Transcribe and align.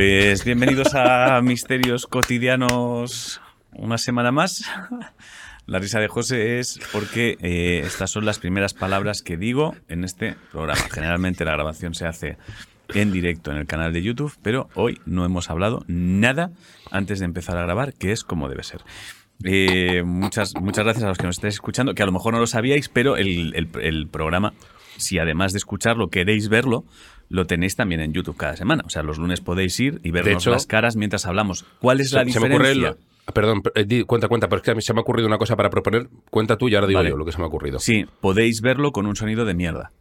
Pues 0.00 0.46
bienvenidos 0.46 0.94
a 0.94 1.38
Misterios 1.44 2.06
Cotidianos 2.06 3.42
una 3.72 3.98
semana 3.98 4.32
más. 4.32 4.64
La 5.66 5.78
risa 5.78 6.00
de 6.00 6.08
José 6.08 6.58
es 6.58 6.80
porque 6.90 7.36
eh, 7.42 7.82
estas 7.84 8.10
son 8.10 8.24
las 8.24 8.38
primeras 8.38 8.72
palabras 8.72 9.20
que 9.20 9.36
digo 9.36 9.76
en 9.88 10.04
este 10.04 10.36
programa. 10.52 10.80
Generalmente 10.90 11.44
la 11.44 11.52
grabación 11.52 11.92
se 11.92 12.06
hace 12.06 12.38
en 12.94 13.12
directo 13.12 13.50
en 13.50 13.58
el 13.58 13.66
canal 13.66 13.92
de 13.92 14.00
YouTube, 14.00 14.32
pero 14.40 14.70
hoy 14.74 15.02
no 15.04 15.26
hemos 15.26 15.50
hablado 15.50 15.84
nada 15.86 16.50
antes 16.90 17.18
de 17.18 17.26
empezar 17.26 17.58
a 17.58 17.64
grabar, 17.64 17.92
que 17.92 18.10
es 18.12 18.24
como 18.24 18.48
debe 18.48 18.62
ser. 18.62 18.80
Eh, 19.44 20.02
muchas, 20.02 20.54
muchas 20.58 20.84
gracias 20.84 21.04
a 21.04 21.08
los 21.08 21.18
que 21.18 21.26
nos 21.26 21.36
estáis 21.36 21.54
escuchando, 21.54 21.94
que 21.94 22.02
a 22.02 22.06
lo 22.06 22.12
mejor 22.12 22.32
no 22.32 22.40
lo 22.40 22.46
sabíais, 22.46 22.88
pero 22.88 23.18
el, 23.18 23.54
el 23.54 24.08
programa, 24.08 24.54
si 24.96 25.18
además 25.18 25.52
de 25.52 25.58
escucharlo 25.58 26.08
queréis 26.08 26.48
verlo, 26.48 26.86
lo 27.30 27.46
tenéis 27.46 27.76
también 27.76 28.02
en 28.02 28.12
YouTube 28.12 28.36
cada 28.36 28.56
semana. 28.56 28.82
O 28.84 28.90
sea, 28.90 29.02
los 29.02 29.16
lunes 29.16 29.40
podéis 29.40 29.78
ir 29.80 30.00
y 30.02 30.10
vernos 30.10 30.44
las 30.46 30.66
caras 30.66 30.96
mientras 30.96 31.24
hablamos. 31.24 31.64
¿Cuál 31.80 32.00
es 32.00 32.12
la 32.12 32.24
diferencia? 32.24 32.96
perdón, 33.32 33.62
eh, 33.76 34.04
cuenta, 34.04 34.26
cuenta, 34.26 34.48
pero 34.48 34.58
es 34.58 34.64
que 34.64 34.72
a 34.72 34.74
mí 34.74 34.82
se 34.82 34.92
me 34.92 34.98
ha 34.98 35.02
ocurrido 35.02 35.28
una 35.28 35.38
cosa 35.38 35.56
para 35.56 35.70
proponer. 35.70 36.08
Cuenta 36.30 36.58
tú 36.58 36.68
y 36.68 36.74
ahora 36.74 36.88
digo 36.88 37.02
yo 37.02 37.16
lo 37.16 37.24
que 37.24 37.32
se 37.32 37.38
me 37.38 37.44
ha 37.44 37.46
ocurrido. 37.46 37.78
Sí, 37.78 38.04
podéis 38.20 38.60
verlo 38.60 38.90
con 38.90 39.06
un 39.06 39.14
sonido 39.14 39.44
de 39.44 39.54
mierda. 39.54 39.92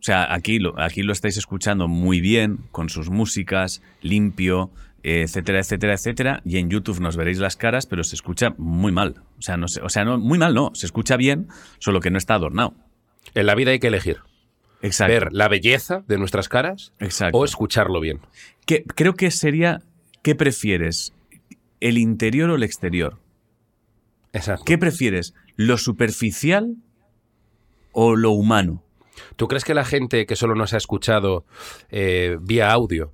O 0.00 0.04
sea, 0.04 0.32
aquí 0.34 0.58
lo, 0.58 0.80
aquí 0.80 1.02
lo 1.02 1.12
estáis 1.12 1.36
escuchando 1.36 1.86
muy 1.86 2.20
bien, 2.20 2.60
con 2.72 2.88
sus 2.88 3.10
músicas, 3.10 3.82
limpio, 4.00 4.70
etcétera, 5.02 5.60
etcétera, 5.60 5.92
etcétera. 5.92 6.40
Y 6.44 6.56
en 6.56 6.70
YouTube 6.70 7.00
nos 7.00 7.16
veréis 7.16 7.38
las 7.38 7.56
caras, 7.56 7.86
pero 7.86 8.02
se 8.02 8.16
escucha 8.16 8.54
muy 8.56 8.90
mal. 8.90 9.16
O 9.38 9.42
sea, 9.42 9.58
no, 9.58 9.66
o 9.66 9.88
sea 9.90 10.04
no, 10.04 10.18
muy 10.18 10.38
mal 10.38 10.54
no, 10.54 10.70
se 10.74 10.86
escucha 10.86 11.16
bien, 11.16 11.48
solo 11.78 12.00
que 12.00 12.10
no 12.10 12.16
está 12.16 12.34
adornado. 12.34 12.74
En 13.34 13.46
la 13.46 13.54
vida 13.54 13.72
hay 13.72 13.78
que 13.78 13.88
elegir. 13.88 14.18
Exacto. 14.82 15.12
Ver 15.12 15.32
la 15.32 15.48
belleza 15.48 16.04
de 16.06 16.18
nuestras 16.18 16.48
caras 16.48 16.92
o 17.32 17.44
escucharlo 17.44 18.00
bien. 18.00 18.20
Que, 18.66 18.82
creo 18.82 19.14
que 19.14 19.30
sería, 19.30 19.82
¿qué 20.22 20.34
prefieres? 20.34 21.14
¿El 21.80 21.98
interior 21.98 22.50
o 22.50 22.56
el 22.56 22.64
exterior? 22.64 23.18
Exacto. 24.32 24.64
¿Qué 24.64 24.78
prefieres? 24.78 25.34
¿Lo 25.56 25.78
superficial 25.78 26.76
o 27.92 28.16
lo 28.16 28.32
humano? 28.32 28.82
¿Tú 29.36 29.46
crees 29.46 29.64
que 29.64 29.74
la 29.74 29.84
gente 29.84 30.26
que 30.26 30.36
solo 30.36 30.54
nos 30.54 30.72
ha 30.74 30.78
escuchado 30.78 31.44
eh, 31.90 32.38
vía 32.40 32.72
audio 32.72 33.12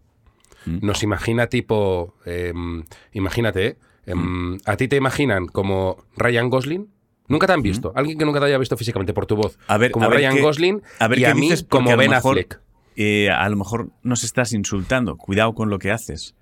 mm. 0.65 0.79
nos 0.81 1.03
imagina 1.03 1.49
tipo, 1.49 2.15
em, 2.25 2.85
imagínate, 3.13 3.77
mm. 4.07 4.57
a 4.65 4.77
ti 4.77 4.89
te 4.89 4.97
imaginan 4.97 5.47
como 5.47 6.05
Ryan 6.17 6.49
Gosling? 6.49 6.89
Nunca 7.29 7.47
te 7.47 7.53
han 7.53 7.63
visto. 7.63 7.93
Alguien 7.95 8.19
que 8.19 8.25
nunca 8.25 8.41
te 8.41 8.47
haya 8.47 8.59
visto 8.59 8.77
físicamente 8.77 9.13
por 9.13 9.27
tu 9.27 9.37
voz. 9.37 9.59
A 9.69 9.79
ver, 9.79 9.91
como 9.91 10.09
Ryan 10.09 10.41
Gosling 10.41 10.83
a 10.99 11.09
ver 11.09 11.19
y 11.19 11.25
a 11.25 11.35
mí 11.35 11.51
como 11.69 11.97
Ben 11.97 12.15
Affleck. 12.15 12.61
Eh, 12.97 13.31
a 13.31 13.49
lo 13.49 13.57
mejor 13.57 13.91
nos 14.03 14.25
estás 14.25 14.53
insultando. 14.53 15.17
Cuidado 15.17 15.55
con 15.55 15.71
lo 15.71 15.79
que 15.79 15.93
haces. 15.93 16.35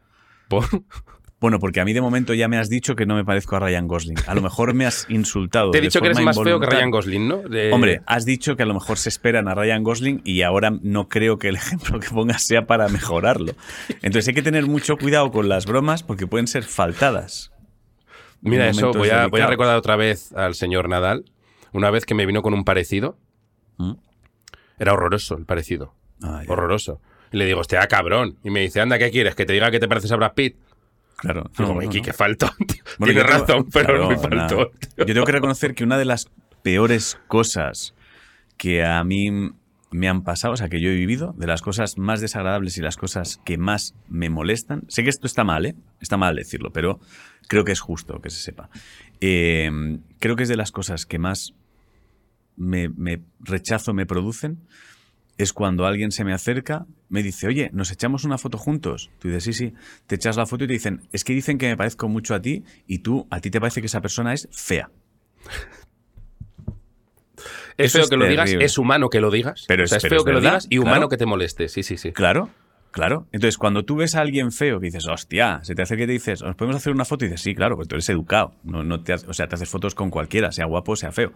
¿Por? 0.48 0.64
Bueno, 1.38 1.58
porque 1.58 1.80
a 1.80 1.84
mí 1.84 1.92
de 1.92 2.00
momento 2.00 2.32
ya 2.32 2.48
me 2.48 2.56
has 2.56 2.70
dicho 2.70 2.96
que 2.96 3.04
no 3.04 3.14
me 3.14 3.24
parezco 3.24 3.56
a 3.56 3.60
Ryan 3.60 3.86
Gosling. 3.86 4.16
A 4.26 4.34
lo 4.34 4.40
mejor 4.40 4.72
me 4.72 4.86
has 4.86 5.06
insultado. 5.10 5.70
Te 5.70 5.78
he 5.78 5.80
dicho 5.82 6.00
que 6.00 6.06
eres 6.06 6.20
más 6.20 6.40
feo 6.42 6.58
que 6.58 6.66
Ryan 6.66 6.90
Gosling, 6.90 7.28
¿no? 7.28 7.42
Hombre, 7.72 8.00
has 8.06 8.24
dicho 8.24 8.56
que 8.56 8.62
a 8.62 8.66
lo 8.66 8.72
mejor 8.72 8.96
se 8.96 9.10
esperan 9.10 9.46
a 9.46 9.54
Ryan 9.54 9.82
Gosling 9.82 10.22
y 10.24 10.42
ahora 10.42 10.70
no 10.82 11.08
creo 11.08 11.38
que 11.38 11.48
el 11.48 11.56
ejemplo 11.56 12.00
que 12.00 12.08
pongas 12.08 12.42
sea 12.42 12.66
para 12.66 12.88
mejorarlo. 12.88 13.52
Entonces 14.02 14.28
hay 14.28 14.34
que 14.34 14.42
tener 14.42 14.66
mucho 14.66 14.96
cuidado 14.96 15.30
con 15.30 15.48
las 15.48 15.66
bromas 15.66 16.02
porque 16.02 16.26
pueden 16.26 16.46
ser 16.46 16.64
faltadas. 16.64 17.52
Mira, 18.40 18.68
eso 18.68 18.92
voy 18.92 19.10
a, 19.10 19.26
voy 19.26 19.40
a, 19.40 19.46
recordar 19.46 19.76
otra 19.76 19.96
vez 19.96 20.32
al 20.32 20.54
señor 20.54 20.88
Nadal. 20.88 21.24
Una 21.72 21.90
vez 21.90 22.06
que 22.06 22.14
me 22.14 22.26
vino 22.26 22.42
con 22.42 22.54
un 22.54 22.64
parecido. 22.64 23.18
¿Mm? 23.78 23.94
Era 24.78 24.92
horroroso 24.92 25.36
el 25.36 25.46
parecido. 25.46 25.94
Ah, 26.22 26.42
horroroso. 26.48 27.00
Y 27.32 27.38
le 27.38 27.46
digo, 27.46 27.60
hostia, 27.60 27.86
cabrón. 27.88 28.38
Y 28.44 28.50
me 28.50 28.60
dice, 28.60 28.80
anda, 28.80 28.98
¿qué 28.98 29.10
quieres? 29.10 29.34
¿Que 29.34 29.46
te 29.46 29.52
diga 29.52 29.70
que 29.70 29.80
te 29.80 29.88
pareces 29.88 30.12
a 30.12 30.16
Brad 30.16 30.34
Pitt? 30.34 30.56
Claro. 31.16 31.50
Digo, 31.56 31.80
no, 31.80 32.12
faltón. 32.12 32.50
Tienes 33.04 33.26
razón, 33.26 33.68
pero 33.72 34.08
me 34.08 34.18
faltó. 34.18 34.70
Yo 34.96 35.06
tengo 35.06 35.24
que 35.24 35.32
reconocer 35.32 35.74
que 35.74 35.84
una 35.84 35.98
de 35.98 36.04
las 36.04 36.30
peores 36.62 37.18
cosas 37.26 37.94
que 38.56 38.84
a 38.84 39.02
mí 39.04 39.50
me 39.90 40.08
han 40.08 40.22
pasado, 40.22 40.54
o 40.54 40.56
sea, 40.56 40.68
que 40.68 40.80
yo 40.80 40.90
he 40.90 40.94
vivido, 40.94 41.34
de 41.36 41.46
las 41.46 41.62
cosas 41.62 41.96
más 41.96 42.20
desagradables 42.20 42.76
y 42.76 42.82
las 42.82 42.96
cosas 42.96 43.40
que 43.44 43.56
más 43.56 43.94
me 44.08 44.30
molestan. 44.30 44.82
Sé 44.88 45.02
que 45.02 45.10
esto 45.10 45.26
está 45.26 45.44
mal, 45.44 45.66
¿eh? 45.66 45.74
Está 46.00 46.16
mal 46.16 46.36
decirlo, 46.36 46.72
pero 46.72 47.00
creo 47.48 47.64
que 47.64 47.72
es 47.72 47.80
justo 47.80 48.20
que 48.20 48.30
se 48.30 48.40
sepa. 48.40 48.68
Eh, 49.20 49.70
creo 50.18 50.36
que 50.36 50.42
es 50.42 50.48
de 50.48 50.56
las 50.56 50.72
cosas 50.72 51.06
que 51.06 51.18
más 51.18 51.54
me, 52.56 53.20
rechazo 53.40 53.94
me 53.94 54.06
producen 54.06 54.66
es 55.38 55.52
cuando 55.52 55.84
alguien 55.84 56.12
se 56.12 56.24
me 56.24 56.32
acerca, 56.32 56.86
me 57.10 57.22
dice, 57.22 57.46
oye, 57.46 57.68
¿nos 57.74 57.90
echamos 57.92 58.24
una 58.24 58.38
foto 58.38 58.56
juntos? 58.56 59.10
Tú 59.18 59.28
dices, 59.28 59.44
sí, 59.44 59.52
sí, 59.52 59.74
te 60.06 60.14
echas 60.14 60.38
la 60.38 60.46
foto 60.46 60.64
y 60.64 60.66
te 60.66 60.72
dicen, 60.72 61.02
es 61.12 61.24
que 61.24 61.34
dicen 61.34 61.58
que 61.58 61.68
me 61.68 61.76
parezco 61.76 62.08
mucho 62.08 62.34
a 62.34 62.40
ti 62.40 62.64
y 62.86 63.00
tú, 63.00 63.26
a 63.30 63.40
ti 63.40 63.50
te 63.50 63.60
parece 63.60 63.82
que 63.82 63.86
esa 63.86 64.00
persona 64.00 64.32
es 64.32 64.48
fea. 64.50 64.90
Es 67.76 67.92
feo 67.92 68.08
que 68.08 68.16
lo 68.16 68.26
digas, 68.26 68.50
es 68.50 68.78
humano 68.78 69.08
que 69.10 69.20
lo 69.20 69.30
digas. 69.30 69.64
Pero 69.68 69.84
es, 69.84 69.90
feo 69.90 70.24
que 70.24 70.32
lo 70.32 70.40
digas 70.40 70.66
y 70.70 70.78
humano 70.78 71.08
que 71.08 71.16
te 71.16 71.26
moleste. 71.26 71.68
Sí, 71.68 71.82
sí, 71.82 71.96
sí. 71.96 72.12
Claro, 72.12 72.50
Claro. 72.96 73.26
Entonces, 73.30 73.58
cuando 73.58 73.84
tú 73.84 73.96
ves 73.96 74.14
a 74.14 74.22
alguien 74.22 74.52
feo 74.52 74.80
que 74.80 74.86
dices, 74.86 75.06
hostia, 75.06 75.60
se 75.64 75.74
te 75.74 75.82
hace 75.82 75.98
que 75.98 76.06
te 76.06 76.12
dices, 76.12 76.42
¿nos 76.42 76.56
podemos 76.56 76.76
hacer 76.76 76.94
una 76.94 77.04
foto? 77.04 77.26
Y 77.26 77.28
dices, 77.28 77.42
sí, 77.42 77.54
claro, 77.54 77.76
pues 77.76 77.88
tú 77.88 77.94
eres 77.94 78.08
educado. 78.08 78.54
No, 78.64 78.82
no 78.84 79.02
te, 79.02 79.12
o 79.12 79.34
sea, 79.34 79.48
te 79.48 79.54
haces 79.54 79.68
fotos 79.68 79.94
con 79.94 80.08
cualquiera, 80.08 80.50
sea 80.50 80.64
guapo 80.64 80.96
sea 80.96 81.12
feo. 81.12 81.34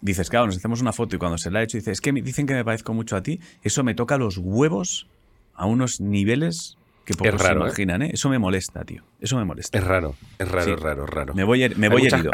Dices, 0.00 0.28
claro, 0.28 0.46
nos 0.46 0.56
hacemos 0.56 0.80
una 0.80 0.92
foto 0.92 1.14
y 1.14 1.20
cuando 1.20 1.38
se 1.38 1.52
la 1.52 1.60
ha 1.60 1.62
hecho, 1.62 1.78
dices, 1.78 1.92
es 1.92 2.00
que 2.00 2.12
me 2.12 2.20
dicen 2.20 2.48
que 2.48 2.54
me 2.54 2.64
parezco 2.64 2.94
mucho 2.94 3.14
a 3.14 3.22
ti. 3.22 3.38
Eso 3.62 3.84
me 3.84 3.94
toca 3.94 4.18
los 4.18 4.38
huevos 4.38 5.06
a 5.54 5.66
unos 5.66 6.00
niveles 6.00 6.78
que 7.04 7.14
pocos 7.14 7.42
se 7.42 7.52
¿eh? 7.52 7.54
imaginan, 7.54 8.02
¿eh? 8.02 8.10
Eso 8.14 8.28
me 8.28 8.40
molesta, 8.40 8.82
tío. 8.84 9.04
Eso 9.20 9.36
me 9.36 9.44
molesta. 9.44 9.78
Es 9.78 9.84
raro, 9.84 10.16
es 10.40 10.50
raro, 10.50 10.74
es 10.74 10.80
raro, 10.80 11.06
raro. 11.06 11.34
Me 11.34 11.44
voy, 11.44 11.68
me 11.76 11.88
voy 11.88 12.06
herido. 12.06 12.32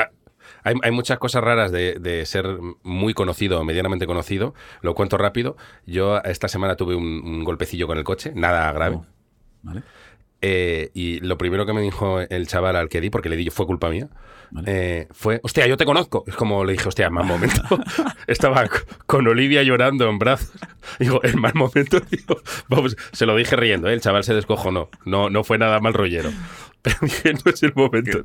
Hay, 0.65 0.91
muchas 0.93 1.19
cosas 1.19 1.45
raras 1.45 1.71
de, 1.71 2.23
ser 2.27 2.59
muy 2.83 3.13
conocido 3.13 3.61
o 3.61 3.65
medianamente 3.65 4.07
conocido. 4.07 4.55
Lo 4.81 4.95
cuento 4.95 5.19
rápido. 5.19 5.57
Yo 5.87 6.23
esta 6.23 6.49
semana 6.49 6.77
tuve 6.77 6.95
un, 6.95 7.45
golpecillo 7.45 7.87
con 7.87 7.99
el 7.99 8.05
coche, 8.05 8.33
nada 8.35 8.73
grave. 8.73 8.97
Oh, 8.97 9.07
¿Vale? 9.63 9.83
Eh, 10.41 10.91
y 10.93 11.21
lo 11.21 11.39
primero 11.39 11.65
que 11.65 11.73
me 11.73 11.81
dijo 11.81 12.21
el 12.21 12.47
chaval 12.47 12.77
al 12.77 12.89
que 12.89 13.01
di, 13.01 13.11
porque 13.11 13.29
le 13.29 13.37
di, 13.37 13.49
fue 13.51 13.67
culpa 13.67 13.89
mía, 13.89 14.09
eh, 14.67 15.09
fue, 15.11 15.41
hostia, 15.43 15.67
yo 15.67 15.77
te 15.77 15.85
conozco. 15.85 16.25
Es 16.27 16.35
como 16.35 16.65
le 16.65 16.73
dije, 16.73 16.89
hostia, 16.89 17.11
mal 17.11 17.25
momento. 17.25 17.63
Estaba 18.27 18.69
con 19.07 19.27
Olivia 19.27 19.63
llorando 19.63 20.09
en 20.09 20.19
brazos. 20.19 20.53
Digo, 20.99 21.21
en 21.25 21.41
mal 21.41 21.55
momento, 21.55 22.01
vamos, 22.69 22.97
se 23.13 23.27
lo 23.27 23.37
dije 23.37 23.57
riendo, 23.57 23.89
¿eh? 23.89 23.95
el 23.95 24.01
chaval 24.01 24.25
se 24.25 24.35
descojonó. 24.35 24.91
No, 25.05 25.31
no 25.31 25.45
fue 25.45 25.59
nada 25.59 25.81
mal 25.81 25.95
rollero. 25.95 26.31
Pero 26.83 26.97
dije, 27.03 27.33
no 27.33 27.51
es 27.51 27.63
el 27.63 27.73
momento. 27.75 28.21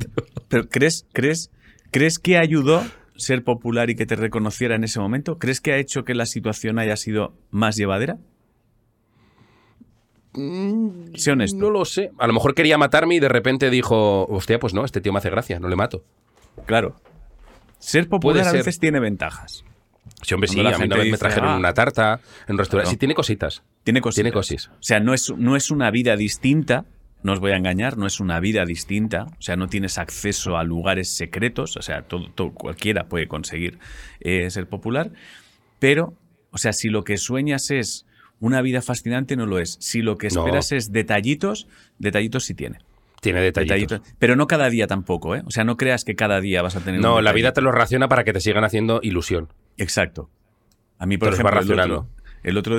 Pero, 0.50 0.68
¿crees, 0.68 1.06
crees 1.14 1.52
¿Crees 1.92 2.20
que 2.20 2.38
ayudó 2.38 2.84
ser 3.16 3.44
popular 3.44 3.90
y 3.90 3.96
que 3.96 4.06
te 4.06 4.16
reconociera 4.16 4.76
en 4.76 4.84
ese 4.84 5.00
momento? 5.00 5.38
¿Crees 5.38 5.62
que 5.62 5.74
ha 5.74 5.78
hecho 5.78 6.06
que 6.06 6.16
la 6.16 6.26
situación 6.26 6.80
haya 6.80 6.96
sido 6.96 7.34
más 7.52 7.76
llevadera? 7.76 8.18
Mm, 10.34 11.16
sé 11.16 11.32
honesto. 11.32 11.58
No 11.58 11.70
lo 11.70 11.86
sé. 11.86 12.12
A 12.18 12.28
lo 12.28 12.34
mejor 12.34 12.54
quería 12.54 12.78
matarme 12.78 13.16
y 13.16 13.20
de 13.20 13.30
repente 13.30 13.70
dijo, 13.70 14.26
hostia, 14.28 14.60
pues 14.60 14.74
no, 14.74 14.86
este 14.86 15.02
tío 15.02 15.12
me 15.12 15.20
hace 15.20 15.30
gracia, 15.30 15.60
no 15.60 15.68
le 15.68 15.76
mato. 15.76 16.04
Claro. 16.66 16.96
Ser 17.80 18.08
popular 18.08 18.48
a 18.48 18.52
veces 18.52 18.80
tiene 18.80 19.00
ventajas. 19.00 19.64
Sí, 20.22 20.34
hombre, 20.34 20.50
sí, 20.50 20.60
a 20.60 20.78
mí 20.78 20.86
una 20.86 20.98
vez 20.98 21.12
me 21.12 21.18
trajeron 21.18 21.50
ah". 21.50 21.58
una 21.58 21.74
tarta 21.74 22.20
en 22.48 22.58
restaurante. 22.58 22.92
Sí, 22.92 22.98
tiene 22.98 23.14
cositas. 23.14 23.64
Tiene 23.84 24.02
cositas. 24.02 24.16
Tiene 24.16 24.32
cositas. 24.32 24.68
O 24.68 24.84
sea, 24.84 25.00
no 25.00 25.14
es, 25.14 25.32
no 25.38 25.56
es 25.56 25.72
una 25.72 25.90
vida 25.92 26.16
distinta, 26.16 26.86
no 27.24 27.34
os 27.34 27.40
voy 27.40 27.52
a 27.52 27.58
engañar, 27.58 27.98
no 27.98 28.06
es 28.08 28.20
una 28.20 28.40
vida 28.40 28.66
distinta, 28.66 29.28
o 29.38 29.42
sea, 29.42 29.56
no 29.56 29.68
tienes 29.68 29.98
acceso 29.98 30.58
a 30.58 30.64
lugares 30.64 31.10
secretos, 31.10 31.78
o 31.78 31.82
sea, 31.82 32.04
todo, 32.04 32.54
cualquiera 32.54 33.06
puede 33.06 33.28
conseguir 33.28 33.80
eh, 34.22 34.50
ser 34.50 34.68
popular, 34.68 35.12
pero, 35.80 36.14
o 36.52 36.58
sea, 36.58 36.74
si 36.74 36.90
lo 36.90 37.04
que 37.04 37.18
sueñas 37.18 37.72
es 37.72 38.06
una 38.40 38.62
vida 38.62 38.82
fascinante, 38.82 39.36
no 39.36 39.46
lo 39.46 39.60
es. 39.60 39.78
Si 39.82 40.02
lo 40.02 40.18
que 40.18 40.28
esperas 40.28 40.72
es 40.72 40.92
detallitos, 40.92 41.68
detallitos 41.98 42.46
sí 42.46 42.54
tiene. 42.54 42.80
Tiene 43.22 43.42
detallitos. 43.42 44.02
Pero 44.18 44.38
no 44.38 44.48
cada 44.48 44.70
día 44.70 44.88
tampoco, 44.88 45.36
¿eh? 45.36 45.44
O 45.46 45.52
sea, 45.52 45.66
no 45.66 45.76
creas 45.76 46.06
que 46.06 46.16
cada 46.16 46.40
día 46.40 46.62
vas 46.62 46.78
a 46.78 46.80
tener. 46.80 47.02
No, 47.02 47.22
la 47.22 47.34
vida 47.34 47.52
te 47.52 47.62
lo 47.62 47.72
raciona 47.72 48.08
para 48.08 48.24
que 48.24 48.32
te 48.32 48.40
sigan 48.40 48.64
haciendo 48.64 49.02
ilusión. 49.04 49.50
Exacto. 49.78 50.30
A 50.98 51.06
mí, 51.06 51.18
por 51.18 51.34
ejemplo, 51.34 51.60
el 51.60 51.72
otro 51.72 52.08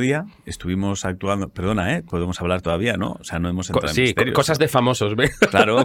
día 0.01 0.25
estuvimos 0.47 1.05
actuando, 1.05 1.49
perdona, 1.49 1.97
¿eh? 1.97 2.03
podemos 2.03 2.41
hablar 2.41 2.63
todavía, 2.63 2.97
¿no? 2.97 3.17
O 3.21 3.25
sea, 3.25 3.39
no 3.39 3.49
hemos 3.49 3.69
entrado 3.71 3.95
sí, 3.95 4.15
cosas 4.33 4.59
de 4.59 4.69
famosos, 4.69 5.17
¿ves? 5.17 5.37
Claro, 5.51 5.85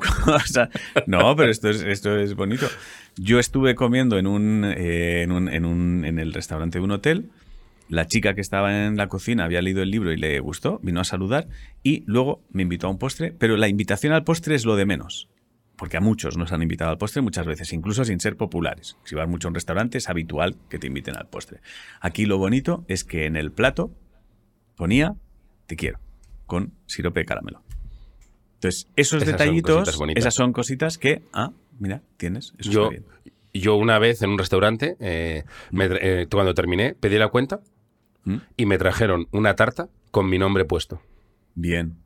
no, 1.08 1.36
pero 1.36 1.52
esto 1.52 1.70
es, 1.70 1.82
esto 1.82 2.18
es 2.18 2.36
bonito. 2.36 2.68
Yo 3.18 3.40
estuve 3.40 3.76
comiendo 3.76 4.18
en 4.18 4.28
un, 4.28 4.64
eh, 4.66 5.24
en, 5.24 5.32
un, 5.32 5.50
en, 5.50 5.66
un, 5.66 6.06
en 6.06 6.20
el 6.20 6.34
restaurante 6.34 6.80
de 6.80 6.84
un 6.84 6.92
hotel. 6.92 7.30
La 7.88 8.08
chica 8.08 8.34
que 8.34 8.42
estaba 8.42 8.86
en 8.86 8.98
la 8.98 9.08
cocina 9.08 9.46
había 9.46 9.62
leído 9.62 9.84
el 9.84 9.92
libro 9.92 10.12
y 10.12 10.18
le 10.18 10.40
gustó, 10.40 10.80
vino 10.82 11.00
a 11.00 11.04
saludar 11.04 11.48
y 11.84 12.04
luego 12.08 12.42
me 12.52 12.64
invitó 12.64 12.88
a 12.88 12.90
un 12.90 12.98
postre, 12.98 13.34
pero 13.38 13.58
la 13.58 13.68
invitación 13.68 14.12
al 14.14 14.24
postre 14.24 14.56
es 14.56 14.66
lo 14.66 14.76
de 14.76 14.86
menos 14.86 15.28
porque 15.78 15.98
a 15.98 16.02
muchos 16.02 16.38
nos 16.38 16.52
han 16.52 16.62
invitado 16.62 16.92
al 16.92 16.98
postre 16.98 17.22
muchas 17.22 17.46
veces, 17.46 17.74
incluso 17.74 18.06
sin 18.06 18.20
ser 18.20 18.38
populares. 18.38 18.98
Si 19.04 19.16
vas 19.16 19.28
mucho 19.28 19.48
a 19.48 19.50
un 19.50 19.56
restaurante 19.56 19.98
es 19.98 20.10
habitual 20.10 20.56
que 20.70 20.80
te 20.80 20.88
inviten 20.88 21.18
al 21.18 21.28
postre. 21.28 21.60
Aquí 22.00 22.26
lo 22.26 22.38
bonito 22.38 22.86
es 22.88 23.04
que 23.04 23.26
en 23.26 23.36
el 23.36 23.52
plato 23.52 23.92
ponía 24.76 25.16
te 25.68 25.76
quiero, 25.76 26.00
con 26.46 26.74
sirope 26.86 27.22
de 27.22 27.26
caramelo. 27.26 27.62
Entonces, 28.56 28.88
esos 28.96 29.22
Esas 29.22 29.34
detallitos, 29.34 30.00
esas 30.16 30.34
son 30.34 30.54
cositas 30.54 30.98
que, 30.98 31.24
ah, 31.34 31.52
mira, 31.80 32.02
tienes. 32.18 32.54
Eso 32.58 32.72
Yo, 32.72 32.84
está 32.92 33.04
bien. 33.24 33.34
yo 33.54 33.76
una 33.76 34.00
vez 34.00 34.22
en 34.22 34.32
un 34.32 34.38
restaurante, 34.38 34.96
eh, 35.00 35.44
me 35.72 35.88
eh, 35.92 36.28
cuando 36.32 36.54
terminé, 36.54 36.96
pedí 36.96 37.18
la 37.18 37.30
cuenta 37.30 37.62
¿Mm? 38.24 38.38
y 38.58 38.66
me 38.66 38.78
trajeron 38.78 39.28
una 39.32 39.56
tarta 39.56 39.90
con 40.12 40.30
mi 40.30 40.38
nombre 40.38 40.66
puesto. 40.66 41.02
Bien. 41.54 41.98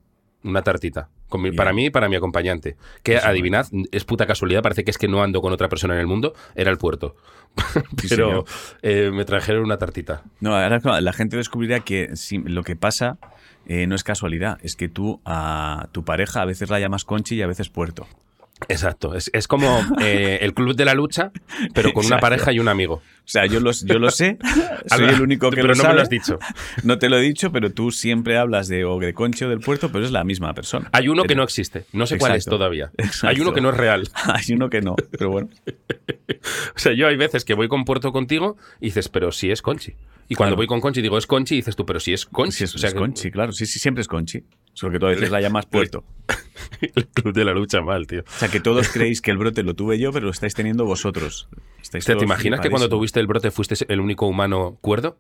Una 0.44 0.62
tartita. 0.64 1.10
Con 1.30 1.42
mi- 1.42 1.50
Bien. 1.52 1.56
para 1.58 1.72
mí 1.74 1.86
y 1.86 1.90
para 1.90 2.10
mi 2.10 2.16
acompañante. 2.16 2.76
Que 3.04 3.16
Eso, 3.16 3.28
adivinad, 3.28 3.68
es 3.92 4.04
puta 4.04 4.26
casualidad, 4.26 4.62
parece 4.62 4.84
que 4.84 4.92
es 4.92 4.98
que 4.98 5.08
no 5.08 5.22
ando 5.24 5.42
con 5.42 5.54
otra 5.54 5.70
persona 5.70 5.94
en 5.94 6.02
el 6.02 6.08
mundo, 6.08 6.34
era 6.56 6.72
el 6.72 6.78
puerto. 6.78 7.16
Pero 8.10 8.46
eh, 8.82 9.12
me 9.14 9.26
trajeron 9.26 9.64
una 9.64 9.78
tartita. 9.78 10.24
No, 10.40 10.56
ahora 10.56 11.02
la 11.02 11.14
gente 11.14 11.38
descubrirá 11.38 11.80
que 11.82 12.10
lo 12.46 12.64
que 12.64 12.76
pasa 12.76 13.18
eh, 13.68 13.86
no 13.88 13.96
es 13.96 14.04
casualidad, 14.04 14.58
es 14.64 14.76
que 14.76 14.90
tú 14.90 15.22
a 15.26 15.88
tu 15.92 16.04
pareja 16.04 16.42
a 16.42 16.46
veces 16.46 16.70
la 16.70 16.80
llamas 16.80 17.06
Conchi 17.06 17.36
y 17.36 17.42
a 17.42 17.48
veces 17.48 17.70
Puerto. 17.70 18.08
Exacto. 18.68 19.16
Es, 19.16 19.30
es 19.34 19.48
como 19.48 19.80
eh, 20.02 20.40
el 20.42 20.54
club 20.54 20.76
de 20.76 20.86
la 20.86 20.94
lucha, 20.94 21.32
pero 21.74 21.94
con 21.94 22.06
una 22.06 22.20
pareja 22.20 22.52
y 22.52 22.60
un 22.60 22.68
amigo. 22.68 22.96
O 22.96 23.32
sea, 23.32 23.46
yo, 23.46 23.60
los, 23.60 23.86
yo 23.86 24.00
lo 24.00 24.10
sé, 24.12 24.38
soy 24.88 25.06
Habla- 25.06 25.12
el 25.12 25.22
único 25.22 25.50
que 25.50 25.58
pero 25.58 25.68
lo 25.70 25.76
no 25.76 25.82
sabe. 25.84 25.90
me 25.90 25.96
lo 25.98 26.02
has 26.02 26.10
dicho. 26.10 26.40
No 26.84 26.98
te 26.98 27.10
lo 27.10 27.18
he 27.18 27.22
dicho, 27.22 27.52
pero 27.52 27.72
tú 27.72 27.92
siempre 27.92 28.38
hablas 28.38 28.68
de 28.68 28.86
o 28.86 29.00
de 29.00 29.14
Conchi 29.14 29.46
o 29.46 29.50
del 29.50 29.60
Puerto, 29.60 29.92
pero 29.92 30.04
es 30.04 30.12
la 30.12 30.24
misma 30.24 30.54
persona. 30.54 30.90
Hay 30.92 31.08
uno 31.10 31.24
que 31.24 31.36
no 31.36 31.44
existe. 31.44 31.86
No 31.94 32.06
sé 32.08 32.18
cuál 32.18 32.36
es 32.36 32.46
todavía. 32.46 32.92
Exacto. 32.98 33.28
Hay 33.28 33.40
uno 33.40 33.54
que 33.54 33.62
no 33.62 33.70
es 33.70 33.78
real. 33.78 34.10
Hay 34.26 34.54
uno 34.54 34.70
que 34.70 34.82
no, 34.82 34.96
pero 35.12 35.30
bueno. 35.30 35.50
O 36.76 36.80
sea, 36.80 36.94
yo 36.94 37.08
hay 37.08 37.18
veces 37.18 37.46
que 37.46 37.54
voy 37.54 37.68
con 37.68 37.86
Puerto 37.86 38.12
contigo 38.12 38.58
y 38.80 38.86
dices, 38.88 39.10
pero 39.10 39.32
si 39.32 39.52
es 39.52 39.62
Conchi. 39.62 39.94
Y 40.28 40.36
cuando 40.36 40.52
Claro. 40.52 40.58
voy 40.58 40.68
con 40.68 40.80
Conchi 40.82 41.02
digo, 41.02 41.18
es 41.18 41.26
Conchi, 41.28 41.56
y 41.56 41.58
dices 41.58 41.76
tú, 41.76 41.86
pero 41.86 42.00
si 42.00 42.14
es 42.14 42.26
Conchi. 42.26 42.52
Sí, 42.58 42.64
es, 42.66 42.76
o 42.76 42.78
sea, 42.78 42.90
es 42.90 42.94
que- 42.94 43.00
Conchi, 43.00 43.32
claro. 43.32 43.52
Sí, 43.52 43.66
sí, 43.66 43.80
siempre 43.80 44.02
es 44.02 44.08
Conchi. 44.08 44.44
Solo 44.80 44.94
que 44.94 45.00
tú 45.00 45.08
a 45.08 45.10
veces 45.10 45.30
la 45.30 45.42
llamas 45.42 45.66
Puerto. 45.66 46.06
El 46.96 47.06
club 47.08 47.34
de 47.34 47.44
la 47.44 47.52
lucha 47.52 47.82
mal, 47.82 48.08
tío. 48.08 48.22
O 48.22 48.32
sea, 48.40 48.48
que 48.48 48.62
todos 48.62 48.88
creéis 48.88 49.20
que 49.22 49.30
el 49.30 49.38
brote 49.38 49.62
lo 49.62 49.74
tuve 49.74 50.00
yo, 50.00 50.14
pero 50.14 50.28
lo 50.28 50.32
estáis 50.32 50.54
teniendo 50.54 50.86
vosotros. 50.86 51.50
Estáis 51.82 52.06
¿Te 52.06 52.14
todos 52.14 52.24
imaginas 52.24 52.62
que 52.62 52.70
cuando 52.70 52.88
tuviste 52.88 53.20
el 53.20 53.28
brote 53.28 53.52
fuiste 53.52 53.76
el 53.92 54.00
único 54.00 54.26
humano 54.26 54.78
cuerdo? 54.80 55.18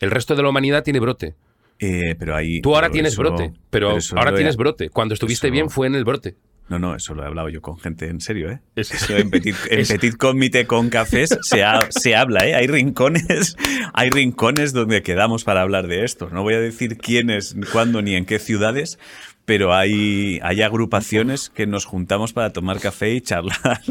El 0.00 0.10
resto 0.10 0.34
de 0.34 0.42
la 0.42 0.48
humanidad 0.48 0.82
tiene 0.82 0.98
brote. 0.98 1.36
Eh, 1.78 2.16
pero 2.18 2.34
ahí, 2.34 2.60
Tú 2.60 2.74
ahora 2.74 2.88
pero 2.88 2.92
tienes 2.94 3.12
eso- 3.12 3.22
brote, 3.22 3.52
pero, 3.70 3.96
ahora 4.16 4.34
tienes 4.34 4.56
brote. 4.56 4.88
Cuando 4.90 5.14
estuviste 5.14 5.48
bien 5.50 5.70
fue 5.70 5.86
en 5.86 5.94
el 5.94 6.04
brote. 6.04 6.34
No, 6.72 6.78
no, 6.78 6.96
eso 6.96 7.14
lo 7.14 7.22
he 7.22 7.26
hablado 7.26 7.50
yo 7.50 7.60
con 7.60 7.78
gente 7.78 8.06
en 8.06 8.22
serio, 8.22 8.50
¿eh? 8.50 8.60
Es- 8.76 8.90
Eso 8.92 9.14
en 9.14 9.28
Petit, 9.30 9.54
en 9.70 9.80
es- 9.80 9.92
petit 9.92 10.16
Comité 10.16 10.66
con 10.66 10.88
cafés 10.88 11.38
se, 11.42 11.62
ha- 11.62 11.86
se 11.90 12.16
habla, 12.16 12.46
¿eh? 12.48 12.54
Hay 12.54 12.66
rincones, 12.66 13.56
hay 13.92 14.08
rincones 14.08 14.72
donde 14.72 15.02
quedamos 15.02 15.44
para 15.44 15.60
hablar 15.60 15.86
de 15.86 16.02
esto. 16.04 16.30
No 16.32 16.42
voy 16.42 16.54
a 16.54 16.60
decir 16.60 16.96
quiénes, 16.96 17.54
cuándo 17.72 18.00
ni 18.00 18.14
en 18.14 18.24
qué 18.24 18.38
ciudades, 18.38 18.98
pero 19.44 19.74
hay, 19.74 20.40
hay 20.42 20.62
agrupaciones 20.62 21.50
que 21.50 21.66
nos 21.66 21.84
juntamos 21.84 22.32
para 22.32 22.54
tomar 22.54 22.80
café 22.80 23.12
y 23.12 23.20
charlar. 23.20 23.82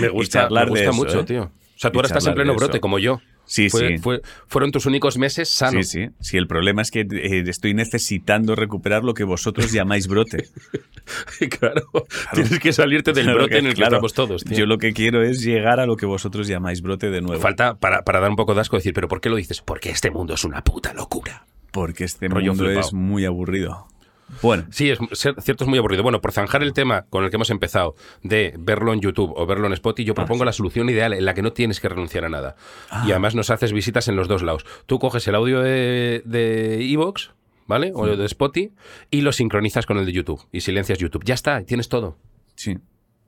Me 0.00 0.06
y 0.08 0.10
gusta, 0.10 0.40
charlar 0.42 0.64
me 0.64 0.70
gusta 0.70 0.84
de 0.84 0.90
eso, 0.90 0.96
mucho, 0.96 1.20
¿eh? 1.20 1.24
tío. 1.24 1.42
O 1.44 1.78
sea, 1.78 1.92
tú 1.92 1.98
ahora 1.98 2.08
estás 2.08 2.26
en 2.26 2.34
pleno 2.34 2.54
brote, 2.56 2.80
como 2.80 2.98
yo. 2.98 3.20
Sí, 3.46 3.68
Fue- 3.68 3.88
sí. 3.88 3.98
fue- 3.98 4.22
fueron 4.46 4.72
tus 4.72 4.86
únicos 4.86 5.18
meses 5.18 5.48
Sí, 5.48 5.58
sanos. 5.58 5.88
sí. 5.88 6.08
Sí, 6.20 6.36
el 6.38 6.46
problema 6.46 6.80
es 6.82 6.90
que 6.90 7.00
eh, 7.00 7.44
estoy 7.46 7.74
necesitando 7.74 8.54
recuperar 8.54 9.04
lo 9.04 9.12
que 9.14 9.24
vosotros 9.24 9.70
llamáis 9.72 10.06
brote. 10.08 10.48
claro, 11.60 11.82
Tienes 12.32 12.58
que 12.58 12.72
salirte 12.72 13.12
del 13.12 13.24
Claro 13.24 13.38
brote 13.40 13.52
que- 13.52 13.58
en 13.58 13.66
el 13.66 13.72
que 13.72 13.76
claro, 13.76 13.96
estamos 13.96 14.14
todos, 14.14 14.44
tío. 14.44 14.56
Yo 14.58 14.66
lo 14.66 14.78
que 14.78 14.92
quiero 14.92 15.22
es 15.22 15.42
llegar 15.42 15.80
a 15.80 15.86
lo 15.86 15.96
que 15.96 16.06
vosotros 16.06 16.48
llamáis 16.48 16.80
brote 16.82 17.10
de 17.10 17.20
nuevo. 17.20 17.40
Falta 17.42 17.74
para, 17.74 18.02
para 18.02 18.20
dar 18.20 18.30
un 18.30 18.36
poco 18.36 18.54
de 18.54 18.60
asco 18.62 18.76
decir, 18.76 18.94
pero 18.94 19.08
¿por 19.08 19.20
qué 19.20 19.28
lo 19.28 19.36
dices? 19.36 19.60
Porque 19.60 19.90
este 19.90 20.10
mundo 20.10 20.34
es 20.34 20.44
una 20.44 20.62
puta 20.62 20.92
locura. 20.94 21.44
Porque 21.70 22.04
este 22.04 22.28
Rollo 22.28 22.52
mundo 22.52 22.64
flipado. 22.66 22.86
es 22.86 22.92
muy 22.94 23.24
aburrido. 23.24 23.88
Bueno, 24.42 24.64
Sí, 24.70 24.90
es 24.90 24.98
cierto, 25.12 25.64
es 25.64 25.68
muy 25.68 25.78
aburrido. 25.78 26.02
Bueno, 26.02 26.20
por 26.20 26.32
zanjar 26.32 26.62
el 26.62 26.72
tema 26.72 27.02
con 27.10 27.24
el 27.24 27.30
que 27.30 27.36
hemos 27.36 27.50
empezado 27.50 27.94
de 28.22 28.54
verlo 28.58 28.92
en 28.92 29.00
YouTube 29.00 29.32
o 29.36 29.46
verlo 29.46 29.66
en 29.66 29.72
Spotify, 29.74 30.06
yo 30.06 30.14
propongo 30.14 30.44
la 30.44 30.52
solución 30.52 30.88
ideal 30.88 31.12
en 31.12 31.24
la 31.24 31.34
que 31.34 31.42
no 31.42 31.52
tienes 31.52 31.80
que 31.80 31.88
renunciar 31.88 32.24
a 32.24 32.28
nada. 32.28 32.56
Y 33.06 33.10
además 33.10 33.34
nos 33.34 33.50
haces 33.50 33.72
visitas 33.72 34.08
en 34.08 34.16
los 34.16 34.28
dos 34.28 34.42
lados. 34.42 34.64
Tú 34.86 34.98
coges 34.98 35.26
el 35.28 35.34
audio 35.34 35.60
de 35.60 36.22
de 36.24 36.90
Evox, 36.92 37.32
¿vale? 37.66 37.92
O 37.94 38.06
de 38.06 38.24
Spotify 38.26 38.72
y 39.10 39.20
lo 39.20 39.32
sincronizas 39.32 39.86
con 39.86 39.98
el 39.98 40.06
de 40.06 40.12
YouTube 40.12 40.42
y 40.52 40.60
silencias 40.60 40.98
YouTube. 40.98 41.22
Ya 41.24 41.34
está, 41.34 41.62
tienes 41.64 41.88
todo. 41.88 42.18
sí. 42.56 42.76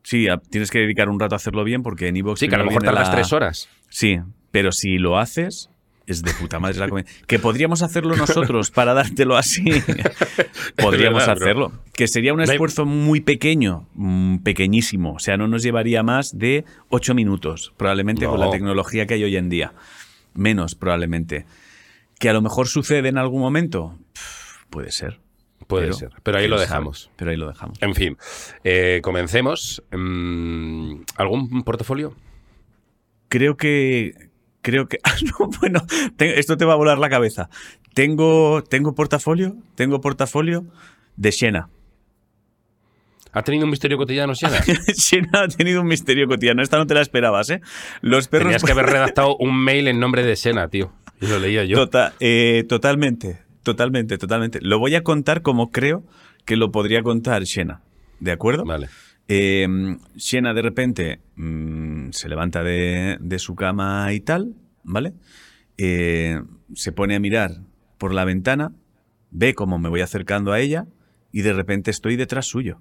Sí, 0.03 0.29
tienes 0.51 0.71
que 0.71 0.79
dedicar 0.79 1.09
un 1.09 1.19
rato 1.19 1.35
a 1.35 1.37
hacerlo 1.37 1.65
bien 1.65 1.83
porque 1.83 2.07
en 2.07 2.17
iVoox 2.17 2.39
Sí, 2.39 2.49
que 2.49 2.55
a 2.55 2.59
lo 2.59 2.65
mejor 2.67 2.85
tardas 2.85 3.09
la- 3.09 3.15
tres 3.17 3.33
horas. 3.33 3.69
Sí, 3.89 4.21
pero 4.53 4.71
si 4.71 4.99
lo 4.99 5.19
haces, 5.19 5.69
es 6.07 6.23
de 6.23 6.33
puta 6.35 6.59
madre 6.61 6.79
la 6.79 6.89
comedia. 6.89 7.11
Que 7.27 7.39
podríamos 7.39 7.83
hacerlo 7.83 8.15
nosotros 8.17 8.71
para 8.71 8.95
dártelo 8.95 9.37
así. 9.37 9.65
podríamos 10.77 11.21
verdad, 11.27 11.37
bro. 11.37 11.45
hacerlo. 11.45 11.73
Que 11.95 12.09
sería 12.09 12.33
un 12.33 12.41
esfuerzo 12.41 12.85
muy 12.87 13.21
pequeño, 13.21 13.89
mm, 13.95 14.39
pequeñísimo. 14.39 15.15
O 15.15 15.19
sea, 15.19 15.37
no 15.37 15.49
nos 15.49 15.63
llevaría 15.63 16.03
más 16.03 16.39
de 16.39 16.65
ocho 16.89 17.15
minutos, 17.15 17.73
probablemente 17.77 18.27
con 18.27 18.39
la 18.41 18.47
No. 18.47 18.53
tecnología 18.53 19.07
que 19.07 19.15
hay 19.15 19.25
hoy 19.25 19.37
en 19.37 19.49
día. 19.49 19.73
Menos, 20.35 20.75
probablemente. 20.75 21.47
Que 22.19 22.29
a 22.29 22.33
lo 22.33 22.41
mejor 22.43 22.69
sucede 22.69 23.09
en 23.09 23.19
algún 23.19 23.41
momento. 23.41 23.99
Pff, 24.13 24.65
Puede 24.71 24.91
ser. 24.93 25.21
Puede 25.67 25.93
ser. 25.95 26.13
Pero 26.23 26.39
ahí 26.39 26.47
lo 26.47 26.57
sabe. 26.59 26.67
dejamos. 26.69 27.11
Pero 27.17 27.31
ahí 27.33 27.37
lo 27.37 27.49
dejamos. 27.49 27.79
En 27.83 27.95
fin, 27.95 28.17
eh, 28.63 29.01
comencemos. 29.03 29.83
Mm, 29.91 31.01
¿Algún 31.17 31.63
portafolio? 31.65 32.15
Creo 33.29 33.57
que. 33.57 34.26
Creo 34.67 34.89
que. 34.89 34.99
Ah, 35.05 35.15
no, 35.39 35.49
bueno, 35.61 35.87
te- 36.17 36.41
esto 36.41 36.57
te 36.57 36.65
va 36.65 36.73
a 36.73 36.77
volar 36.77 36.99
la 36.99 37.09
cabeza. 37.09 37.49
Tengo, 37.95 38.65
tengo 38.65 38.97
portafolio. 38.97 39.55
Tengo 39.77 40.01
portafolio 40.01 40.65
de 41.17 41.31
Xena. 41.31 41.69
¿Ha 43.33 43.43
tenido 43.43 43.65
un 43.65 43.71
misterio 43.71 43.97
cotidiano, 43.97 44.35
Siena? 44.35 44.59
Xena 44.97 45.43
ha 45.43 45.49
tenido 45.49 45.83
un 45.83 45.87
misterio 45.87 46.27
cotidiano. 46.27 46.63
Esta 46.63 46.79
no 46.79 46.87
te 46.87 46.95
la 46.95 47.03
esperabas, 47.03 47.49
¿eh? 47.51 47.61
Los 48.01 48.27
perros. 48.27 48.47
Tenías 48.47 48.65
que 48.65 48.73
haber 48.77 48.87
redactado 48.87 49.37
un 49.37 49.57
mail 49.63 49.87
en 49.89 50.01
nombre 50.01 50.25
de 50.25 50.35
Sena, 50.35 50.67
tío. 50.69 50.93
Y 51.21 51.27
lo 51.29 51.39
leía 51.39 51.65
yo. 51.65 51.77
Tota- 51.77 52.15
eh, 52.19 52.65
totalmente, 52.69 53.39
totalmente, 53.63 54.19
totalmente. 54.19 54.59
Lo 54.63 54.79
voy 54.81 54.97
a 54.97 55.03
contar 55.05 55.43
como 55.43 55.71
creo 55.71 56.03
que 56.45 56.57
lo 56.57 56.73
podría 56.73 57.03
contar 57.03 57.47
Xena. 57.47 57.83
¿De 58.19 58.33
acuerdo? 58.33 58.65
Vale. 58.65 58.89
Eh, 59.29 59.69
Siena 60.17 60.55
de 60.55 60.63
repente 60.63 61.21
mm, 61.37 61.96
se 62.13 62.29
levanta 62.29 62.63
de, 62.63 63.17
de 63.21 63.39
su 63.39 63.55
cama 63.55 64.13
y 64.13 64.21
tal, 64.21 64.55
¿vale? 64.83 65.13
Eh, 65.79 66.41
se 66.75 66.93
pone 66.93 67.15
a 67.17 67.21
mirar 67.21 67.61
por 67.99 68.13
la 68.15 68.25
ventana, 68.25 68.73
ve 69.31 69.55
cómo 69.55 69.79
me 69.79 69.89
voy 69.89 70.01
acercando 70.01 70.53
a 70.53 70.61
ella 70.61 70.87
y 71.33 71.43
de 71.43 71.53
repente 71.53 71.91
estoy 71.91 72.17
detrás 72.17 72.47
suyo 72.47 72.81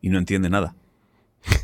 y 0.00 0.10
no 0.10 0.18
entiende 0.18 0.50
nada. 0.50 0.74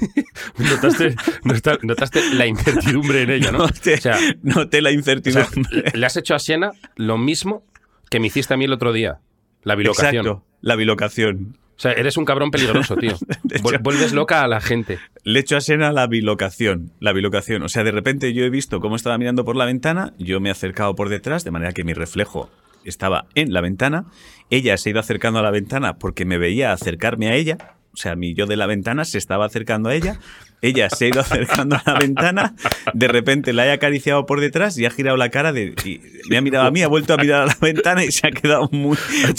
Notaste, 0.58 1.14
nota- 1.44 1.78
notaste 1.82 2.34
la 2.34 2.46
incertidumbre 2.46 3.22
en 3.22 3.30
ella, 3.30 3.52
¿no? 3.52 3.58
Noté, 3.66 3.94
O 3.94 4.00
sea, 4.00 4.18
noté 4.42 4.82
la 4.82 4.88
o 4.90 4.92
sea, 4.92 4.98
incertidumbre. 4.98 5.84
le 5.94 6.06
has 6.06 6.16
hecho 6.16 6.34
a 6.34 6.38
Siena 6.38 6.72
lo 6.96 7.16
mismo 7.18 7.64
que 8.10 8.20
me 8.20 8.26
hiciste 8.26 8.54
a 8.54 8.56
mí 8.56 8.64
el 8.64 8.72
otro 8.72 8.92
día. 8.92 9.20
La 9.62 9.74
bilocación. 9.74 10.26
Exacto, 10.26 10.44
la 10.60 10.76
bilocación. 10.76 11.56
O 11.80 11.82
sea, 11.82 11.92
eres 11.92 12.18
un 12.18 12.26
cabrón 12.26 12.50
peligroso, 12.50 12.94
tío. 12.96 13.16
Hecho- 13.50 13.78
Vuelves 13.80 14.12
loca 14.12 14.42
a 14.42 14.48
la 14.48 14.60
gente. 14.60 14.98
Le 15.24 15.40
echo 15.40 15.56
a 15.56 15.62
Sena 15.62 15.92
la 15.92 16.06
bilocación, 16.06 16.92
la 17.00 17.14
bilocación. 17.14 17.62
O 17.62 17.70
sea, 17.70 17.84
de 17.84 17.90
repente 17.90 18.34
yo 18.34 18.44
he 18.44 18.50
visto 18.50 18.80
cómo 18.80 18.96
estaba 18.96 19.16
mirando 19.16 19.46
por 19.46 19.56
la 19.56 19.64
ventana, 19.64 20.12
yo 20.18 20.40
me 20.40 20.50
he 20.50 20.52
acercado 20.52 20.94
por 20.94 21.08
detrás, 21.08 21.42
de 21.42 21.50
manera 21.50 21.72
que 21.72 21.82
mi 21.82 21.94
reflejo 21.94 22.50
estaba 22.84 23.24
en 23.34 23.54
la 23.54 23.62
ventana. 23.62 24.04
Ella 24.50 24.76
se 24.76 24.88
ha 24.88 24.92
ido 24.92 25.00
acercando 25.00 25.38
a 25.38 25.42
la 25.42 25.50
ventana 25.50 25.94
porque 25.96 26.26
me 26.26 26.36
veía 26.36 26.72
acercarme 26.72 27.28
a 27.28 27.34
ella. 27.34 27.56
O 27.94 27.96
sea, 27.96 28.14
mi 28.14 28.34
yo 28.34 28.44
de 28.44 28.56
la 28.58 28.66
ventana 28.66 29.06
se 29.06 29.16
estaba 29.16 29.46
acercando 29.46 29.88
a 29.88 29.94
ella. 29.94 30.20
Ella 30.62 30.90
se 30.90 31.06
ha 31.06 31.08
ido 31.08 31.20
acercando 31.20 31.76
a 31.76 31.82
la 31.86 31.98
ventana. 31.98 32.54
De 32.94 33.08
repente 33.08 33.52
la 33.52 33.66
he 33.66 33.72
acariciado 33.72 34.26
por 34.26 34.40
detrás 34.40 34.76
y 34.78 34.84
ha 34.84 34.90
girado 34.90 35.16
la 35.16 35.30
cara 35.30 35.52
de. 35.52 35.74
y 35.84 36.00
me 36.28 36.36
ha 36.36 36.40
mirado 36.42 36.66
a 36.66 36.70
mí, 36.70 36.82
ha 36.82 36.88
vuelto 36.88 37.14
a 37.14 37.16
mirar 37.16 37.42
a 37.42 37.46
la 37.46 37.56
ventana 37.60 38.04
y 38.04 38.12
se 38.12 38.26
ha 38.26 38.30
quedado 38.30 38.68
muy, 38.72 38.96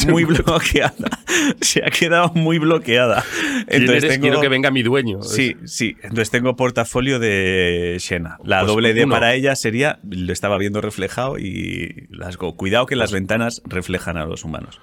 muy 0.07 0.23
bloqueada. 0.25 0.93
Se 1.61 1.83
ha 1.85 1.89
quedado 1.89 2.31
muy 2.33 2.57
bloqueada. 2.57 3.23
¿Quién 3.67 3.81
Entonces 3.83 4.09
tengo- 4.09 4.21
Quiero 4.23 4.41
que 4.41 4.47
venga 4.49 4.71
mi 4.71 4.83
dueño. 4.83 5.21
Sí, 5.21 5.55
sí. 5.65 5.95
Entonces 6.01 6.29
tengo 6.31 6.55
portafolio 6.55 7.19
de 7.19 7.97
Xena. 7.99 8.37
La 8.43 8.61
Pues 8.61 8.67
doble 8.71 8.93
D 8.93 9.05
uno. 9.05 9.13
para 9.13 9.33
ella 9.35 9.55
sería, 9.55 9.99
lo 10.09 10.33
estaba 10.33 10.57
viendo 10.57 10.81
reflejado 10.81 11.37
y 11.37 12.07
las 12.09 12.37
go. 12.37 12.55
Cuidado 12.55 12.85
que 12.85 12.95
Pues 12.95 12.99
las 12.99 13.11
ventanas 13.11 13.61
reflejan 13.65 14.17
a 14.17 14.25
los 14.25 14.43
humanos. 14.43 14.79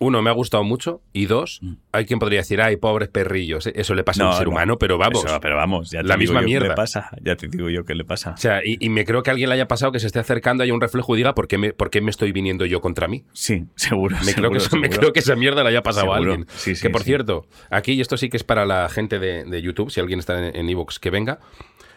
Uno, 0.00 0.22
me 0.22 0.30
ha 0.30 0.32
gustado 0.32 0.62
mucho. 0.62 1.00
Y 1.12 1.26
dos, 1.26 1.60
hay 1.90 2.04
quien 2.06 2.20
podría 2.20 2.38
decir, 2.40 2.60
ay, 2.62 2.76
pobres 2.76 3.08
perrillos. 3.08 3.66
eh, 3.66 3.72
Eso 3.74 3.94
le 3.96 4.04
pasa 4.04 4.22
a 4.22 4.26
un 4.26 4.28
Mm. 4.28 4.32
No, 4.32 4.38
ser 4.38 4.46
no. 4.46 4.50
humano, 4.52 4.78
pero 4.78 4.96
vamos. 4.98 5.24
Eso, 5.24 5.40
pero 5.40 5.56
vamos, 5.56 5.90
ya 5.90 6.02
te 6.02 6.06
la 6.08 6.14
digo 6.16 6.32
misma 6.34 6.40
yo 6.42 6.46
mierda. 6.46 6.68
le 6.68 6.74
pasa. 6.74 7.10
Ya 7.22 7.34
te 7.36 7.48
digo 7.48 7.68
yo 7.68 7.84
qué 7.84 7.94
le 7.96 8.04
pasa. 8.04 8.30
O 8.30 8.36
sea, 8.36 8.60
y, 8.64 8.76
y 8.78 8.88
me 8.90 9.04
creo 9.04 9.22
que 9.24 9.30
a 9.30 9.32
alguien 9.32 9.48
le 9.48 9.54
haya 9.56 9.66
pasado 9.66 9.90
que 9.90 9.98
se 9.98 10.06
esté 10.06 10.20
acercando, 10.20 10.62
haya 10.62 10.72
un 10.72 10.80
reflejo 10.80 11.14
y 11.14 11.18
diga, 11.18 11.34
¿por 11.34 11.48
qué 11.48 11.58
me, 11.58 11.72
por 11.72 11.90
qué 11.90 12.00
me 12.00 12.10
estoy 12.10 12.30
viniendo 12.30 12.64
yo 12.66 12.80
contra 12.80 13.08
mí? 13.08 13.24
Sí, 13.32 13.64
seguro. 13.74 14.16
Me, 14.24 14.34
creo, 14.34 14.50
que, 14.52 14.60
seguro, 14.60 14.66
eso- 14.66 14.76
me 14.76 14.82
seguro. 14.86 15.00
creo 15.00 15.12
que 15.12 15.18
esa 15.20 15.34
mierda 15.34 15.62
le 15.64 15.70
haya 15.70 15.82
pasado 15.82 16.12
a 16.14 16.16
alguien. 16.18 16.46
Sí, 16.54 16.76
sí, 16.76 16.82
que 16.82 16.90
por 16.90 17.00
sí. 17.02 17.06
cierto, 17.06 17.46
aquí, 17.70 17.92
y 17.94 18.00
esto 18.00 18.16
sí 18.16 18.28
que 18.28 18.36
es 18.36 18.44
para 18.44 18.64
la 18.66 18.88
gente 18.88 19.18
de, 19.18 19.44
de 19.44 19.62
YouTube, 19.62 19.90
si 19.90 19.98
alguien 20.00 20.20
está 20.20 20.38
en 20.48 20.54
en 20.54 20.68
Evox, 20.70 20.98
que 21.00 21.10
venga. 21.10 21.40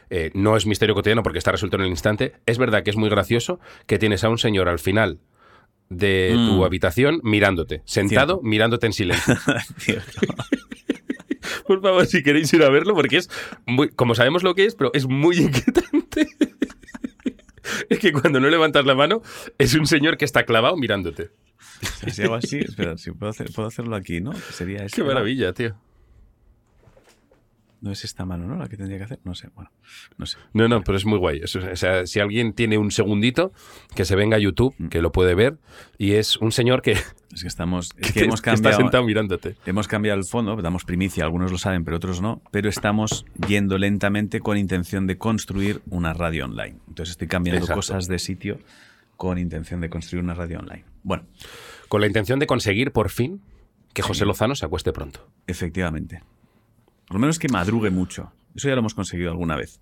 eh, 0.10 0.29
no 0.34 0.58
es 0.58 0.65
misterio 0.65 0.93
cotidiano 0.93 1.24
porque 1.24 1.38
está 1.38 1.51
resuelto 1.53 1.77
en 1.77 1.84
el 1.84 1.88
instante. 1.89 2.34
Es 2.46 2.58
verdad 2.58 2.84
que 2.84 2.89
es 2.89 2.98
muy 2.98 3.10
gracioso 3.10 3.60
que 3.86 3.98
tienes 3.98 4.24
a 4.25 4.29
un 4.29 4.38
señor 4.39 4.67
al 4.67 4.79
final 4.79 5.20
de 5.91 6.33
Mm. 6.36 6.48
tu 6.48 6.65
habitación 6.65 7.19
mirándote, 7.24 7.81
sentado 7.86 8.39
mirándote 8.43 8.88
en 8.88 8.93
silencio. 8.93 9.36
Por 11.67 11.81
favor, 11.81 12.05
si 12.05 12.24
queréis 12.24 12.51
ir 12.53 12.63
a 12.63 12.69
verlo, 12.69 12.93
porque 12.95 13.17
es 13.17 13.29
muy, 13.65 13.89
como 13.89 14.15
sabemos 14.15 14.43
lo 14.43 14.55
que 14.55 14.65
es, 14.65 14.75
pero 14.75 14.91
es 14.93 15.07
muy 15.07 15.38
inquietante. 15.48 16.27
es 17.89 18.00
que 18.00 18.12
cuando 18.12 18.39
no 18.39 18.50
levantas 18.50 18.86
la 18.86 18.95
mano, 18.95 19.21
es 19.57 19.74
un 19.75 19.86
señor 19.86 20.17
que 20.17 20.25
está 20.25 20.43
clavado 20.45 20.75
mirándote. 20.77 21.29
Si 22.12 22.24
hago 22.24 22.36
así, 22.36 22.60
espera, 22.60 22.98
si 22.98 23.12
puedo, 23.12 23.31
hacer- 23.31 23.51
puedo 23.53 23.67
hacerlo 23.67 23.95
aquí, 23.95 24.21
¿no? 24.21 24.33
Sería 24.51 24.86
Qué 24.88 25.01
¿no? 25.01 25.07
maravilla, 25.07 25.53
tío. 25.53 25.75
No 27.81 27.91
es 27.91 28.03
esta 28.05 28.25
mano, 28.25 28.45
¿no? 28.45 28.57
La 28.57 28.67
que 28.69 28.77
tendría 28.77 29.00
que 29.00 29.05
hacer. 29.05 29.19
No 29.23 29.33
sé, 29.33 29.50
bueno, 29.55 29.71
no 30.17 30.27
sé. 30.27 30.38
No, 30.53 30.67
no, 30.67 30.83
pero 30.83 30.97
es 30.97 31.05
muy 31.05 31.17
guay. 31.17 31.41
O 31.41 31.47
sea, 31.47 32.05
si 32.05 32.19
alguien 32.19 32.53
tiene 32.53 32.77
un 32.77 32.91
segundito, 32.91 33.53
que 33.95 34.05
se 34.05 34.15
venga 34.15 34.38
a 34.38 34.39
YouTube, 34.39 34.75
que 34.91 35.01
lo 35.01 35.11
puede 35.11 35.33
ver, 35.33 35.57
y 35.97 36.13
es 36.13 36.38
un 36.38 36.51
señor 36.51 36.83
que, 36.83 36.91
Es 37.33 37.41
que 37.41 37.47
estamos. 37.47 37.89
Es 37.97 38.07
que 38.13 38.19
que 38.19 38.25
hemos 38.25 38.39
está 38.39 38.51
cambiado. 38.53 38.77
sentado 38.77 39.03
mirándote. 39.03 39.55
Hemos 39.65 39.88
cambiado 39.88 40.19
el 40.19 40.25
fondo, 40.25 40.55
damos 40.61 40.83
primicia, 40.85 41.23
algunos 41.23 41.51
lo 41.51 41.57
saben, 41.57 41.83
pero 41.83 41.97
otros 41.97 42.21
no, 42.21 42.41
pero 42.51 42.69
estamos 42.69 43.25
yendo 43.47 43.77
lentamente 43.79 44.41
con 44.41 44.57
intención 44.57 45.07
de 45.07 45.17
construir 45.17 45.81
una 45.89 46.13
radio 46.13 46.45
online. 46.45 46.77
Entonces 46.88 47.11
estoy 47.13 47.27
cambiando 47.29 47.61
Exacto. 47.61 47.77
cosas 47.79 48.07
de 48.07 48.19
sitio 48.19 48.59
con 49.17 49.38
intención 49.39 49.81
de 49.81 49.89
construir 49.89 50.23
una 50.23 50.33
radio 50.35 50.59
online. 50.59 50.83
Bueno, 51.03 51.23
Con 51.88 52.01
la 52.01 52.07
intención 52.07 52.38
de 52.38 52.45
conseguir, 52.47 52.91
por 52.91 53.09
fin, 53.09 53.41
que 53.93 54.01
José 54.03 54.25
Lozano 54.25 54.53
se 54.55 54.65
acueste 54.65 54.91
pronto. 54.93 55.27
efectivamente. 55.47 56.21
Por 57.11 57.15
lo 57.15 57.19
menos 57.19 57.39
que 57.39 57.49
madrugue 57.49 57.89
mucho. 57.89 58.31
Eso 58.55 58.69
ya 58.69 58.75
lo 58.75 58.79
hemos 58.79 58.93
conseguido 58.93 59.31
alguna 59.31 59.57
vez. 59.57 59.81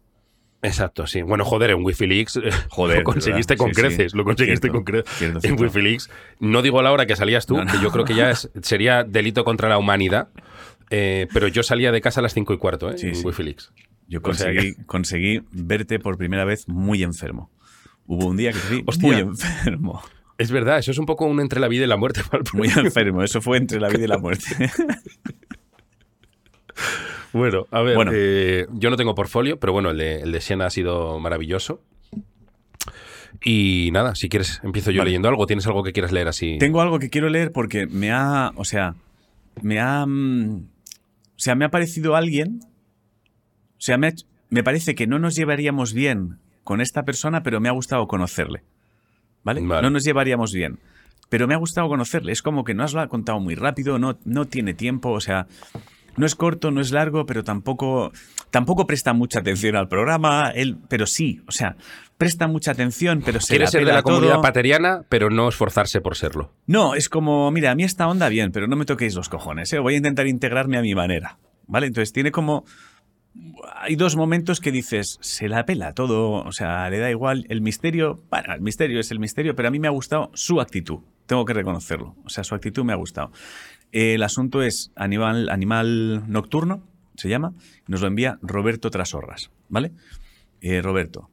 Exacto, 0.63 1.05
sí. 1.05 1.21
Bueno, 1.21 1.45
joder, 1.45 1.69
en 1.69 1.85
Wikileaks 1.85 2.37
eh, 2.37 2.49
Joder, 2.69 2.97
lo 2.97 3.03
conseguiste 3.03 3.53
¿verdad? 3.53 3.65
con 3.65 3.69
Sí, 3.69 3.75
sí. 3.75 3.81
creces, 3.81 4.13
lo 4.15 4.23
conseguiste 4.23 4.61
Cierto, 4.67 4.73
con 4.77 4.83
creces. 4.83 5.13
cierto, 5.17 5.37
En 5.37 5.41
cierto. 5.41 5.63
Wikileaks, 5.63 6.09
no 6.39 6.61
digo 6.63 6.81
la 6.81 6.91
hora 6.91 7.05
que 7.05 7.15
salías 7.15 7.45
tú, 7.45 7.55
No, 7.57 7.65
no. 7.65 7.71
que 7.71 7.77
yo 7.81 7.91
creo 7.91 8.03
que 8.03 8.15
ya 8.15 8.31
es- 8.31 8.49
sería 8.63 9.03
delito 9.03 9.43
contra 9.45 9.69
la 9.69 9.77
humanidad, 9.77 10.29
eh, 10.89 11.27
pero 11.33 11.47
yo 11.47 11.61
salía 11.61 11.91
de 11.91 12.01
casa 12.01 12.19
a 12.19 12.23
las 12.23 12.33
cinco 12.33 12.53
y 12.53 12.57
cuarto, 12.57 12.89
¿eh? 12.89 12.97
Sí, 12.97 13.09
en 13.09 13.15
sí. 13.15 13.25
Wikileaks. 13.25 13.71
Yo 14.07 14.21
conseguí, 14.87 15.41
verte 15.51 15.99
por 15.99 16.17
primera 16.17 16.45
vez 16.45 16.67
muy 16.67 17.03
enfermo. 17.03 17.51
Hubo 18.07 18.25
un 18.25 18.37
día 18.37 18.51
que 18.51 18.83
Hostia. 18.87 19.07
muy 19.07 19.15
enfermo. 19.19 20.01
Es 20.39 20.51
verdad, 20.51 20.79
eso 20.79 20.89
es 20.91 20.97
un 20.97 21.05
poco 21.05 21.25
un 21.25 21.39
entre 21.41 21.59
la 21.59 21.67
vida 21.67 21.83
y 21.83 21.87
la 21.87 21.95
muerte. 21.97 22.21
para 22.29 22.41
el 22.43 22.49
Muy 22.57 22.69
enfermo. 22.69 23.21
Eso 23.23 23.39
fue 23.39 23.57
entre 23.57 23.79
la 23.79 23.87
vida 23.89 24.05
y 24.05 24.07
la 24.07 24.17
muerte. 24.17 24.71
Bueno, 27.33 27.67
a 27.71 27.81
ver, 27.81 27.95
Bueno. 27.95 28.11
eh, 28.13 28.65
yo 28.71 28.89
no 28.89 28.95
tengo 28.97 29.13
portfolio, 29.15 29.59
pero 29.59 29.73
bueno, 29.73 29.91
el 29.91 29.97
de, 29.97 30.21
el 30.21 30.31
de 30.31 30.41
Siena 30.41 30.65
ha 30.65 30.69
sido 30.69 31.19
maravilloso. 31.19 31.81
Y 33.43 33.89
nada, 33.93 34.15
si 34.15 34.27
quieres, 34.27 34.59
empiezo 34.63 34.91
yo 34.91 34.99
Vale. 34.99 35.09
leyendo 35.09 35.29
algo. 35.29 35.45
¿Tienes 35.45 35.65
algo 35.67 35.83
que 35.83 35.93
quieras 35.93 36.11
leer 36.11 36.27
así? 36.27 36.57
Tengo 36.59 36.81
algo 36.81 36.99
que 36.99 37.09
quiero 37.09 37.29
leer 37.29 37.51
porque 37.51 37.85
me 37.87 38.11
ha, 38.11 38.51
o 38.55 38.65
sea, 38.65 38.95
me 39.61 39.79
ha, 39.79 40.05
mm, 40.05 40.55
o 40.55 41.39
sea, 41.39 41.55
me 41.55 41.65
ha 41.65 41.69
parecido 41.69 42.15
alguien, 42.15 42.59
o 42.63 43.81
sea, 43.81 43.97
me, 43.97 44.07
ha 44.07 44.13
me 44.49 44.63
parece 44.63 44.95
que 44.95 45.07
no 45.07 45.19
nos 45.19 45.35
llevaríamos 45.35 45.93
bien 45.93 46.39
con 46.63 46.81
esta 46.81 47.03
persona, 47.03 47.43
pero 47.43 47.59
me 47.61 47.69
ha 47.69 47.73
gustado 47.73 48.07
conocerle, 48.07 48.63
¿vale? 49.43 49.61
Vale. 49.61 49.83
No 49.83 49.89
nos 49.89 50.03
llevaríamos 50.03 50.51
bien, 50.51 50.79
pero 51.29 51.47
me 51.47 51.53
ha 51.53 51.57
gustado 51.57 51.87
conocerle. 51.87 52.31
Es 52.31 52.41
como 52.41 52.63
que 52.63 52.73
no 52.73 52.83
has 52.83 52.93
lo 52.93 53.01
ha 53.01 53.07
contado 53.07 53.39
muy 53.39 53.55
rápido, 53.55 53.99
no, 53.99 54.17
no 54.25 54.45
tiene 54.45 54.73
tiempo, 54.73 55.11
o 55.11 55.21
sea, 55.21 55.47
no 56.17 56.25
es 56.25 56.35
corto, 56.35 56.71
no 56.71 56.81
es 56.81 56.91
largo, 56.91 57.25
pero 57.25 57.43
tampoco, 57.43 58.11
tampoco 58.49 58.87
presta 58.87 59.13
mucha 59.13 59.39
atención 59.39 59.75
al 59.75 59.87
programa, 59.87 60.51
él, 60.53 60.77
pero 60.87 61.05
sí, 61.05 61.41
o 61.47 61.51
sea, 61.51 61.75
presta 62.17 62.47
mucha 62.47 62.71
atención, 62.71 63.21
pero 63.25 63.39
se 63.39 63.47
Quiere 63.47 63.65
la 63.65 63.71
ser 63.71 63.85
de 63.85 63.93
la 63.93 64.03
comunidad 64.03 64.41
pateriana, 64.41 65.03
pero 65.09 65.29
no 65.29 65.47
esforzarse 65.47 66.01
por 66.01 66.15
serlo. 66.15 66.51
No, 66.67 66.95
es 66.95 67.09
como, 67.09 67.49
mira, 67.51 67.71
a 67.71 67.75
mí 67.75 67.83
esta 67.83 68.07
onda 68.07 68.29
bien, 68.29 68.51
pero 68.51 68.67
no 68.67 68.75
me 68.75 68.85
toquéis 68.85 69.15
los 69.15 69.29
cojones, 69.29 69.71
¿eh? 69.73 69.79
voy 69.79 69.93
a 69.93 69.97
intentar 69.97 70.27
integrarme 70.27 70.77
a 70.77 70.81
mi 70.81 70.95
manera. 70.95 71.37
¿Vale? 71.67 71.85
Entonces 71.87 72.11
tiene 72.11 72.31
como... 72.31 72.65
Hay 73.75 73.95
dos 73.95 74.15
momentos 74.15 74.59
que 74.59 74.71
dices, 74.71 75.19
se 75.21 75.47
la 75.47 75.65
pela 75.65 75.93
todo, 75.93 76.43
o 76.43 76.51
sea, 76.51 76.89
le 76.89 76.97
da 76.97 77.11
igual 77.11 77.45
el 77.47 77.61
misterio, 77.61 78.23
bueno, 78.31 78.53
el 78.55 78.61
misterio 78.61 78.99
es 78.99 79.11
el 79.11 79.19
misterio, 79.19 79.55
pero 79.55 79.67
a 79.67 79.71
mí 79.71 79.79
me 79.79 79.87
ha 79.87 79.91
gustado 79.91 80.31
su 80.33 80.59
actitud, 80.59 81.01
tengo 81.27 81.45
que 81.45 81.53
reconocerlo, 81.53 82.15
o 82.25 82.29
sea, 82.29 82.43
su 82.43 82.55
actitud 82.55 82.83
me 82.83 82.91
ha 82.91 82.95
gustado. 82.95 83.31
El 83.91 84.23
asunto 84.23 84.61
es 84.61 84.91
Animal, 84.95 85.49
animal 85.49 86.23
Nocturno, 86.27 86.83
se 87.15 87.29
llama, 87.29 87.53
nos 87.87 88.01
lo 88.01 88.07
envía 88.07 88.37
Roberto 88.41 88.91
Trasorras, 88.91 89.51
¿vale? 89.67 89.91
Eh, 90.61 90.81
Roberto, 90.81 91.29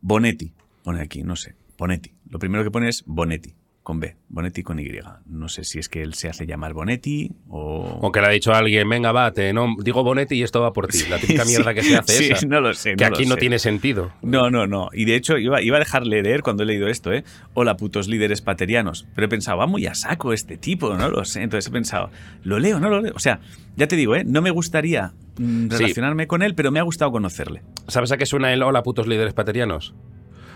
Bonetti, 0.00 0.52
pone 0.82 1.00
aquí, 1.00 1.22
no 1.22 1.36
sé, 1.36 1.54
Bonetti. 1.78 2.12
Lo 2.28 2.38
primero 2.38 2.64
que 2.64 2.70
pone 2.70 2.88
es 2.88 3.04
Bonetti, 3.06 3.54
con 3.84 4.00
B, 4.00 4.16
Bonetti 4.30 4.62
con 4.62 4.80
Y. 4.80 4.88
No 5.26 5.48
sé 5.50 5.62
si 5.62 5.78
es 5.78 5.90
que 5.90 6.02
él 6.02 6.14
se 6.14 6.28
hace 6.30 6.46
llamar 6.46 6.72
Bonetti 6.72 7.30
o... 7.48 7.98
O 8.00 8.10
que 8.10 8.20
le 8.22 8.26
ha 8.26 8.30
dicho 8.30 8.52
a 8.52 8.58
alguien, 8.58 8.88
venga, 8.88 9.12
bate, 9.12 9.52
no, 9.52 9.76
digo 9.78 10.02
Bonetti 10.02 10.36
y 10.36 10.42
esto 10.42 10.62
va 10.62 10.72
por 10.72 10.88
ti. 10.88 11.00
La 11.10 11.18
típica 11.18 11.44
Sí, 11.44 11.50
mierda 11.50 11.74
que 11.74 11.82
se 11.82 11.96
hace 11.96 12.12
sí, 12.14 12.32
esa. 12.32 12.46
no 12.46 12.62
lo 12.62 12.72
sé, 12.72 12.96
que 12.96 13.04
no 13.04 13.14
aquí 13.14 13.26
no 13.26 13.34
sé. 13.34 13.40
tiene 13.40 13.58
sentido. 13.58 14.10
No, 14.22 14.50
no, 14.50 14.66
no. 14.66 14.88
Y 14.94 15.04
de 15.04 15.16
hecho 15.16 15.36
iba, 15.36 15.60
iba 15.62 15.76
a 15.76 15.80
dejarle 15.80 16.22
leer 16.22 16.40
cuando 16.42 16.62
he 16.62 16.66
leído 16.66 16.88
esto, 16.88 17.12
¿eh? 17.12 17.24
Hola, 17.52 17.76
putos 17.76 18.08
líderes 18.08 18.40
paterianos. 18.40 19.06
Pero 19.14 19.26
he 19.26 19.28
pensado, 19.28 19.58
va 19.58 19.66
muy 19.66 19.86
a 19.86 19.94
saco 19.94 20.32
este 20.32 20.56
tipo, 20.56 20.94
no 20.94 21.10
lo 21.10 21.24
sé. 21.26 21.42
Entonces 21.42 21.68
he 21.68 21.72
pensado, 21.72 22.10
¿lo 22.42 22.58
leo 22.58 22.80
no 22.80 22.88
lo 22.88 23.02
leo? 23.02 23.12
O 23.14 23.20
sea, 23.20 23.40
ya 23.76 23.86
te 23.86 23.96
digo, 23.96 24.16
¿eh? 24.16 24.24
No 24.24 24.40
me 24.40 24.50
gustaría 24.50 25.12
mm, 25.36 25.68
relacionarme 25.68 26.26
con 26.26 26.42
él, 26.42 26.54
pero 26.54 26.70
me 26.72 26.80
ha 26.80 26.84
gustado 26.84 27.12
conocerle. 27.12 27.62
¿Sabes 27.88 28.10
a 28.12 28.16
qué 28.16 28.24
suena 28.24 28.50
el 28.50 28.62
hola 28.62 28.82
putos 28.82 29.06
líderes 29.06 29.34
paterianos? 29.34 29.94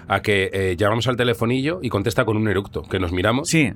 A 0.09 0.21
que 0.23 0.51
eh, 0.53 0.75
llamamos 0.77 1.07
al 1.07 1.17
telefonillo 1.17 1.81
y 1.83 1.89
contesta 1.91 2.25
con 2.25 2.37
un 2.37 2.49
eructo, 2.49 2.83
que 2.83 2.99
nos 2.99 3.13
miramos 3.13 3.49
Sí, 3.49 3.73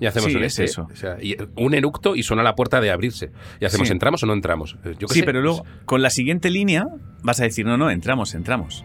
y 0.00 0.06
hacemos 0.06 0.30
sí, 0.30 0.36
un 0.36 0.44
es 0.44 0.52
este, 0.52 0.64
eso. 0.64 0.88
o 0.92 0.96
sea, 0.96 1.16
y 1.22 1.36
un 1.56 1.74
eructo 1.74 2.14
y 2.16 2.22
suena 2.22 2.42
la 2.42 2.54
puerta 2.54 2.80
de 2.80 2.90
abrirse. 2.90 3.30
Y 3.60 3.64
hacemos, 3.64 3.88
Sí. 3.88 3.92
¿entramos 3.92 4.22
o 4.22 4.26
no 4.26 4.32
entramos? 4.32 4.76
Eh, 4.84 4.94
Yo 4.98 5.08
sí, 5.08 5.20
sé. 5.20 5.24
pero 5.24 5.40
luego 5.42 5.64
con 5.84 6.00
la 6.02 6.10
siguiente 6.10 6.50
línea 6.50 6.86
vas 7.22 7.40
a 7.40 7.44
decir, 7.44 7.66
no, 7.66 7.76
no, 7.76 7.90
entramos, 7.90 8.34
entramos. 8.34 8.84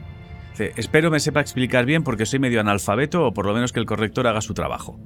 Dice, 0.52 0.74
Espero 0.76 1.12
me 1.12 1.20
sepa 1.20 1.40
explicar 1.42 1.86
bien 1.86 2.04
porque 2.04 2.26
soy 2.26 2.40
medio 2.40 2.60
analfabeto 2.62 3.26
o 3.26 3.34
por 3.34 3.46
lo 3.46 3.54
menos 3.54 3.72
que 3.74 3.80
el 3.80 3.86
corrector 3.86 4.26
haga 4.28 4.42
su 4.42 4.54
trabajo. 4.56 5.00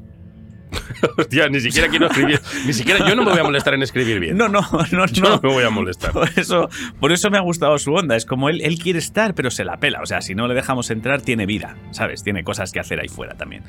Hostia, 1.17 1.49
ni 1.49 1.59
siquiera 1.59 1.87
quiero 1.87 2.07
escribir. 2.07 2.39
ni 2.65 2.73
siquiera 2.73 3.07
yo 3.07 3.15
no 3.15 3.23
me 3.23 3.31
voy 3.31 3.39
a 3.39 3.43
molestar 3.43 3.73
en 3.73 3.83
escribir 3.83 4.19
bien. 4.19 4.37
No, 4.37 4.47
no, 4.47 4.61
no, 4.91 5.05
yo 5.05 5.23
no. 5.23 5.29
no 5.29 5.41
me 5.41 5.49
voy 5.49 5.63
a 5.63 5.69
molestar. 5.69 6.11
Por 6.11 6.29
eso, 6.35 6.69
por 6.99 7.11
eso 7.11 7.29
me 7.29 7.37
ha 7.37 7.41
gustado 7.41 7.77
su 7.77 7.93
onda. 7.93 8.15
Es 8.15 8.25
como 8.25 8.49
él, 8.49 8.61
él 8.61 8.77
quiere 8.79 8.99
estar, 8.99 9.33
pero 9.33 9.51
se 9.51 9.63
la 9.63 9.77
pela. 9.77 10.01
O 10.01 10.05
sea, 10.05 10.21
si 10.21 10.35
no 10.35 10.47
le 10.47 10.53
dejamos 10.53 10.89
entrar, 10.91 11.21
tiene 11.21 11.45
vida, 11.45 11.75
¿sabes? 11.91 12.23
Tiene 12.23 12.43
cosas 12.43 12.71
que 12.71 12.79
hacer 12.79 12.99
ahí 12.99 13.07
fuera 13.07 13.35
también. 13.35 13.63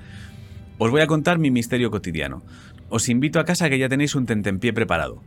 Os 0.79 0.91
voy 0.91 1.01
a 1.01 1.07
contar 1.07 1.39
mi 1.39 1.51
misterio 1.51 1.91
cotidiano. 1.91 2.43
Os 2.89 3.09
invito 3.09 3.41
a 3.41 3.45
casa 3.45 3.69
que 3.69 3.79
ya 3.79 3.89
tenéis 3.89 4.15
un 4.15 4.27
tentempié 4.27 4.73
preparado. 4.73 5.23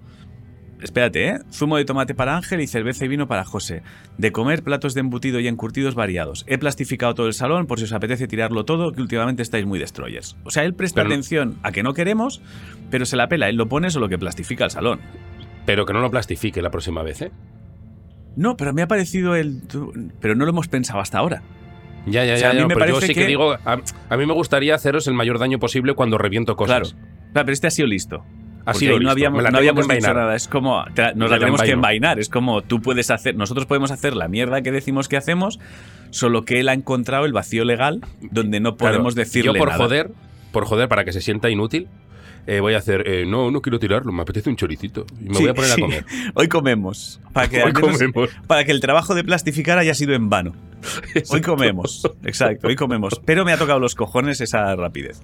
Espérate, 0.85 1.27
¿eh? 1.27 1.39
Zumo 1.51 1.77
de 1.77 1.83
tomate 1.85 2.13
para 2.13 2.37
Ángel 2.37 2.61
y 2.61 2.67
cerveza 2.67 3.05
y 3.05 3.07
vino 3.07 3.27
para 3.27 3.43
José. 3.43 3.81
De 4.19 4.31
comer, 4.31 4.61
platos 4.61 4.93
de 4.93 4.99
embutido 4.99 5.39
y 5.39 5.47
encurtidos 5.47 5.95
variados. 5.95 6.45
He 6.47 6.59
plastificado 6.59 7.15
todo 7.15 7.25
el 7.25 7.33
salón 7.33 7.65
por 7.65 7.79
si 7.79 7.85
os 7.85 7.91
apetece 7.93 8.27
tirarlo 8.27 8.65
todo, 8.65 8.91
que 8.91 9.01
últimamente 9.01 9.41
estáis 9.41 9.65
muy 9.65 9.79
destroyers. 9.79 10.37
O 10.43 10.51
sea, 10.51 10.63
él 10.63 10.75
presta 10.75 10.97
Pero 11.01 11.09
no- 11.09 11.15
atención 11.15 11.57
a 11.63 11.71
que 11.71 11.81
no 11.81 11.93
queremos, 11.95 12.39
pero 12.91 13.05
se 13.07 13.17
la 13.17 13.27
pela. 13.27 13.49
Él 13.49 13.55
lo 13.55 13.67
pone 13.67 13.89
solo 13.89 14.07
que 14.07 14.19
plastifica 14.19 14.63
el 14.65 14.69
salón. 14.71 14.99
Pero 15.65 15.87
que 15.87 15.93
no 15.93 16.01
lo 16.01 16.11
plastifique 16.11 16.61
la 16.61 16.69
próxima 16.69 17.01
vez, 17.01 17.23
¿eh? 17.23 17.31
No, 18.35 18.55
pero 18.55 18.71
me 18.71 18.83
ha 18.83 18.87
parecido 18.87 19.35
el. 19.35 19.63
Pero 20.21 20.35
no 20.35 20.45
lo 20.45 20.51
hemos 20.51 20.67
pensado 20.67 20.99
hasta 20.99 21.17
ahora. 21.17 21.41
Ya, 22.05 22.23
ya, 22.25 22.35
O 22.35 22.37
sea, 22.37 22.47
ya. 22.47 22.49
a 22.51 22.53
mí 22.53 22.59
ya, 22.59 22.67
me 22.67 22.75
pero 22.75 22.85
yo 22.87 23.01
sí 23.01 23.07
que, 23.15 23.21
que- 23.21 23.25
digo, 23.27 23.53
a, 23.53 23.79
a 24.09 24.17
mí 24.17 24.25
me 24.27 24.33
gustaría 24.33 24.75
haceros 24.75 25.07
el 25.07 25.15
mayor 25.15 25.39
daño 25.39 25.57
posible 25.57 25.95
cuando 25.95 26.19
reviento 26.19 26.55
cosas. 26.55 26.91
Claro. 26.91 27.05
Claro, 27.33 27.45
pero 27.47 27.53
este 27.53 27.65
ha 27.67 27.71
sido 27.71 27.87
listo. 27.87 28.23
No 28.65 29.11
habíamos, 29.11 29.43
no 29.51 29.57
habíamos 29.57 29.87
dicho 29.87 30.13
nada. 30.13 30.35
Es 30.35 30.47
como. 30.47 30.83
te- 30.93 31.13
nos 31.15 31.29
la 31.29 31.35
la 31.35 31.39
tenemos 31.39 31.61
que 31.61 31.71
envainar. 31.71 32.19
Es 32.19 32.29
como 32.29 32.61
tú 32.61 32.81
puedes 32.81 33.11
hacer. 33.11 33.35
Nosotros 33.35 33.65
podemos 33.65 33.91
hacer 33.91 34.15
la 34.15 34.27
mierda 34.27 34.61
que 34.61 34.71
decimos 34.71 35.07
que 35.07 35.17
hacemos, 35.17 35.59
solo 36.09 36.45
que 36.45 36.59
él 36.59 36.69
ha 36.69 36.73
encontrado 36.73 37.25
el 37.25 37.33
vacío 37.33 37.63
legal 37.65 38.01
donde 38.31 38.59
no 38.59 38.75
Claro, 38.75 38.93
podemos 38.93 39.15
decirle. 39.15 39.53
Yo 39.53 39.59
por 39.59 39.69
nada. 39.69 39.83
joder, 39.83 40.11
por 40.51 40.65
joder, 40.65 40.87
para 40.87 41.03
que 41.05 41.11
se 41.13 41.21
sienta 41.21 41.49
inútil, 41.49 41.87
eh, 42.47 42.59
voy 42.59 42.73
a 42.75 42.77
hacer, 42.77 43.07
eh, 43.07 43.25
no, 43.25 43.49
no 43.51 43.61
quiero 43.61 43.79
tirarlo, 43.79 44.11
me 44.11 44.21
apetece 44.21 44.49
un 44.49 44.55
choricito. 44.55 45.05
Y 45.19 45.29
me 45.29 45.35
Sí, 45.35 45.41
voy 45.43 45.49
a 45.49 45.53
poner 45.53 45.71
sí. 45.71 45.81
a 45.81 45.83
comer. 45.85 46.05
Hoy 46.35 46.47
comemos. 46.47 47.19
Para 47.33 47.47
que, 47.49 47.63
Hoy 47.63 47.73
menos- 47.73 47.81
comemos. 47.97 48.29
para 48.47 48.63
que 48.65 48.71
el 48.71 48.79
trabajo 48.79 49.15
de 49.15 49.23
plastificar 49.23 49.77
haya 49.77 49.93
sido 49.95 50.13
en 50.13 50.29
vano. 50.29 50.53
Hoy 51.29 51.41
comemos. 51.41 52.07
Exacto, 52.23 52.67
hoy 52.67 52.75
comemos. 52.75 53.19
Pero 53.25 53.43
me 53.43 53.51
ha 53.53 53.57
tocado 53.57 53.79
los 53.79 53.95
cojones 53.95 54.39
esa 54.41 54.75
rapidez. 54.75 55.21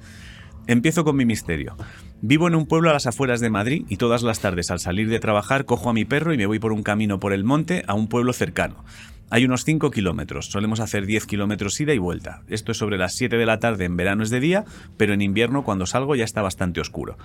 Empiezo 0.67 1.03
con 1.03 1.15
mi 1.15 1.25
misterio. 1.25 1.75
Vivo 2.23 2.47
en 2.47 2.53
un 2.53 2.67
pueblo 2.67 2.91
a 2.91 2.93
las 2.93 3.07
afueras 3.07 3.39
de 3.39 3.49
Madrid 3.49 3.83
y 3.89 3.97
todas 3.97 4.21
las 4.21 4.39
tardes 4.39 4.69
al 4.69 4.79
salir 4.79 5.09
de 5.09 5.19
trabajar 5.19 5.65
cojo 5.65 5.89
a 5.89 5.93
mi 5.93 6.05
perro 6.05 6.35
y 6.35 6.37
me 6.37 6.45
voy 6.45 6.59
por 6.59 6.71
un 6.71 6.83
camino 6.83 7.19
por 7.19 7.33
el 7.33 7.43
monte 7.43 7.83
a 7.87 7.95
un 7.95 8.07
pueblo 8.07 8.31
cercano. 8.31 8.85
Hay 9.31 9.43
unos 9.43 9.63
5 9.63 9.89
kilómetros, 9.89 10.45
solemos 10.45 10.81
hacer 10.81 11.07
10 11.07 11.25
kilómetros 11.25 11.81
ida 11.81 11.95
y 11.95 11.97
vuelta. 11.97 12.43
Esto 12.47 12.73
es 12.73 12.77
sobre 12.77 12.99
las 12.99 13.15
7 13.15 13.37
de 13.37 13.45
la 13.47 13.57
tarde, 13.57 13.85
en 13.85 13.97
verano 13.97 14.21
es 14.21 14.29
de 14.29 14.39
día, 14.39 14.65
pero 14.97 15.15
en 15.15 15.21
invierno 15.23 15.63
cuando 15.63 15.87
salgo 15.87 16.15
ya 16.15 16.23
está 16.23 16.43
bastante 16.43 16.79
oscuro. 16.79 17.17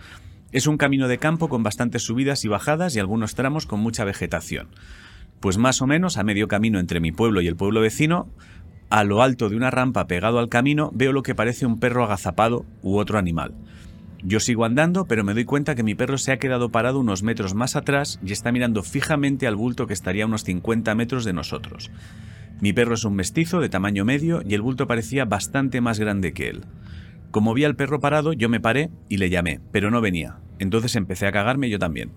Es 0.51 0.67
un 0.67 0.79
camino 0.79 1.09
de 1.09 1.19
campo 1.19 1.51
con 1.51 1.63
bastantes 1.63 2.03
subidas 2.03 2.47
y 2.47 2.49
bajadas 2.49 2.97
y 2.97 2.99
algunos 2.99 3.35
tramos 3.35 3.67
con 3.67 3.81
mucha 3.81 4.05
vegetación. 4.05 4.69
Pues 5.41 5.59
más 5.59 5.83
o 5.83 5.87
menos 5.87 6.17
a 6.17 6.25
medio 6.25 6.49
camino 6.49 6.79
entre 6.79 7.01
mi 7.01 7.13
pueblo 7.13 7.43
y 7.43 7.49
el 7.49 7.57
pueblo 7.57 7.83
vecino 7.83 8.31
a 8.89 9.05
lo 9.05 9.21
alto 9.21 9.51
de 9.51 9.57
una 9.57 9.71
rampa 9.71 10.07
pegado 10.07 10.39
al 10.39 10.49
camino, 10.49 10.91
veo 10.95 11.13
lo 11.13 11.23
que 11.23 11.35
parece 11.35 11.67
un 11.67 11.81
perro 11.81 12.03
agazapado 12.03 12.65
u 12.83 12.97
otro 12.97 13.19
animal. 13.19 13.53
Yo 14.23 14.41
sigo 14.41 14.65
andando, 14.65 15.07
pero 15.07 15.25
me 15.25 15.35
doy 15.35 15.45
cuenta 15.45 15.75
que 15.75 15.83
mi 15.83 15.95
perro 15.95 16.19
se 16.19 16.33
ha 16.33 16.39
quedado 16.39 16.71
parado 16.71 16.99
unos 17.01 17.23
metros 17.23 17.55
más 17.55 17.77
atrás 17.77 18.19
y 18.25 18.33
está 18.33 18.51
mirando 18.51 18.83
fijamente 18.83 19.47
al 19.47 19.57
bulto 19.57 19.87
que 19.87 19.93
estaría 19.93 20.25
a 20.25 20.27
unos 20.27 20.45
50 20.45 20.95
metros 20.95 21.25
de 21.25 21.33
nosotros. 21.33 21.91
Mi 22.61 22.73
perro 22.73 22.95
es 22.95 23.05
un 23.05 23.15
mestizo 23.15 23.61
de 23.61 23.69
tamaño 23.69 24.05
medio 24.05 24.43
y 24.47 24.55
el 24.55 24.63
bulto 24.63 24.87
parecía 24.87 25.27
bastante 25.27 25.81
más 25.81 25.99
grande 25.99 26.33
que 26.33 26.49
él. 26.49 26.65
Como 27.31 27.53
vi 27.53 27.65
al 27.65 27.77
perro 27.77 28.01
parado, 28.01 28.33
yo 28.33 28.49
me 28.49 28.61
paré 28.61 28.91
y 29.09 29.19
le 29.19 29.29
llamé, 29.29 29.61
pero 29.71 29.91
no 29.91 30.01
venía. 30.01 30.39
Entonces 30.59 30.97
empecé 30.97 31.27
a 31.27 31.33
cagarme 31.33 31.69
yo 31.69 31.79
también. 31.79 32.13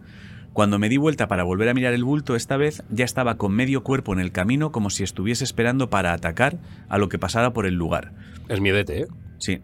Cuando 0.53 0.79
me 0.79 0.89
di 0.89 0.97
vuelta 0.97 1.27
para 1.27 1.43
volver 1.43 1.69
a 1.69 1.73
mirar 1.73 1.93
el 1.93 2.03
bulto, 2.03 2.35
esta 2.35 2.57
vez 2.57 2.83
ya 2.89 3.05
estaba 3.05 3.35
con 3.37 3.53
medio 3.53 3.83
cuerpo 3.83 4.13
en 4.13 4.19
el 4.19 4.31
camino 4.31 4.71
como 4.71 4.89
si 4.89 5.03
estuviese 5.03 5.43
esperando 5.43 5.89
para 5.89 6.13
atacar 6.13 6.57
a 6.87 6.97
lo 6.97 7.09
que 7.09 7.19
pasara 7.19 7.53
por 7.53 7.65
el 7.65 7.75
lugar. 7.75 8.13
Es 8.47 8.61
miedete, 8.61 9.01
¿eh? 9.01 9.07
Sí. 9.37 9.59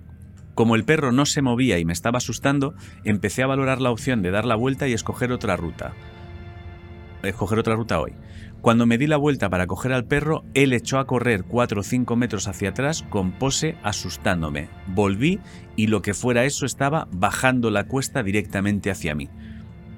Como 0.56 0.76
el 0.76 0.86
perro 0.86 1.12
no 1.12 1.26
se 1.26 1.42
movía 1.42 1.78
y 1.80 1.86
me 1.86 1.94
estaba 1.94 2.18
asustando, 2.18 2.74
empecé 3.04 3.44
a 3.44 3.48
valorar 3.48 3.82
la 3.82 3.92
opción 3.92 4.22
de 4.22 4.32
dar 4.32 4.46
la 4.46 4.56
vuelta 4.56 4.88
y 4.88 4.94
escoger 4.94 5.34
otra 5.34 5.58
ruta. 5.58 5.94
Escoger 7.24 7.60
otra 7.60 7.76
ruta 7.76 8.00
hoy. 8.00 8.14
Cuando 8.62 8.86
me 8.86 8.98
di 8.98 9.06
la 9.06 9.18
vuelta 9.18 9.50
para 9.50 9.68
coger 9.68 9.92
al 9.92 10.06
perro, 10.06 10.44
él 10.54 10.74
echó 10.74 10.98
a 10.98 11.06
correr 11.06 11.44
4 11.44 11.82
o 11.82 11.84
5 11.84 12.16
metros 12.16 12.48
hacia 12.48 12.70
atrás 12.70 13.04
con 13.10 13.34
pose 13.34 13.78
asustándome. 13.84 14.70
Volví 14.88 15.40
y 15.76 15.88
lo 15.88 16.02
que 16.02 16.14
fuera 16.14 16.46
eso 16.46 16.66
estaba 16.66 17.08
bajando 17.12 17.70
la 17.70 17.84
cuesta 17.84 18.24
directamente 18.24 18.90
hacia 18.90 19.14
mí. 19.14 19.30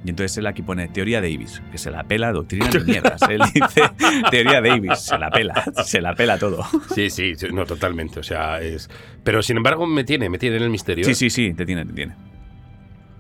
Y 0.06 0.10
entonces 0.10 0.38
él 0.38 0.48
aquí 0.48 0.62
pone 0.62 0.88
teoría 0.88 1.22
Davis, 1.22 1.62
que 1.72 1.78
se 1.78 1.92
la 1.92 2.04
pela, 2.04 2.32
doctrina 2.32 2.70
de 2.70 2.80
mierdas. 2.86 3.22
Él 3.24 3.42
dice 3.54 3.82
teoría 4.32 4.62
Davis, 4.62 5.00
se 5.00 5.18
la 5.18 5.30
pela, 5.30 5.66
se 5.84 6.02
la 6.02 6.14
pela 6.16 6.38
todo. 6.38 6.66
Sí, 6.94 7.10
sí, 7.10 7.34
no, 7.52 7.66
totalmente. 7.66 8.20
O 8.20 8.24
sea, 8.24 8.62
es. 8.62 8.90
Pero 9.24 9.42
sin 9.42 9.58
embargo, 9.58 9.86
me 9.86 10.04
tiene, 10.04 10.30
me 10.30 10.38
tiene 10.38 10.58
en 10.58 10.64
el 10.64 10.70
misterio. 10.70 11.04
Sí, 11.04 11.12
¿eh? 11.12 11.16
sí, 11.16 11.30
sí, 11.30 11.54
te 11.54 11.66
tiene, 11.66 11.86
te 11.86 11.94
tiene. 11.94 12.16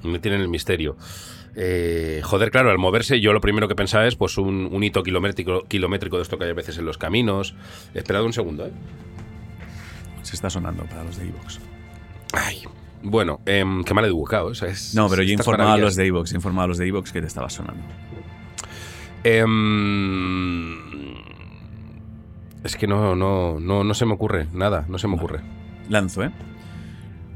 Me 0.03 0.19
tiene 0.19 0.37
en 0.37 0.43
el 0.43 0.49
misterio. 0.49 0.95
Eh, 1.59 2.21
joder, 2.23 2.51
claro, 2.51 2.69
al 2.69 2.77
moverse 2.77 3.19
yo 3.19 3.33
lo 3.33 3.41
primero 3.41 3.67
que 3.67 3.73
pensaba 3.73 4.05
es 4.05 4.15
pues 4.15 4.37
un, 4.37 4.69
un 4.71 4.83
hito 4.83 5.01
kilométrico, 5.01 5.63
kilométrico 5.63 6.17
de 6.17 6.21
esto 6.21 6.37
que 6.37 6.43
hay 6.43 6.51
a 6.51 6.53
veces 6.53 6.77
en 6.77 6.85
los 6.85 6.99
caminos. 6.99 7.55
Esperad 7.95 8.23
un 8.23 8.33
segundo, 8.33 8.67
¿eh? 8.67 8.71
Se 10.21 10.35
está 10.35 10.49
sonando 10.49 10.83
para 10.83 11.03
los 11.03 11.17
de 11.17 11.27
Evox. 11.27 11.59
Ay, 12.33 12.63
bueno, 13.03 13.39
em, 13.45 13.83
qué 13.83 13.93
mal 13.93 14.05
educado. 14.05 14.47
O 14.47 14.55
sea, 14.55 14.69
es, 14.69 14.95
No, 14.95 15.09
pero 15.09 15.23
yo 15.23 15.33
informaba 15.33 15.73
a 15.73 15.77
los 15.77 15.95
de 15.95 16.05
Evox, 16.05 16.33
informaba 16.33 16.65
a 16.65 16.67
los 16.67 16.77
de 16.77 16.87
Evox 16.87 17.11
que 17.11 17.21
te 17.21 17.27
estaba 17.27 17.49
sonando. 17.49 17.83
Em, 19.23 20.75
es 22.63 22.75
que 22.75 22.87
no, 22.87 23.15
no, 23.15 23.59
no, 23.59 23.83
no 23.83 23.93
se 23.93 24.05
me 24.05 24.13
ocurre 24.13 24.47
nada, 24.53 24.85
no 24.87 24.97
se 24.97 25.07
me 25.07 25.15
ocurre. 25.15 25.41
Lanzo, 25.89 26.23
¿eh? 26.23 26.31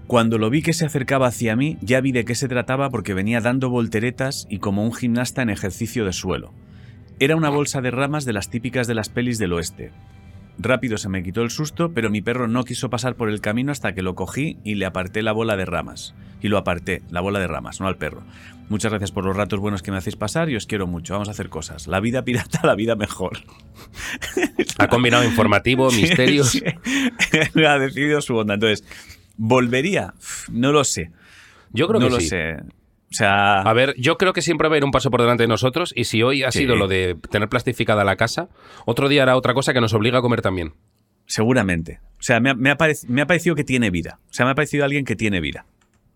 Cuando 0.08 0.38
lo 0.38 0.50
vi 0.50 0.62
que 0.62 0.74
se 0.74 0.86
acercaba 0.86 1.28
hacia 1.28 1.56
mí, 1.56 1.78
ya 1.82 2.02
vi 2.02 2.12
de 2.12 2.26
qué 2.26 2.36
se 2.36 2.50
trataba 2.50 2.90
porque 2.90 3.14
venía 3.14 3.40
dando 3.40 3.70
volteretas 3.70 4.46
y 4.50 4.60
como 4.60 4.84
un 4.84 4.94
gimnasta 4.94 5.42
en 5.42 5.50
ejercicio 5.50 6.04
de 6.04 6.12
suelo. 6.12 6.52
Era 7.20 7.38
una 7.38 7.50
bolsa 7.50 7.80
de 7.80 7.92
ramas 7.92 8.26
de 8.26 8.34
las 8.34 8.50
típicas 8.50 8.88
de 8.88 8.96
las 8.96 9.08
pelis 9.08 9.38
del 9.38 9.54
oeste. 9.54 9.92
Rápido 10.58 10.98
se 10.98 11.10
me 11.10 11.24
quitó 11.24 11.42
el 11.42 11.50
susto, 11.50 11.92
pero 11.94 12.10
mi 12.10 12.22
perro 12.22 12.48
no 12.48 12.64
quiso 12.64 12.90
pasar 12.90 13.16
por 13.16 13.30
el 13.30 13.42
camino 13.42 13.72
hasta 13.72 13.94
que 13.94 14.02
lo 14.02 14.16
cogí 14.16 14.58
y 14.64 14.76
le 14.76 14.86
aparté 14.86 15.22
la 15.24 15.32
bola 15.32 15.58
de 15.58 15.66
ramas. 15.66 16.14
Y 16.42 16.50
lo 16.50 16.58
aparté, 16.58 17.02
la 17.10 17.22
bola 17.22 17.40
de 17.40 17.48
ramas, 17.48 17.80
no 17.80 17.88
al 17.88 17.98
perro. 17.98 18.24
Muchas 18.70 18.92
gracias 18.92 19.12
por 19.12 19.26
los 19.26 19.36
ratos 19.36 19.60
buenos 19.60 19.82
que 19.82 19.92
me 19.92 19.98
hacéis 19.98 20.16
pasar 20.16 20.50
y 20.50 20.56
os 20.56 20.66
quiero 20.66 20.88
mucho. 20.88 21.14
Vamos 21.14 21.28
a 21.28 21.32
hacer 21.32 21.50
cosas. 21.50 21.88
La 21.88 22.00
vida 22.00 22.24
pirata, 22.24 22.62
la 22.64 22.76
vida 22.76 22.96
mejor. 22.96 23.40
Ha 24.78 24.88
combinado 24.88 25.24
informativo, 25.24 25.92
misterios. 25.92 26.50
Sí, 26.50 26.64
ha 27.68 27.78
decidido 27.78 28.22
su 28.22 28.36
onda. 28.36 28.56
Entonces, 28.56 28.84
¿volvería? 29.38 30.14
No 30.52 30.72
lo 30.72 30.84
sé. 30.84 31.12
Yo 31.72 31.88
creo 31.88 32.00
no 32.00 32.08
que 32.08 32.14
lo 32.14 32.20
sí. 32.20 32.30
sé. 32.30 32.58
O 33.12 33.14
sea, 33.14 33.60
A 33.62 33.74
ver, 33.74 33.94
yo 33.98 34.18
creo 34.18 34.32
que 34.32 34.42
siempre 34.42 34.70
va 34.70 34.76
a 34.76 34.78
ir 34.78 34.86
un 34.86 34.92
paso 34.92 35.12
por 35.12 35.22
delante 35.22 35.44
de 35.44 35.48
nosotros 35.50 35.92
y 35.96 36.06
si 36.06 36.24
hoy 36.24 36.44
ha 36.44 36.52
Sí. 36.52 36.60
sido 36.60 36.78
lo 36.78 36.88
de 36.88 37.18
tener 37.30 37.50
plastificada 37.50 38.06
la 38.06 38.16
casa, 38.16 38.48
otro 38.86 39.10
día 39.10 39.24
hará 39.24 39.36
otra 39.36 39.54
cosa 39.54 39.74
que 39.74 39.82
nos 39.82 39.94
obliga 39.94 40.20
a 40.20 40.22
comer 40.22 40.42
también. 40.42 40.74
seguramente. 41.28 42.00
O 42.20 42.24
sea, 42.24 42.40
me 42.42 42.50
ha, 42.50 42.54
me 42.56 42.70
ha 42.72 42.78
parec- 42.78 43.06
me 43.08 43.22
ha 43.22 43.26
parecido 43.26 43.56
que 43.56 43.64
tiene 43.64 43.90
vida. 43.90 44.20
O 44.30 44.34
sea, 44.34 44.46
me 44.46 44.52
ha 44.52 44.56
parecido 44.56 44.84
alguien 44.84 45.06
que 45.06 45.16
tiene 45.16 45.40
vida. 45.40 45.66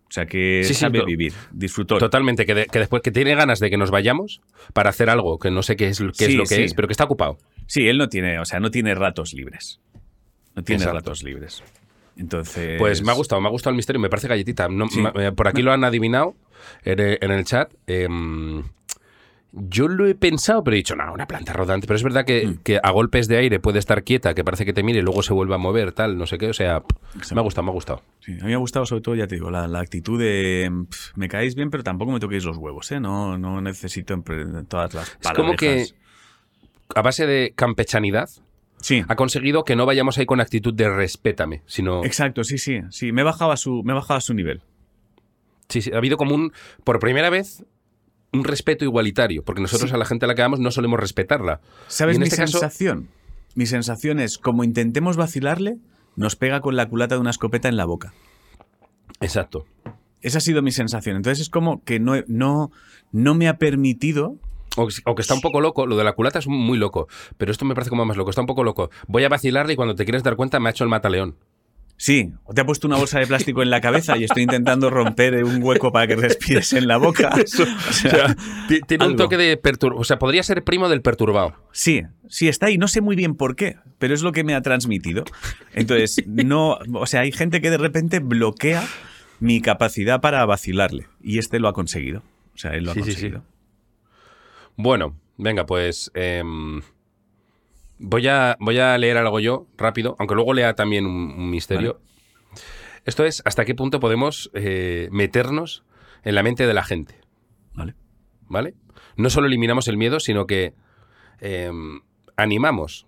O 0.08 0.10
sea, 0.12 0.26
que 0.26 0.62
Sí, 0.64 0.74
sabe 0.74 1.02
vivir, 1.06 1.32
disfrutó. 1.52 1.96
Totalmente, 1.98 2.44
que, 2.44 2.54
de- 2.54 2.66
que 2.66 2.78
después 2.80 3.00
que 3.02 3.10
tiene 3.10 3.34
ganas 3.34 3.58
de 3.58 3.70
que 3.70 3.78
nos 3.78 3.90
vayamos 3.90 4.42
para 4.74 4.90
hacer 4.90 5.08
algo 5.08 5.38
que 5.38 5.50
no 5.50 5.62
sé 5.62 5.74
qué 5.76 5.88
es, 5.88 5.98
qué 6.18 6.26
es 6.26 6.34
lo 6.34 6.44
que 6.44 6.64
es, 6.64 6.74
pero 6.74 6.86
que 6.86 6.92
está 6.92 7.04
ocupado. 7.04 7.38
Sí, 7.66 7.88
él 7.88 7.96
no 7.98 8.08
tiene, 8.08 8.38
o 8.38 8.44
sea, 8.44 8.60
no 8.60 8.70
tiene 8.70 8.94
ratos 8.94 9.32
libres. 9.32 9.80
No 10.54 10.62
tiene 10.62 10.82
Exacto. 10.82 10.98
ratos 10.98 11.22
libres. 11.22 11.62
Entonces. 12.16 12.78
Pues 12.78 13.02
me 13.02 13.12
ha 13.12 13.14
gustado, 13.14 13.40
me 13.40 13.48
ha 13.48 13.50
gustado 13.50 13.70
el 13.72 13.76
misterio, 13.76 14.00
me 14.00 14.08
parece 14.08 14.28
galletita. 14.28 14.68
No, 14.68 14.88
Sí. 14.88 15.00
ma- 15.00 15.12
eh, 15.16 15.32
por 15.32 15.48
aquí 15.48 15.62
lo 15.62 15.72
han 15.72 15.84
adivinado 15.84 16.34
en 16.84 17.30
el, 17.30 17.44
chat. 17.44 17.72
Em, 17.86 18.62
yo 19.52 19.88
lo 19.88 20.06
he 20.06 20.14
pensado, 20.14 20.62
pero 20.64 20.74
he 20.74 20.78
dicho, 20.78 20.96
no, 20.96 21.12
una 21.12 21.26
planta 21.26 21.52
rodante. 21.52 21.86
Pero 21.86 21.96
es 21.96 22.02
verdad 22.02 22.24
que, 22.24 22.46
Mm. 22.46 22.56
que 22.62 22.80
a 22.82 22.90
golpes 22.90 23.28
de 23.28 23.36
aire 23.38 23.58
puede 23.60 23.78
estar 23.78 24.02
quieta, 24.02 24.34
que 24.34 24.44
parece 24.44 24.64
que 24.64 24.72
te 24.72 24.82
mire 24.82 24.98
y 24.98 25.02
luego 25.02 25.22
se 25.22 25.32
vuelve 25.32 25.54
a 25.54 25.58
mover, 25.58 25.92
tal, 25.92 26.16
no 26.18 26.26
sé 26.26 26.36
qué. 26.38 26.48
O 26.48 26.52
sea, 26.54 26.82
me 27.34 27.40
ha 27.40 27.42
gustado, 27.42 27.64
me 27.64 27.70
ha 27.70 27.74
gustado. 27.74 28.02
Sí, 28.20 28.32
a 28.32 28.36
mí 28.44 28.48
me 28.48 28.54
ha 28.54 28.58
gustado 28.58 28.84
sobre 28.86 29.02
todo, 29.02 29.14
ya 29.14 29.26
te 29.26 29.34
digo, 29.36 29.50
la, 29.50 29.66
la 29.68 29.80
actitud 29.80 30.18
de 30.18 30.70
pf, 30.90 31.12
me 31.16 31.28
caéis 31.28 31.54
bien, 31.54 31.70
pero 31.70 31.82
tampoco 31.84 32.12
me 32.12 32.20
toquéis 32.20 32.44
los 32.44 32.56
huevos, 32.56 32.90
¿eh? 32.92 33.00
No, 33.00 33.38
no 33.38 33.60
necesito 33.60 34.22
todas 34.68 34.94
las 34.94 35.16
Es 35.20 35.30
como 35.32 35.54
que, 35.54 35.86
a 36.94 37.02
base 37.02 37.26
de 37.26 37.52
campechanidad, 37.56 38.28
Sí, 38.80 39.02
ha 39.08 39.16
conseguido 39.16 39.64
que 39.64 39.74
no 39.76 39.86
vayamos 39.86 40.18
ahí 40.18 40.26
con 40.26 40.40
actitud 40.40 40.72
de 40.74 40.88
respétame, 40.88 41.62
sino... 41.66 42.04
exacto, 42.04 42.44
sí, 42.44 42.58
sí. 42.58 42.80
Sí, 42.90 43.10
me 43.12 43.22
he 43.22 43.24
bajado 43.24 43.50
a 43.52 43.56
su, 43.56 43.82
me 43.84 43.92
he 43.92 43.94
bajado 43.94 44.18
a 44.18 44.20
su 44.20 44.34
nivel. 44.34 44.62
Sí, 45.68 45.82
sí, 45.82 45.90
ha 45.92 45.96
habido 45.96 46.16
como 46.16 46.34
un, 46.34 46.52
por 46.84 47.00
primera 47.00 47.28
vez, 47.30 47.64
un 48.32 48.44
respeto 48.44 48.84
igualitario, 48.84 49.42
porque 49.44 49.60
nosotros 49.62 49.90
Sí. 49.90 49.94
a 49.94 49.98
la 49.98 50.04
gente 50.04 50.26
a 50.26 50.28
la 50.28 50.34
que 50.34 50.42
vamos 50.42 50.60
no 50.60 50.70
solemos 50.70 51.00
respetarla. 51.00 51.60
¿Sabes 51.88 52.18
mi 52.18 52.24
este 52.24 52.36
caso- 52.36 52.58
sensación? 52.58 53.08
Mi 53.54 53.66
sensación 53.66 54.20
es, 54.20 54.38
como 54.38 54.62
intentemos 54.62 55.16
vacilarle, 55.16 55.78
nos 56.14 56.36
pega 56.36 56.60
con 56.60 56.76
la 56.76 56.86
culata 56.88 57.14
de 57.16 57.20
una 57.22 57.30
escopeta 57.30 57.68
en 57.68 57.76
la 57.76 57.86
boca. 57.86 58.12
Exacto. 59.20 59.66
Esa 60.20 60.38
ha 60.38 60.40
sido 60.40 60.62
mi 60.62 60.72
sensación. 60.72 61.16
Entonces 61.16 61.40
es 61.40 61.50
como 61.50 61.82
que 61.84 61.98
no, 62.00 62.14
no, 62.26 62.70
no 63.12 63.34
me 63.34 63.48
ha 63.48 63.58
permitido. 63.58 64.36
O, 64.76 64.88
o 65.04 65.14
que 65.14 65.22
está 65.22 65.34
un 65.34 65.40
poco 65.40 65.60
loco, 65.60 65.86
lo 65.86 65.96
de 65.96 66.04
la 66.04 66.12
culata 66.12 66.38
es 66.38 66.46
muy 66.46 66.78
loco, 66.78 67.08
pero 67.36 67.50
esto 67.50 67.64
me 67.64 67.74
parece 67.74 67.90
como 67.90 68.04
más 68.04 68.16
loco, 68.16 68.30
está 68.30 68.40
un 68.42 68.46
poco 68.46 68.64
loco. 68.64 68.90
Voy 69.08 69.24
a 69.24 69.28
vacilarle 69.28 69.72
y 69.72 69.76
cuando 69.76 69.94
te 69.94 70.04
quieres 70.04 70.22
dar 70.22 70.36
cuenta 70.36 70.60
me 70.60 70.68
ha 70.68 70.70
hecho 70.70 70.84
el 70.84 70.90
mataleón. 70.90 71.36
Sí, 71.98 72.30
te 72.54 72.60
ha 72.60 72.66
puesto 72.66 72.86
una 72.86 72.98
bolsa 72.98 73.18
de 73.18 73.26
plástico 73.26 73.62
en 73.62 73.70
la 73.70 73.80
cabeza 73.80 74.18
y 74.18 74.24
estoy 74.24 74.42
intentando 74.42 74.90
romper 74.90 75.42
un 75.44 75.62
hueco 75.62 75.92
para 75.92 76.06
que 76.06 76.16
respires 76.16 76.74
en 76.74 76.86
la 76.86 76.98
boca. 76.98 77.30
O 77.46 77.92
sea, 77.92 78.36
un 79.06 79.16
toque 79.16 79.36
de 79.36 79.56
perturbado, 79.56 80.00
o 80.00 80.04
sea, 80.04 80.18
podría 80.18 80.42
ser 80.42 80.62
primo 80.62 80.88
del 80.88 81.00
perturbado. 81.00 81.54
Sí, 81.72 82.02
sí 82.28 82.48
está 82.48 82.66
ahí. 82.66 82.76
No 82.76 82.88
sé 82.88 83.00
muy 83.00 83.16
bien 83.16 83.34
por 83.34 83.56
qué, 83.56 83.76
pero 83.98 84.14
es 84.14 84.22
lo 84.22 84.32
que 84.32 84.44
me 84.44 84.54
ha 84.54 84.60
transmitido. 84.60 85.24
Entonces, 85.72 86.22
no, 86.26 86.78
o 86.92 87.06
sea, 87.06 87.22
hay 87.22 87.32
gente 87.32 87.60
que 87.60 87.70
de 87.70 87.78
repente 87.78 88.18
bloquea 88.18 88.86
mi 89.40 89.60
capacidad 89.60 90.20
para 90.20 90.44
vacilarle 90.44 91.06
y 91.22 91.38
este 91.38 91.60
lo 91.60 91.68
ha 91.68 91.72
conseguido. 91.72 92.22
O 92.54 92.58
sea, 92.58 92.72
él 92.72 92.84
lo 92.84 92.90
ha 92.90 92.94
Sí, 92.94 93.02
sí, 93.04 93.12
sí. 93.12 93.32
Bueno, 94.76 95.16
venga, 95.36 95.66
pues 95.66 96.10
em, 96.14 96.82
voy, 97.98 98.28
a, 98.28 98.56
voy 98.60 98.78
a 98.78 98.96
leer 98.98 99.16
algo 99.16 99.40
yo 99.40 99.66
rápido, 99.76 100.16
aunque 100.18 100.34
luego 100.34 100.52
lea 100.54 100.74
también 100.74 101.06
un, 101.06 101.32
un 101.36 101.50
misterio. 101.50 102.00
Esto 103.04 103.24
es 103.24 103.42
hasta 103.44 103.64
qué 103.64 103.74
punto 103.74 104.00
podemos 104.00 104.50
eh, 104.54 105.08
meternos 105.12 105.84
en 106.24 106.34
la 106.34 106.42
mente 106.42 106.66
de 106.66 106.74
la 106.74 106.82
gente. 106.82 107.14
Vale. 107.74 107.94
¿vale? 108.48 108.74
No 109.16 109.30
solo 109.30 109.46
eliminamos 109.46 109.88
el 109.88 109.96
miedo, 109.96 110.18
sino 110.20 110.46
que 110.46 110.74
eh, 111.40 111.70
animamos 112.36 113.06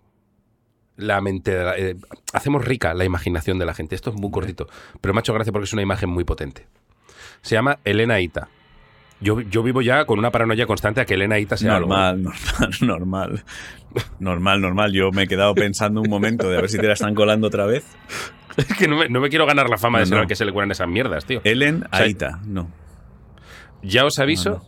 la 0.97 1.21
mente, 1.21 1.51
de 1.55 1.65
la- 1.65 1.77
eh, 1.79 1.97
hacemos 2.33 2.65
rica 2.65 2.95
la 2.95 3.05
imaginación 3.05 3.59
de 3.59 3.67
la 3.67 3.75
gente. 3.75 3.95
Esto 3.95 4.11
es 4.11 4.17
muy 4.17 4.31
cortito, 4.31 4.69
pero 5.01 5.15
me 5.15 5.19
ha 5.19 5.21
hecho 5.21 5.35
gracia 5.35 5.53
porque 5.53 5.65
es 5.65 5.73
una 5.73 5.83
imagen 5.83 6.09
muy 6.11 6.25
potente. 6.25 6.67
Se 7.43 7.55
llama 7.57 7.79
Elena 7.85 8.21
Ita. 8.21 8.49
Yo, 9.21 9.41
yo 9.41 9.63
vivo 9.63 9.83
ya 9.83 10.05
con 10.05 10.19
una 10.19 10.31
paranoia 10.31 10.67
constante 10.67 11.01
a 11.01 11.05
que 11.05 11.15
Elena 11.15 11.39
Ita 11.39 11.57
sea 11.57 11.77
algo. 11.77 11.89
Normal, 11.89 12.23
normal, 12.23 12.71
normal. 12.81 13.45
Normal, 14.21 14.61
normal. 14.61 14.93
Yo 14.93 15.11
me 15.11 15.25
he 15.25 15.27
quedado 15.27 15.55
pensando 15.55 16.01
un 16.01 16.09
momento 16.09 16.49
de 16.49 16.59
a 16.59 16.61
ver 16.61 16.71
si 16.71 16.79
te 16.79 16.87
la 16.87 16.93
están 16.93 17.15
colando 17.15 17.49
otra 17.49 17.67
vez. 17.67 17.85
Es 18.57 18.67
que 18.77 18.89
no 18.89 18.97
me, 18.97 19.09
no 19.09 19.21
me 19.21 19.29
quiero 19.29 19.47
ganar 19.47 19.69
la 19.69 19.79
fama 19.79 20.01
de 20.01 20.07
ser 20.07 20.17
no. 20.17 20.23
al 20.23 20.29
que 20.29 20.35
se 20.35 20.45
le 20.45 20.53
cuelan 20.53 20.71
esas 20.71 20.89
mierdas, 20.89 21.25
tío. 21.25 21.41
Ellen 21.45 21.85
sea, 21.93 22.03
Aita, 22.03 22.41
no. 22.45 22.71
Ya 23.83 24.05
os 24.05 24.19
aviso 24.19 24.63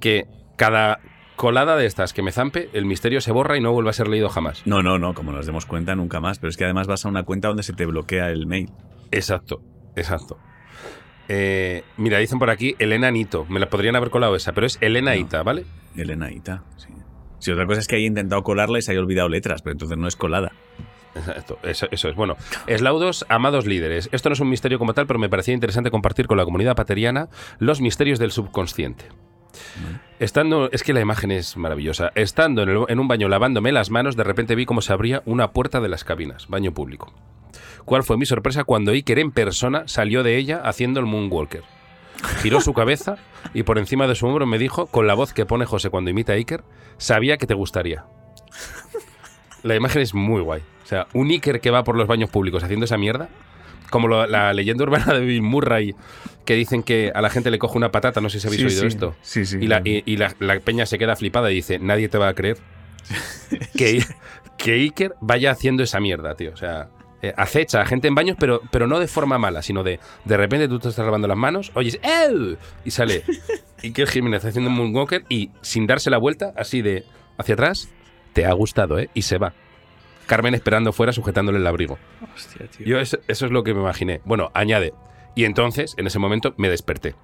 que 0.00 0.26
cada 0.56 1.00
colada 1.36 1.76
de 1.76 1.86
estas 1.86 2.12
que 2.12 2.22
me 2.22 2.32
zampe, 2.32 2.68
el 2.72 2.84
misterio 2.84 3.20
se 3.20 3.32
borra 3.32 3.56
y 3.56 3.60
no 3.60 3.72
vuelve 3.72 3.90
a 3.90 3.92
ser 3.92 4.08
leído 4.08 4.28
jamás. 4.28 4.62
No, 4.66 4.82
no, 4.82 4.98
no, 4.98 5.14
como 5.14 5.32
nos 5.32 5.46
demos 5.46 5.66
cuenta 5.66 5.94
nunca 5.94 6.20
más. 6.20 6.38
Pero 6.38 6.50
es 6.50 6.56
que 6.56 6.64
además 6.64 6.86
vas 6.86 7.04
a 7.04 7.08
una 7.08 7.22
cuenta 7.22 7.48
donde 7.48 7.62
se 7.62 7.72
te 7.72 7.86
bloquea 7.86 8.30
el 8.30 8.46
mail. 8.46 8.70
Exacto, 9.10 9.62
exacto. 9.96 10.38
Eh, 11.28 11.82
mira, 11.96 12.18
dicen 12.18 12.38
por 12.38 12.50
aquí 12.50 12.74
Elena 12.78 13.10
Nito. 13.10 13.46
Me 13.48 13.60
la 13.60 13.70
podrían 13.70 13.96
haber 13.96 14.10
colado 14.10 14.36
esa, 14.36 14.52
pero 14.52 14.66
es 14.66 14.78
Elena 14.80 15.14
No. 15.14 15.20
Ita, 15.20 15.42
¿vale? 15.42 15.64
Elena 15.96 16.26
Aita, 16.26 16.62
sí. 16.76 16.88
Sí, 17.38 17.50
otra 17.50 17.66
cosa 17.66 17.80
es 17.80 17.86
que 17.88 17.96
haya 17.96 18.06
intentado 18.06 18.42
colarla 18.42 18.78
y 18.78 18.82
se 18.82 18.90
haya 18.92 19.00
olvidado 19.00 19.28
letras, 19.28 19.62
pero 19.62 19.72
entonces 19.72 19.96
no 19.98 20.08
es 20.08 20.16
colada. 20.16 20.52
Exacto, 21.14 21.58
eso, 21.62 21.86
eso 21.92 22.08
es. 22.08 22.16
Bueno, 22.16 22.36
eslaudos, 22.66 23.24
amados 23.28 23.66
líderes. 23.66 24.08
Esto 24.12 24.28
no 24.30 24.32
es 24.32 24.40
un 24.40 24.48
misterio 24.48 24.78
como 24.78 24.94
tal, 24.94 25.06
pero 25.06 25.18
me 25.18 25.28
parecía 25.28 25.54
interesante 25.54 25.90
compartir 25.90 26.26
con 26.26 26.36
la 26.38 26.44
comunidad 26.44 26.74
pateriana 26.74 27.28
los 27.58 27.80
misterios 27.80 28.18
del 28.18 28.32
subconsciente. 28.32 29.04
Estando, 30.18 30.70
es 30.72 30.82
que 30.82 30.92
la 30.92 31.00
imagen 31.00 31.30
es 31.30 31.56
maravillosa. 31.56 32.10
Estando 32.14 32.62
en, 32.62 32.68
el- 32.70 32.84
en 32.88 32.98
un 32.98 33.08
baño 33.08 33.28
lavándome 33.28 33.72
las 33.72 33.90
manos, 33.90 34.16
de 34.16 34.24
repente 34.24 34.54
vi 34.54 34.64
cómo 34.66 34.80
se 34.80 34.92
abría 34.92 35.22
una 35.26 35.52
puerta 35.52 35.80
de 35.80 35.88
las 35.88 36.02
cabinas, 36.04 36.48
baño 36.48 36.72
público. 36.72 37.12
¿Cuál 37.84 38.02
fue 38.02 38.16
mi 38.16 38.26
sorpresa 38.26 38.64
cuando 38.64 38.92
Iker 38.92 39.18
en 39.18 39.30
persona 39.30 39.84
salió 39.86 40.22
de 40.22 40.36
ella 40.36 40.60
haciendo 40.64 41.00
el 41.00 41.06
Moonwalker? 41.06 41.62
Giró 42.42 42.60
su 42.60 42.72
cabeza 42.72 43.16
y 43.52 43.62
por 43.64 43.78
encima 43.78 44.06
de 44.06 44.14
su 44.14 44.26
hombro 44.26 44.46
me 44.46 44.58
dijo, 44.58 44.86
con 44.86 45.06
la 45.06 45.14
voz 45.14 45.32
que 45.34 45.44
pone 45.46 45.66
José 45.66 45.90
cuando 45.90 46.10
imita 46.10 46.32
a 46.32 46.36
Iker, 46.36 46.62
sabía 46.96 47.36
que 47.36 47.46
te 47.46 47.54
gustaría. 47.54 48.04
La 49.62 49.74
imagen 49.74 50.02
es 50.02 50.14
muy 50.14 50.40
guay. 50.42 50.62
O 50.82 50.86
sea, 50.86 51.06
un 51.12 51.28
Iker 51.30 51.60
que 51.60 51.70
va 51.70 51.84
por 51.84 51.96
los 51.96 52.06
baños 52.06 52.30
públicos 52.30 52.62
haciendo 52.62 52.84
esa 52.84 52.96
mierda, 52.98 53.28
como 53.90 54.08
lo- 54.08 54.26
la 54.26 54.52
leyenda 54.54 54.84
urbana 54.84 55.12
de 55.14 55.20
Bill 55.20 55.42
Murray, 55.42 55.94
que 56.44 56.54
dicen 56.54 56.82
que 56.82 57.12
a 57.14 57.20
la 57.20 57.30
gente 57.30 57.50
le 57.50 57.58
coge 57.58 57.76
una 57.76 57.90
patata, 57.90 58.20
no 58.20 58.28
sé 58.30 58.40
si 58.40 58.46
habéis 58.46 58.60
Sí, 58.62 58.66
oído 58.68 58.80
sí. 58.82 58.86
esto. 58.86 59.16
Sí, 59.22 59.44
sí. 59.46 59.58
Y, 59.60 59.66
la, 59.66 59.80
y- 59.84 60.02
y 60.06 60.16
la- 60.16 60.34
la 60.40 60.58
peña 60.60 60.86
se 60.86 60.98
queda 60.98 61.16
flipada 61.16 61.50
y 61.50 61.56
dice, 61.56 61.78
nadie 61.78 62.08
te 62.08 62.18
va 62.18 62.28
a 62.28 62.34
creer 62.34 62.58
que, 63.76 64.02
que 64.58 64.72
Iker 64.72 65.14
vaya 65.20 65.50
haciendo 65.50 65.82
esa 65.82 66.00
mierda, 66.00 66.34
tío. 66.34 66.52
O 66.52 66.56
sea, 66.56 66.88
eh, 67.22 67.32
acecha 67.36 67.80
a 67.80 67.86
gente 67.86 68.08
en 68.08 68.14
baños, 68.14 68.36
pero, 68.38 68.60
pero 68.70 68.86
no 68.86 68.98
de 68.98 69.06
forma 69.06 69.38
mala, 69.38 69.62
sino 69.62 69.82
de 69.82 70.00
de 70.24 70.36
repente 70.36 70.68
tú 70.68 70.78
te 70.78 70.88
estás 70.88 71.04
lavando 71.04 71.28
las 71.28 71.36
manos, 71.36 71.70
oyes 71.74 71.98
¡Ew! 72.02 72.56
Y 72.84 72.90
sale 72.90 73.24
Iker 73.82 74.08
Jiménez 74.08 74.44
haciendo 74.44 74.70
un 74.70 74.76
moonwalker 74.76 75.24
y 75.28 75.50
sin 75.62 75.86
darse 75.86 76.10
la 76.10 76.18
vuelta, 76.18 76.52
así 76.56 76.82
de 76.82 77.04
hacia 77.38 77.54
atrás, 77.54 77.88
te 78.32 78.46
ha 78.46 78.52
gustado, 78.52 78.98
¿eh? 78.98 79.10
Y 79.14 79.22
se 79.22 79.38
va. 79.38 79.52
Carmen 80.26 80.54
esperando 80.54 80.92
fuera 80.92 81.12
sujetándole 81.12 81.58
el 81.58 81.66
abrigo. 81.66 81.98
Hostia, 82.34 82.66
tío. 82.66 82.86
Yo 82.86 82.98
eso, 82.98 83.18
eso 83.28 83.46
es 83.46 83.52
lo 83.52 83.62
que 83.62 83.74
me 83.74 83.80
imaginé. 83.80 84.20
Bueno, 84.24 84.50
añade. 84.54 84.92
Y 85.34 85.44
entonces, 85.44 85.94
en 85.98 86.06
ese 86.06 86.18
momento, 86.18 86.54
me 86.56 86.70
desperté. 86.70 87.14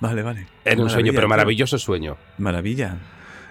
Vale, 0.00 0.22
vale. 0.22 0.46
En 0.64 0.80
un 0.80 0.90
sueño, 0.90 1.12
pero 1.14 1.28
maravilloso 1.28 1.78
sueño. 1.78 2.16
Maravilla. 2.38 2.98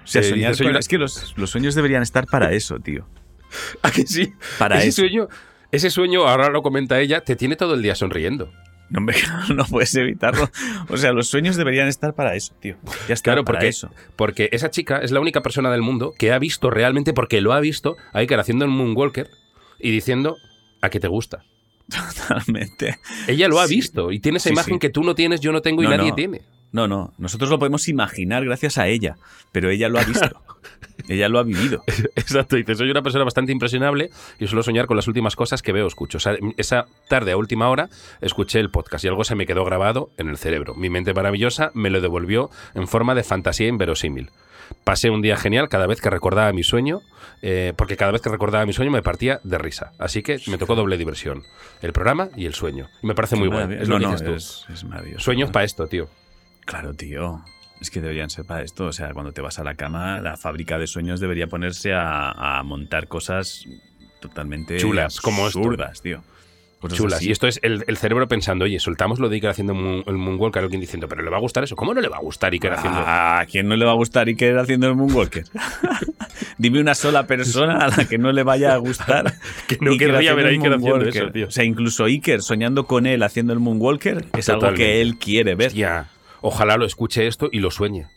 O 0.03 0.07
sea, 0.07 0.21
Eh, 0.21 0.53
soñar 0.53 0.77
Es 0.77 0.87
que 0.87 0.97
los, 0.97 1.33
los 1.37 1.49
sueños 1.49 1.73
deberían 1.75 2.03
estar 2.03 2.25
para 2.27 2.51
eso, 2.51 2.79
tío. 2.79 3.07
¿A 3.81 3.91
que 3.91 4.05
sí? 4.05 4.33
Para 4.59 4.77
ese 4.79 4.89
eso. 4.89 5.01
sueño, 5.01 5.27
ese 5.75 5.89
sueño, 5.89 6.27
ahora 6.27 6.49
lo 6.49 6.61
comenta 6.61 6.99
ella, 6.99 7.21
te 7.21 7.35
tiene 7.35 7.55
todo 7.55 7.73
el 7.75 7.81
día 7.81 7.95
sonriendo. 7.95 8.51
No, 8.89 8.99
hombre, 8.99 9.17
no 9.55 9.65
puedes 9.65 9.95
evitarlo. 9.95 10.49
O 10.89 10.97
sea, 10.97 11.11
los 11.11 11.27
sueños 11.27 11.55
deberían 11.55 11.87
estar 11.87 12.13
para 12.13 12.35
eso, 12.35 12.53
tío. 12.59 12.75
Ya 13.07 13.13
está, 13.15 13.31
Claro, 13.31 13.43
para 13.43 13.57
porque, 13.57 13.67
eso. 13.67 13.89
porque 14.15 14.49
esa 14.51 14.69
chica 14.69 14.99
es 14.99 15.11
la 15.11 15.19
única 15.19 15.41
persona 15.41 15.71
del 15.71 15.81
mundo 15.81 16.13
que 16.17 16.31
ha 16.31 16.39
visto 16.39 16.69
realmente, 16.69 17.11
porque 17.13 17.41
lo 17.41 17.53
ha 17.53 17.59
visto, 17.59 17.95
a 18.13 18.19
Iker 18.19 18.39
haciendo 18.39 18.63
el 18.65 18.71
Moonwalker 18.71 19.29
y 19.79 19.89
diciendo 19.91 20.37
a 20.81 20.89
que 20.89 20.99
te 20.99 21.07
gusta. 21.07 21.43
Totalmente. 22.27 22.99
Ella 23.27 23.47
lo 23.47 23.59
ha 23.59 23.67
Sí. 23.67 23.75
visto 23.75 24.11
y 24.11 24.19
tiene 24.19 24.37
esa 24.37 24.49
Sí, 24.49 24.53
imagen 24.53 24.75
sí. 24.75 24.79
que 24.79 24.89
tú 24.89 25.03
no 25.03 25.15
tienes, 25.15 25.39
yo 25.41 25.51
no 25.51 25.61
tengo 25.61 25.81
y 25.83 25.85
No, 25.85 25.91
nadie 25.97 26.09
no. 26.09 26.15
tiene. 26.15 26.41
No, 26.75 26.89
no. 26.89 27.13
Nosotros 27.17 27.49
lo 27.49 27.57
podemos 27.57 27.87
imaginar 27.87 28.43
gracias 28.43 28.77
a 28.77 28.87
ella, 28.89 29.15
pero 29.53 29.69
ella 29.69 29.87
lo 29.87 29.97
ha 29.97 30.03
visto. 30.03 30.41
ella 31.07 31.29
lo 31.29 31.39
ha 31.39 31.43
vivido. 31.43 31.81
Exacto, 32.17 32.57
dice, 32.57 32.75
soy 32.75 32.91
una 32.91 33.01
persona 33.01 33.23
bastante 33.23 33.53
impresionable 33.53 34.09
y 34.39 34.47
suelo 34.47 34.61
soñar 34.61 34.85
con 34.85 34.97
las 34.97 35.07
últimas 35.07 35.37
cosas 35.37 35.61
que 35.61 35.71
veo 35.71 35.85
o 35.85 35.87
escucho. 35.87 36.17
O 36.17 36.19
sea, 36.19 36.35
esa 36.57 36.87
tarde 37.07 37.31
a 37.31 37.37
última 37.37 37.69
hora 37.69 37.87
escuché 38.19 38.59
el 38.59 38.71
podcast 38.71 39.05
y 39.05 39.07
algo 39.07 39.23
se 39.23 39.35
me 39.35 39.45
quedó 39.45 39.63
grabado 39.63 40.09
en 40.17 40.27
el 40.27 40.37
cerebro. 40.37 40.75
Mi 40.75 40.89
mente 40.89 41.13
maravillosa 41.13 41.71
me 41.73 41.89
lo 41.89 42.01
devolvió 42.01 42.49
en 42.73 42.89
forma 42.89 43.15
de 43.15 43.23
fantasía 43.23 43.69
inverosímil. 43.69 44.31
Pasé 44.83 45.09
un 45.09 45.21
día 45.21 45.37
genial 45.37 45.69
cada 45.69 45.87
vez 45.87 46.01
que 46.01 46.09
recordaba 46.09 46.51
mi 46.51 46.63
sueño, 46.63 46.99
eh, 47.41 47.71
porque 47.77 47.95
cada 47.95 48.11
vez 48.11 48.21
que 48.21 48.29
recordaba 48.29 48.65
mi 48.65 48.73
sueño 48.73 48.91
me 48.91 49.01
partía 49.01 49.39
de 49.45 49.57
risa. 49.59 49.93
Así 49.97 50.23
que 50.23 50.41
me 50.47 50.57
tocó 50.57 50.75
doble 50.75 50.97
diversión. 50.97 51.43
El 51.81 51.93
programa 51.93 52.27
y 52.35 52.47
el 52.47 52.53
sueño. 52.53 52.89
Y 53.01 53.07
me 53.07 53.15
parece 53.15 53.37
muy 53.37 53.47
bueno. 53.47 53.73
Es 53.73 53.87
lo 53.87 53.97
no, 53.97 53.99
que 53.99 54.05
no, 54.07 54.11
dices 54.11 54.27
tú. 54.27 54.33
es, 54.33 54.65
es 54.73 54.83
maravilloso. 54.83 55.23
Sueños 55.23 55.51
para 55.51 55.63
esto, 55.63 55.87
tío. 55.87 56.09
Claro, 56.65 56.93
tío. 56.93 57.41
Es 57.81 57.89
que 57.91 58.01
deberían 58.01 58.29
ser 58.29 58.45
para 58.45 58.61
esto. 58.63 58.85
O 58.85 58.93
sea, 58.93 59.13
cuando 59.13 59.31
te 59.31 59.41
vas 59.41 59.59
a 59.59 59.63
la 59.63 59.75
cama, 59.75 60.19
la 60.21 60.37
fábrica 60.37 60.77
de 60.79 60.87
sueños 60.87 61.19
debería 61.19 61.47
ponerse 61.47 61.93
a, 61.93 62.31
a 62.59 62.63
montar 62.63 63.07
cosas 63.07 63.65
totalmente 64.21 64.77
Chulas, 64.77 65.19
como 65.21 65.45
absurdas, 65.45 66.01
tío. 66.01 66.23
Cosas 66.79 66.97
chulas. 66.97 67.17
así. 67.19 67.29
Y 67.29 67.31
esto 67.31 67.47
es 67.47 67.59
el, 67.63 67.83
el 67.87 67.97
cerebro 67.97 68.27
pensando, 68.27 68.65
oye, 68.65 68.79
soltamos 68.79 69.19
lo 69.19 69.29
de 69.29 69.35
Iker 69.37 69.49
haciendo 69.49 69.73
moon- 69.73 70.03
el 70.07 70.17
Moonwalker, 70.17 70.63
alguien 70.63 70.81
diciendo, 70.81 71.07
pero 71.07 71.21
¿le 71.23 71.29
va 71.29 71.37
a 71.37 71.39
gustar 71.39 71.63
eso? 71.63 71.75
¿Cómo 71.75 71.93
no 71.93 72.01
le 72.01 72.09
va 72.09 72.17
a 72.17 72.21
gustar 72.21 72.51
Iker 72.53 72.73
haciendo 72.73 72.99
Ah, 72.99 73.39
¿A 73.39 73.45
quién 73.45 73.67
no 73.67 73.75
le 73.75 73.85
va 73.85 73.91
a 73.91 73.95
gustar 73.95 74.27
Iker 74.27 74.57
haciendo 74.57 74.87
el 74.87 74.95
Moonwalker? 74.95 75.45
Dime 76.57 76.79
una 76.79 76.93
sola 76.95 77.27
persona 77.27 77.77
a 77.79 77.87
la 77.89 78.05
que 78.07 78.17
no 78.17 78.31
le 78.31 78.43
vaya 78.43 78.73
a 78.73 78.77
gustar. 78.77 79.33
Que 79.67 79.77
no 79.81 79.91
Iker 79.91 80.11
querría 80.11 80.33
ver 80.33 80.45
a 80.45 80.49
haciendo 80.49 80.65
Iker 80.75 80.79
haciendo 80.79 81.09
eso, 81.09 81.31
tío. 81.31 81.47
O 81.47 81.51
sea, 81.51 81.63
incluso 81.63 82.05
Iker 82.05 82.41
soñando 82.41 82.85
con 82.85 83.05
él 83.05 83.23
haciendo 83.23 83.53
el 83.53 83.59
Moonwalker 83.59 84.25
es 84.37 84.49
algo 84.49 84.73
que 84.73 85.01
él 85.01 85.17
quiere 85.17 85.55
ver. 85.55 85.67
Hostia, 85.67 86.07
ojalá 86.47 86.77
lo 86.77 86.85
escuche 86.85 87.27
esto 87.27 87.49
y 87.51 87.59
lo 87.59 87.71
sueñe. 87.71 88.07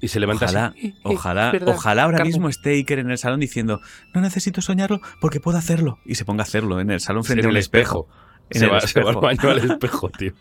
Y 0.00 0.08
se 0.08 0.20
levanta 0.20 0.44
Ojalá, 0.44 0.66
así. 0.66 0.78
"Eh, 0.86 0.90
eh, 0.94 1.00
ojalá, 1.02 1.52
ojalá 1.66 2.02
ahora 2.04 2.18
Carmen". 2.18 2.32
mismo 2.32 2.48
esté 2.48 2.70
Iker 2.74 3.00
en 3.00 3.10
el 3.10 3.18
salón 3.18 3.40
diciendo 3.40 3.80
no 4.14 4.20
necesito 4.20 4.60
soñarlo 4.60 5.00
porque 5.20 5.40
puedo 5.40 5.58
hacerlo. 5.58 5.98
Y 6.04 6.14
se 6.14 6.24
ponga 6.24 6.42
a 6.42 6.44
hacerlo 6.44 6.78
en 6.80 6.90
el 6.90 7.00
salón 7.00 7.24
frente 7.24 7.40
en 7.40 7.46
a 7.46 7.48
el 7.50 7.54
un 7.54 7.58
espejo. 7.58 8.06
En 8.50 8.60
Se 8.60 8.64
el 8.66 8.72
va, 8.72 8.80
se 8.80 9.00
va 9.00 9.10
al 9.10 9.16
espejo. 9.16 9.20
baño 9.20 9.50
al 9.50 9.70
espejo, 9.70 10.08
tío. 10.18 10.32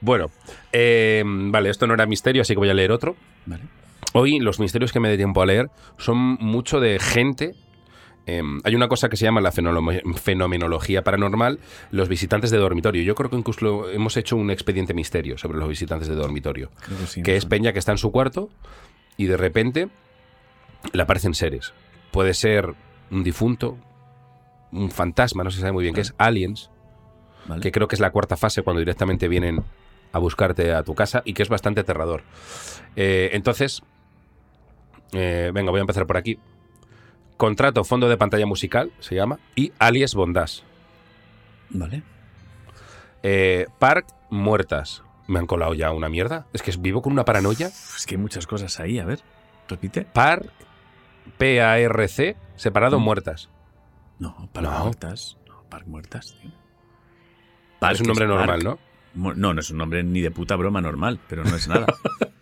Bueno, 0.00 0.30
eh, 0.72 1.22
vale, 1.24 1.70
esto 1.70 1.86
no 1.86 1.94
era 1.94 2.06
misterio, 2.06 2.42
así 2.42 2.54
que 2.54 2.58
voy 2.58 2.70
a 2.70 2.74
leer 2.74 2.90
otro. 2.90 3.14
Vale. 3.46 3.62
Hoy 4.14 4.38
los 4.40 4.58
misterios 4.58 4.90
que 4.92 5.00
me 5.00 5.08
dé 5.08 5.16
tiempo 5.16 5.42
a 5.42 5.46
leer 5.46 5.68
son 5.98 6.16
mucho 6.40 6.80
de 6.80 6.98
gente. 6.98 7.54
Eh, 8.28 8.42
hay 8.62 8.74
una 8.74 8.88
cosa 8.88 9.08
que 9.08 9.16
se 9.16 9.24
llama 9.24 9.40
la 9.40 9.52
fenomenología 9.52 11.02
paranormal, 11.02 11.60
los 11.90 12.10
visitantes 12.10 12.50
de 12.50 12.58
dormitorio. 12.58 13.02
Yo 13.02 13.14
creo 13.14 13.30
que 13.30 13.36
incluso 13.36 13.88
hemos 13.88 14.18
hecho 14.18 14.36
un 14.36 14.50
expediente 14.50 14.92
misterio 14.92 15.38
sobre 15.38 15.58
los 15.58 15.66
visitantes 15.66 16.08
de 16.08 16.14
dormitorio. 16.14 16.70
Creo 16.84 16.98
que 16.98 17.06
sí, 17.06 17.22
que 17.22 17.30
me 17.30 17.36
es. 17.38 17.46
Peña 17.46 17.72
que 17.72 17.78
está 17.78 17.92
en 17.92 17.98
su 17.98 18.12
cuarto 18.12 18.50
y 19.16 19.24
de 19.24 19.38
repente 19.38 19.88
le 20.92 21.02
aparecen 21.02 21.32
seres. 21.32 21.72
Puede 22.10 22.34
ser 22.34 22.74
un 23.10 23.24
difunto, 23.24 23.78
un 24.72 24.90
fantasma, 24.90 25.42
no 25.42 25.50
se 25.50 25.60
sabe 25.60 25.72
muy 25.72 25.82
bien 25.82 25.94
qué 25.94 26.02
es, 26.02 26.14
aliens, 26.18 26.70
Vale. 27.46 27.62
que 27.62 27.72
creo 27.72 27.88
que 27.88 27.96
es 27.96 28.00
la 28.00 28.10
cuarta 28.10 28.36
fase 28.36 28.60
cuando 28.60 28.80
directamente 28.80 29.26
vienen 29.26 29.64
a 30.12 30.18
buscarte 30.18 30.74
a 30.74 30.82
tu 30.82 30.94
casa 30.94 31.22
y 31.24 31.32
que 31.32 31.42
es 31.42 31.48
bastante 31.48 31.80
aterrador. 31.80 32.24
Eh, 32.94 33.30
entonces, 33.32 33.82
eh, 35.12 35.50
venga, 35.54 35.70
voy 35.70 35.78
a 35.78 35.82
empezar 35.82 36.06
por 36.06 36.18
aquí. 36.18 36.38
Contrato 37.38 37.84
fondo 37.84 38.08
de 38.10 38.16
pantalla 38.18 38.44
musical, 38.44 38.92
se 39.00 39.14
llama, 39.14 39.38
y 39.56 39.72
alias 39.78 40.14
bondage. 40.14 40.62
Vale. 41.70 42.02
Eh, 43.22 43.66
Park 43.78 44.06
muertas. 44.28 45.02
Me 45.26 45.38
han 45.38 45.46
colado 45.46 45.72
ya 45.74 45.90
una 45.92 46.08
mierda. 46.10 46.46
Es 46.52 46.62
que 46.62 46.72
vivo 46.78 47.00
con 47.00 47.12
una 47.12 47.24
paranoia. 47.24 47.68
Es 47.68 48.04
que 48.06 48.16
hay 48.16 48.20
muchas 48.20 48.46
cosas 48.46 48.78
ahí, 48.80 48.98
a 48.98 49.04
ver. 49.04 49.20
Repite. 49.68 50.02
Park, 50.04 50.50
P-A-R-C, 51.38 52.36
separado 52.56 52.98
Mm. 52.98 53.02
muertas. 53.04 53.48
No, 54.18 54.48
para 54.52 54.70
No. 54.70 54.84
muertas. 54.84 55.36
No, 55.46 55.62
Park 55.68 55.86
muertas, 55.86 56.34
tío. 56.40 56.50
es 57.90 58.00
un 58.00 58.06
nombre 58.08 58.26
Park. 58.26 58.38
normal, 58.38 58.64
¿no? 58.64 58.78
No, 59.34 59.54
no 59.54 59.60
es 59.60 59.70
un 59.70 59.78
nombre 59.78 60.02
ni 60.02 60.20
de 60.20 60.30
puta 60.30 60.56
broma 60.56 60.80
normal, 60.80 61.20
pero 61.28 61.44
no 61.44 61.54
es 61.54 61.68
nada. 61.68 61.86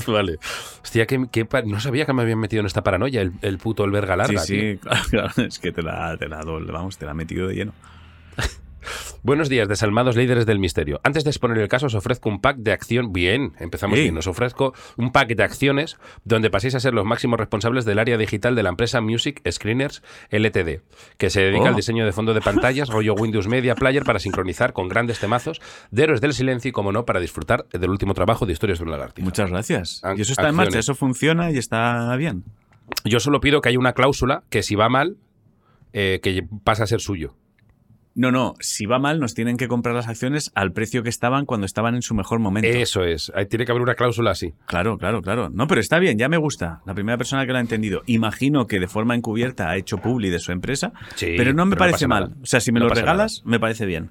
Vale. 0.06 0.38
Hostia, 0.82 1.06
que, 1.06 1.26
que 1.30 1.46
no 1.64 1.80
sabía 1.80 2.06
que 2.06 2.12
me 2.12 2.22
habían 2.22 2.38
metido 2.38 2.60
en 2.60 2.66
esta 2.66 2.82
paranoia 2.82 3.22
el, 3.22 3.32
el 3.42 3.58
puto 3.58 3.84
el 3.84 3.90
verga 3.90 4.16
larga. 4.16 4.40
sí, 4.40 4.54
tío. 4.54 4.72
sí, 4.72 4.78
claro, 4.82 5.02
claro, 5.10 5.32
es 5.46 5.58
que 5.58 5.72
te 5.72 5.82
la, 5.82 6.16
te 6.16 6.28
la, 6.28 6.42
vamos, 6.42 6.98
te 6.98 7.04
la 7.04 7.12
ha 7.12 7.14
metido 7.14 7.48
de 7.48 7.54
lleno. 7.54 7.72
Buenos 9.22 9.48
días, 9.48 9.68
desalmados 9.68 10.16
líderes 10.16 10.46
del 10.46 10.58
misterio. 10.58 11.00
Antes 11.04 11.24
de 11.24 11.30
exponer 11.30 11.58
el 11.58 11.68
caso, 11.68 11.86
os 11.86 11.94
ofrezco 11.94 12.28
un 12.28 12.40
pack 12.40 12.56
de 12.58 12.72
acción. 12.72 13.12
Bien, 13.12 13.52
empezamos 13.58 13.98
bien. 13.98 14.16
Os 14.18 14.26
ofrezco 14.26 14.72
un 14.96 15.12
pack 15.12 15.34
de 15.34 15.42
acciones 15.42 15.96
donde 16.24 16.50
paséis 16.50 16.74
a 16.74 16.80
ser 16.80 16.94
los 16.94 17.04
máximos 17.04 17.38
responsables 17.38 17.84
del 17.84 17.98
área 17.98 18.16
digital 18.16 18.54
de 18.54 18.62
la 18.62 18.70
empresa 18.70 19.00
Music 19.00 19.40
Screeners 19.50 20.02
LTD, 20.30 20.80
que 21.18 21.30
se 21.30 21.40
dedica 21.42 21.64
Oh. 21.64 21.68
al 21.68 21.76
diseño 21.76 22.04
de 22.06 22.12
fondo 22.12 22.32
de 22.34 22.40
pantallas, 22.40 22.88
rollo 22.90 23.14
Windows 23.14 23.48
Media 23.48 23.74
Player 23.74 24.04
para 24.04 24.18
sincronizar 24.18 24.72
con 24.72 24.88
grandes 24.88 25.18
temazos 25.20 25.60
de 25.90 26.02
Héroes 26.04 26.20
del 26.20 26.32
Silencio 26.32 26.68
y, 26.70 26.72
como 26.72 26.92
no, 26.92 27.04
para 27.04 27.20
disfrutar 27.20 27.66
del 27.72 27.90
último 27.90 28.14
trabajo 28.14 28.46
de 28.46 28.52
Historias 28.52 28.78
de 28.78 28.84
un 28.84 28.90
lagartijo. 28.90 29.24
Muchas 29.24 29.50
gracias. 29.50 30.02
Ac- 30.02 30.18
Y 30.18 30.22
eso 30.22 30.32
está 30.32 30.48
en 30.48 30.54
marcha, 30.54 30.78
eso 30.78 30.94
funciona 30.94 31.50
y 31.50 31.58
está 31.58 32.14
bien. 32.16 32.44
Yo 33.04 33.20
solo 33.20 33.40
pido 33.40 33.60
que 33.60 33.68
haya 33.68 33.78
una 33.78 33.92
cláusula 33.92 34.42
que 34.50 34.62
si 34.62 34.74
va 34.74 34.88
mal, 34.88 35.16
eh, 35.92 36.20
que 36.22 36.44
pasa 36.64 36.84
a 36.84 36.86
ser 36.86 37.00
suyo. 37.00 37.34
No, 38.20 38.30
no, 38.30 38.52
si 38.60 38.84
va 38.84 38.98
mal 38.98 39.18
nos 39.18 39.32
tienen 39.32 39.56
que 39.56 39.66
comprar 39.66 39.94
las 39.94 40.06
acciones 40.06 40.52
al 40.54 40.72
precio 40.72 41.02
que 41.02 41.08
estaban 41.08 41.46
cuando 41.46 41.64
estaban 41.64 41.94
en 41.94 42.02
su 42.02 42.14
mejor 42.14 42.38
momento. 42.38 42.68
Eso 42.68 43.02
es. 43.02 43.32
Ahí 43.34 43.46
tiene 43.46 43.64
que 43.64 43.72
haber 43.72 43.80
una 43.80 43.94
cláusula 43.94 44.32
así. 44.32 44.52
Claro, 44.66 44.98
claro, 44.98 45.22
claro. 45.22 45.48
No, 45.48 45.66
pero 45.66 45.80
está 45.80 45.98
bien, 45.98 46.18
ya 46.18 46.28
me 46.28 46.36
gusta. 46.36 46.82
La 46.84 46.92
primera 46.92 47.16
persona 47.16 47.46
que 47.46 47.52
lo 47.52 47.56
ha 47.56 47.62
entendido. 47.62 48.02
Imagino 48.04 48.66
que 48.66 48.78
de 48.78 48.88
forma 48.88 49.14
encubierta 49.14 49.70
ha 49.70 49.76
hecho 49.78 49.96
publi 49.96 50.28
de 50.28 50.38
su 50.38 50.52
empresa, 50.52 50.92
Sí, 51.14 51.32
pero 51.38 51.54
no 51.54 51.64
me 51.64 51.76
pero 51.76 51.78
parece 51.90 52.06
mal. 52.08 52.24
nada. 52.24 52.36
O 52.42 52.46
sea, 52.46 52.60
si 52.60 52.72
me 52.72 52.80
No 52.80 52.88
lo 52.88 52.94
regalas, 52.94 53.40
me 53.46 53.58
parece 53.58 53.86
bien. 53.86 54.10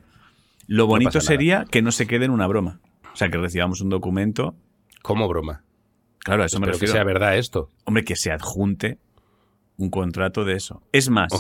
Lo 0.66 0.88
bonito 0.88 1.10
nada. 1.10 1.22
sería 1.22 1.66
que 1.70 1.84
no 1.84 1.92
se 1.92 2.08
quede 2.08 2.26
en 2.26 2.32
una 2.32 2.48
broma. 2.48 2.80
O 3.14 3.16
sea, 3.16 3.30
que 3.30 3.38
recibamos 3.38 3.80
un 3.82 3.90
documento. 3.90 4.56
Como 5.04 5.28
broma. 5.28 5.62
Claro, 6.18 6.42
a 6.42 6.48
eso 6.48 6.60
me 6.60 6.66
Espero 6.66 6.80
que 6.80 6.86
refiero. 6.88 6.94
sea 6.94 7.04
verdad 7.04 7.38
esto. 7.38 7.70
Hombre, 7.86 8.04
que 8.04 8.16
se 8.16 8.32
adjunte 8.32 8.98
un 9.78 9.92
contrato 9.92 10.46
de 10.46 10.56
eso. 10.56 10.82
Es 10.92 11.12
más, 11.12 11.32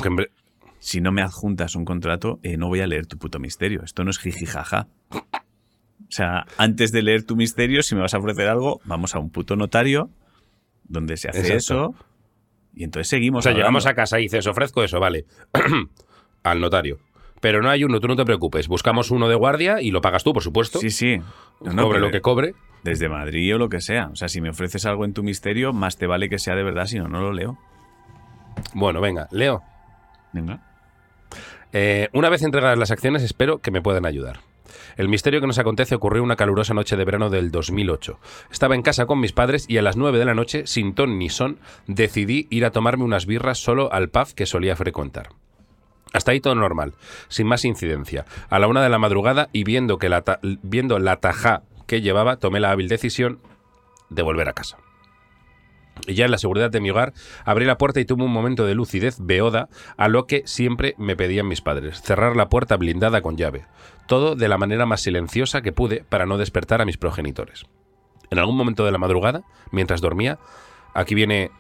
si 0.79 1.01
no 1.01 1.11
me 1.11 1.21
adjuntas 1.21 1.75
un 1.75 1.85
contrato, 1.85 2.39
eh, 2.43 2.57
no 2.57 2.67
voy 2.67 2.81
a 2.81 2.87
leer 2.87 3.05
tu 3.05 3.17
puto 3.17 3.39
misterio. 3.39 3.83
Esto 3.83 4.03
no 4.03 4.09
es 4.09 4.19
jijijaja. 4.19 4.87
O 5.11 6.11
sea, 6.11 6.45
antes 6.57 6.91
de 6.91 7.03
leer 7.03 7.23
tu 7.23 7.35
misterio, 7.35 7.83
si 7.83 7.95
me 7.95 8.01
vas 8.01 8.13
a 8.13 8.17
ofrecer 8.17 8.47
algo, 8.47 8.81
vamos 8.85 9.13
a 9.15 9.19
un 9.19 9.29
puto 9.29 9.55
notario 9.55 10.09
donde 10.85 11.17
se 11.17 11.29
hace 11.29 11.55
eso 11.55 11.93
y 12.73 12.83
entonces 12.83 13.09
seguimos. 13.09 13.39
O 13.39 13.43
sea, 13.43 13.53
llegamos 13.53 13.85
a 13.85 13.93
casa 13.93 14.19
y 14.19 14.23
dices, 14.23 14.47
ofrezco 14.47 14.83
eso, 14.83 14.99
vale. 14.99 15.25
Al 16.43 16.61
notario. 16.61 16.99
Pero 17.41 17.61
no 17.61 17.69
hay 17.69 17.83
uno, 17.83 17.99
tú 17.99 18.07
no 18.07 18.15
te 18.15 18.25
preocupes. 18.25 18.67
Buscamos 18.67 19.11
uno 19.11 19.29
de 19.29 19.35
guardia 19.35 19.81
y 19.81 19.91
lo 19.91 20.01
pagas 20.01 20.23
tú, 20.23 20.33
por 20.33 20.43
supuesto. 20.43 20.79
Sí, 20.79 20.89
sí. 20.89 21.21
cobre 21.59 21.99
lo 21.99 22.11
que 22.11 22.21
cobre. 22.21 22.53
Desde 22.83 23.09
Madrid 23.09 23.55
o 23.55 23.57
lo 23.57 23.69
que 23.69 23.81
sea. 23.81 24.07
O 24.07 24.15
sea, 24.15 24.29
si 24.29 24.39
me 24.39 24.49
ofreces 24.49 24.85
algo 24.85 25.05
en 25.05 25.13
tu 25.13 25.23
misterio, 25.23 25.73
más 25.73 25.97
te 25.97 26.07
vale 26.07 26.29
que 26.29 26.39
sea 26.39 26.55
de 26.55 26.63
verdad, 26.63 26.85
si 26.85 26.97
no, 26.97 27.07
no 27.07 27.21
lo 27.21 27.33
leo. 27.33 27.57
Bueno, 28.73 29.01
venga, 29.01 29.27
leo. 29.31 29.61
Venga. 30.33 30.68
Eh, 31.73 32.09
una 32.13 32.29
vez 32.29 32.41
entregadas 32.41 32.77
las 32.77 32.91
acciones, 32.91 33.23
espero 33.23 33.59
que 33.59 33.71
me 33.71 33.81
puedan 33.81 34.05
ayudar. 34.05 34.39
El 34.97 35.07
misterio 35.07 35.39
que 35.39 35.47
nos 35.47 35.59
acontece 35.59 35.95
ocurrió 35.95 36.23
una 36.23 36.35
calurosa 36.35 36.73
noche 36.73 36.97
de 36.97 37.05
verano 37.05 37.29
del 37.29 37.51
2008. 37.51 38.19
Estaba 38.51 38.75
en 38.75 38.81
casa 38.81 39.05
con 39.05 39.19
mis 39.19 39.31
padres 39.31 39.65
y 39.67 39.77
a 39.77 39.81
las 39.81 39.95
9 39.95 40.19
de 40.19 40.25
la 40.25 40.33
noche, 40.33 40.67
sin 40.67 40.93
ton 40.93 41.17
ni 41.17 41.29
son, 41.29 41.59
decidí 41.87 42.47
ir 42.49 42.65
a 42.65 42.71
tomarme 42.71 43.03
unas 43.03 43.25
birras 43.25 43.59
solo 43.59 43.91
al 43.93 44.09
pub 44.09 44.33
que 44.33 44.45
solía 44.45 44.75
frecuentar. 44.75 45.29
Hasta 46.11 46.31
ahí 46.31 46.39
todo 46.39 46.55
normal, 46.55 46.93
sin 47.27 47.47
más 47.47 47.65
incidencia. 47.65 48.25
A 48.49 48.59
la 48.59 48.67
una 48.67 48.81
de 48.81 48.89
la 48.89 48.97
madrugada 48.97 49.49
y 49.53 49.63
viendo, 49.63 49.99
que 49.99 50.09
la 50.09 50.23
viendo 50.63 50.97
la 50.99 51.17
tajá 51.17 51.61
que 51.85 52.01
llevaba, 52.01 52.37
tomé 52.37 52.59
la 52.59 52.71
hábil 52.71 52.87
decisión 52.87 53.39
de 54.09 54.23
volver 54.23 54.49
a 54.49 54.53
casa. 54.53 54.77
Ya 56.07 56.25
en 56.25 56.31
la 56.31 56.37
seguridad 56.37 56.71
de 56.71 56.81
mi 56.81 56.89
hogar, 56.89 57.13
abrí 57.45 57.65
la 57.65 57.77
puerta 57.77 57.99
y 57.99 58.05
tuve 58.05 58.23
un 58.23 58.31
momento 58.31 58.65
de 58.65 58.75
lucidez 58.75 59.17
beoda 59.19 59.69
a 59.97 60.07
lo 60.07 60.27
que 60.27 60.43
siempre 60.45 60.95
me 60.97 61.15
pedían 61.15 61.47
mis 61.47 61.61
padres, 61.61 62.01
cerrar 62.01 62.35
la 62.35 62.49
puerta 62.49 62.77
blindada 62.77 63.21
con 63.21 63.37
llave. 63.37 63.65
Todo 64.07 64.35
de 64.35 64.47
la 64.47 64.57
manera 64.57 64.85
más 64.85 65.01
silenciosa 65.01 65.61
que 65.61 65.71
pude 65.71 66.03
para 66.07 66.25
no 66.25 66.37
despertar 66.37 66.81
a 66.81 66.85
mis 66.85 66.97
progenitores. 66.97 67.65
En 68.31 68.39
algún 68.39 68.57
momento 68.57 68.85
de 68.85 68.91
la 68.91 68.97
madrugada, 68.97 69.43
mientras 69.71 70.01
dormía, 70.01 70.39
aquí 70.93 71.15
viene, 71.15 71.51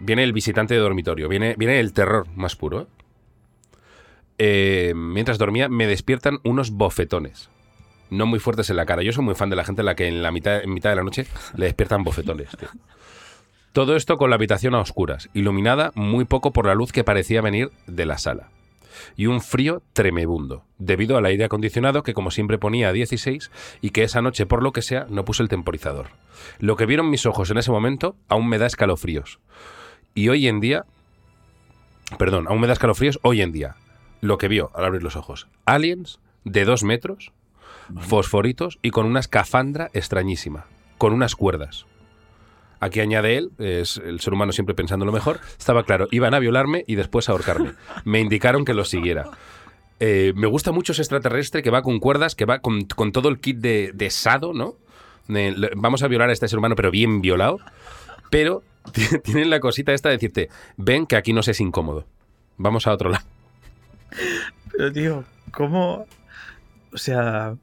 viene 0.00 0.24
el 0.24 0.32
visitante 0.32 0.74
de 0.74 0.80
dormitorio, 0.80 1.28
viene, 1.28 1.54
viene 1.56 1.80
el 1.80 1.92
terror 1.92 2.26
más 2.34 2.56
puro. 2.56 2.82
¿eh? 2.82 2.86
Eh, 4.38 4.92
mientras 4.94 5.38
dormía, 5.38 5.68
me 5.68 5.86
despiertan 5.86 6.38
unos 6.44 6.70
bofetones. 6.70 7.50
No 8.10 8.24
muy 8.24 8.38
fuertes 8.38 8.70
en 8.70 8.76
la 8.76 8.86
cara. 8.86 9.02
Yo 9.02 9.12
soy 9.12 9.24
muy 9.24 9.34
fan 9.34 9.50
de 9.50 9.56
la 9.56 9.64
gente 9.64 9.82
a 9.82 9.84
la 9.84 9.94
que 9.94 10.06
en 10.06 10.22
la 10.22 10.30
mitad, 10.30 10.62
en 10.62 10.72
mitad 10.72 10.90
de 10.90 10.96
la 10.96 11.02
noche 11.02 11.26
le 11.56 11.66
despiertan 11.66 12.04
bofetones. 12.04 12.48
Todo 13.72 13.96
esto 13.96 14.16
con 14.16 14.30
la 14.30 14.36
habitación 14.36 14.74
a 14.74 14.80
oscuras, 14.80 15.28
iluminada 15.34 15.92
muy 15.94 16.24
poco 16.24 16.52
por 16.52 16.66
la 16.66 16.74
luz 16.74 16.92
que 16.92 17.04
parecía 17.04 17.42
venir 17.42 17.70
de 17.86 18.06
la 18.06 18.18
sala. 18.18 18.50
Y 19.16 19.26
un 19.26 19.40
frío 19.40 19.82
tremebundo, 19.92 20.64
debido 20.78 21.16
al 21.16 21.26
aire 21.26 21.44
acondicionado 21.44 22.02
que 22.02 22.14
como 22.14 22.30
siempre 22.30 22.58
ponía 22.58 22.88
a 22.88 22.92
16 22.92 23.50
y 23.80 23.90
que 23.90 24.02
esa 24.02 24.22
noche 24.22 24.46
por 24.46 24.62
lo 24.62 24.72
que 24.72 24.82
sea 24.82 25.06
no 25.08 25.24
puse 25.24 25.42
el 25.42 25.48
temporizador. 25.48 26.08
Lo 26.58 26.76
que 26.76 26.86
vieron 26.86 27.10
mis 27.10 27.26
ojos 27.26 27.50
en 27.50 27.58
ese 27.58 27.70
momento 27.70 28.16
aún 28.28 28.48
me 28.48 28.58
da 28.58 28.66
escalofríos. 28.66 29.38
Y 30.14 30.28
hoy 30.28 30.48
en 30.48 30.60
día... 30.60 30.84
Perdón, 32.18 32.46
aún 32.48 32.60
me 32.60 32.66
da 32.66 32.72
escalofríos 32.72 33.20
hoy 33.22 33.42
en 33.42 33.52
día 33.52 33.76
lo 34.20 34.38
que 34.38 34.48
vio 34.48 34.70
al 34.74 34.84
abrir 34.84 35.02
los 35.02 35.16
ojos. 35.16 35.48
Aliens 35.64 36.20
de 36.44 36.64
dos 36.64 36.82
metros, 36.82 37.32
fosforitos 38.00 38.78
y 38.82 38.90
con 38.90 39.06
una 39.06 39.20
escafandra 39.20 39.90
extrañísima, 39.92 40.66
con 40.96 41.12
unas 41.12 41.36
cuerdas. 41.36 41.86
Aquí 42.80 43.00
añade 43.00 43.36
él, 43.36 43.50
es 43.58 43.96
el 43.98 44.20
ser 44.20 44.32
humano 44.32 44.52
siempre 44.52 44.74
pensando 44.74 45.04
lo 45.04 45.12
mejor, 45.12 45.40
estaba 45.58 45.84
claro, 45.84 46.08
iban 46.10 46.34
a 46.34 46.38
violarme 46.38 46.84
y 46.86 46.94
después 46.94 47.28
a 47.28 47.32
ahorcarme. 47.32 47.72
Me 48.04 48.20
indicaron 48.20 48.64
que 48.64 48.74
lo 48.74 48.84
siguiera. 48.84 49.30
Eh, 50.00 50.32
me 50.36 50.46
gusta 50.46 50.70
mucho 50.70 50.92
ese 50.92 51.02
extraterrestre 51.02 51.62
que 51.62 51.70
va 51.70 51.82
con 51.82 51.98
cuerdas, 51.98 52.34
que 52.34 52.44
va 52.44 52.60
con, 52.60 52.86
todo 52.86 53.28
el 53.28 53.40
kit 53.40 53.58
de, 53.58 54.10
sado, 54.10 54.52
¿no? 54.52 54.76
vamos 55.76 56.02
a 56.02 56.08
violar 56.08 56.30
a 56.30 56.32
este 56.32 56.48
ser 56.48 56.58
humano, 56.58 56.76
pero 56.76 56.90
bien 56.90 57.20
violado. 57.20 57.58
Pero 58.30 58.62
tienen 59.24 59.50
la 59.50 59.60
cosita 59.60 59.92
esta 59.92 60.08
de 60.08 60.16
decirte, 60.16 60.48
ven 60.76 61.06
que 61.06 61.16
aquí 61.16 61.32
no 61.32 61.40
es 61.40 61.60
incómodo. 61.60 62.06
Vamos 62.56 62.86
a 62.86 62.92
otro 62.92 63.10
lado. 63.10 63.24
Pero, 64.72 64.92
tío, 64.92 65.24
¿cómo. 65.52 66.06
O 66.92 66.98
sea. 66.98 67.56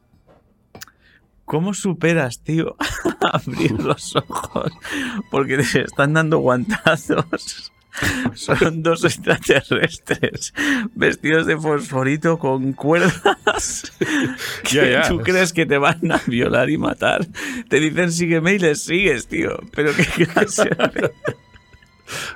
¿Cómo 1.45 1.73
superas, 1.73 2.41
tío, 2.41 2.75
abrir 3.31 3.71
los 3.71 4.15
ojos? 4.15 4.71
Porque 5.31 5.57
te 5.57 5.81
están 5.81 6.13
dando 6.13 6.39
guantazos. 6.39 7.71
Son 8.33 8.83
dos 8.83 9.03
extraterrestres 9.03 10.53
vestidos 10.95 11.45
de 11.45 11.57
fosforito 11.57 12.37
con 12.37 12.73
cuerdas. 12.73 13.93
que 14.69 15.01
¿Tú 15.07 15.19
crees 15.19 15.53
que 15.53 15.65
te 15.65 15.77
van 15.77 16.11
a 16.11 16.21
violar 16.27 16.69
y 16.69 16.77
matar? 16.77 17.25
Te 17.69 17.79
dicen 17.79 18.11
sígueme 18.11 18.55
y 18.55 18.59
les 18.59 18.81
sigues, 18.81 19.27
tío. 19.27 19.59
Pero 19.71 19.91
qué. 19.95 20.27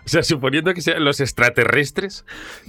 O 0.04 0.10
sea, 0.10 0.24
suponiendo 0.24 0.74
que 0.74 0.82
sean 0.82 1.04
los 1.04 1.20
extraterrestres, 1.20 2.26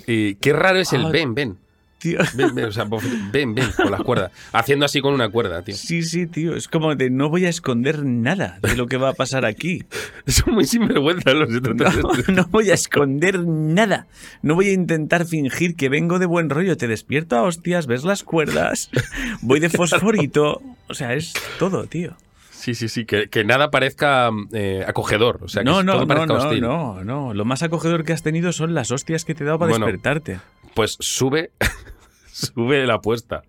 y 0.07 0.35
qué 0.35 0.53
raro 0.53 0.81
es 0.81 0.92
el 0.92 1.07
ah, 1.07 1.11
ven, 1.11 1.35
ven. 1.35 1.59
Tío. 2.01 2.19
Ven, 2.35 2.55
ven, 2.55 2.65
o 2.65 2.73
sea, 2.73 2.87
ven, 3.31 3.55
ven, 3.55 3.71
con 3.77 3.91
las 3.91 4.01
cuerdas. 4.01 4.33
Haciendo 4.53 4.87
así 4.87 5.03
con 5.03 5.13
una 5.13 5.29
cuerda, 5.29 5.61
tío. 5.61 5.77
Sí, 5.77 6.03
sí, 6.03 6.27
tío. 6.27 6.57
Es 6.57 6.67
como 6.67 6.95
de 6.95 7.11
no 7.11 7.29
voy 7.29 7.45
a 7.45 7.51
esconder 7.51 8.07
nada 8.07 8.59
de 8.63 8.75
lo 8.75 8.87
que 8.87 8.97
va 8.97 9.11
a 9.11 9.13
pasar 9.13 9.45
aquí. 9.45 9.85
Son 10.27 10.55
muy 10.55 10.65
sinvergüenza 10.65 11.35
los 11.35 11.51
extraterrestres. 11.51 12.29
No, 12.29 12.35
no 12.35 12.47
voy 12.47 12.71
a 12.71 12.75
esconder 12.75 13.41
nada. 13.41 14.07
No 14.41 14.55
voy 14.55 14.69
a 14.69 14.73
intentar 14.73 15.27
fingir 15.27 15.77
que 15.77 15.91
vengo 15.91 16.19
de 16.19 16.25
buen 16.25 16.49
rollo. 16.49 16.79
Te 16.79 16.89
despierto 16.89 17.37
a 17.37 17.43
hostias, 17.43 17.87
ves 17.87 18.05
las 18.05 18.25
cuerdas, 18.25 18.91
voy 19.43 19.61
de 19.61 19.69
fosforito. 19.69 20.63
O 20.89 20.95
sea, 20.95 21.13
es 21.13 21.35
todo, 21.59 21.85
tío. 21.85 22.17
Sí, 22.51 22.75
sí, 22.75 22.89
sí, 22.89 23.07
que, 23.07 23.45
nada 23.45 23.71
parezca 23.71 24.31
eh, 24.53 24.85
acogedor. 24.87 25.41
O 25.43 25.49
sea, 25.49 25.63
que 25.63 25.71
no, 25.71 25.83
no, 25.83 26.05
no, 26.05 26.27
no, 26.27 26.61
no, 26.61 27.05
no. 27.05 27.35
Lo 27.35 27.45
más 27.47 27.63
acogedor 27.63 28.05
que 28.05 28.13
has 28.13 28.23
tenido 28.23 28.53
son 28.53 28.75
las 28.75 28.91
hostias 28.91 29.25
que 29.25 29.35
te 29.35 29.45
he 29.45 29.47
dado 29.47 29.59
para 29.59 29.73
despertarte. 29.73 30.41
Pues 30.74 30.96
sube, 31.00 31.52
sube 32.33 32.87
la 32.87 32.94
apuesta. 32.94 33.42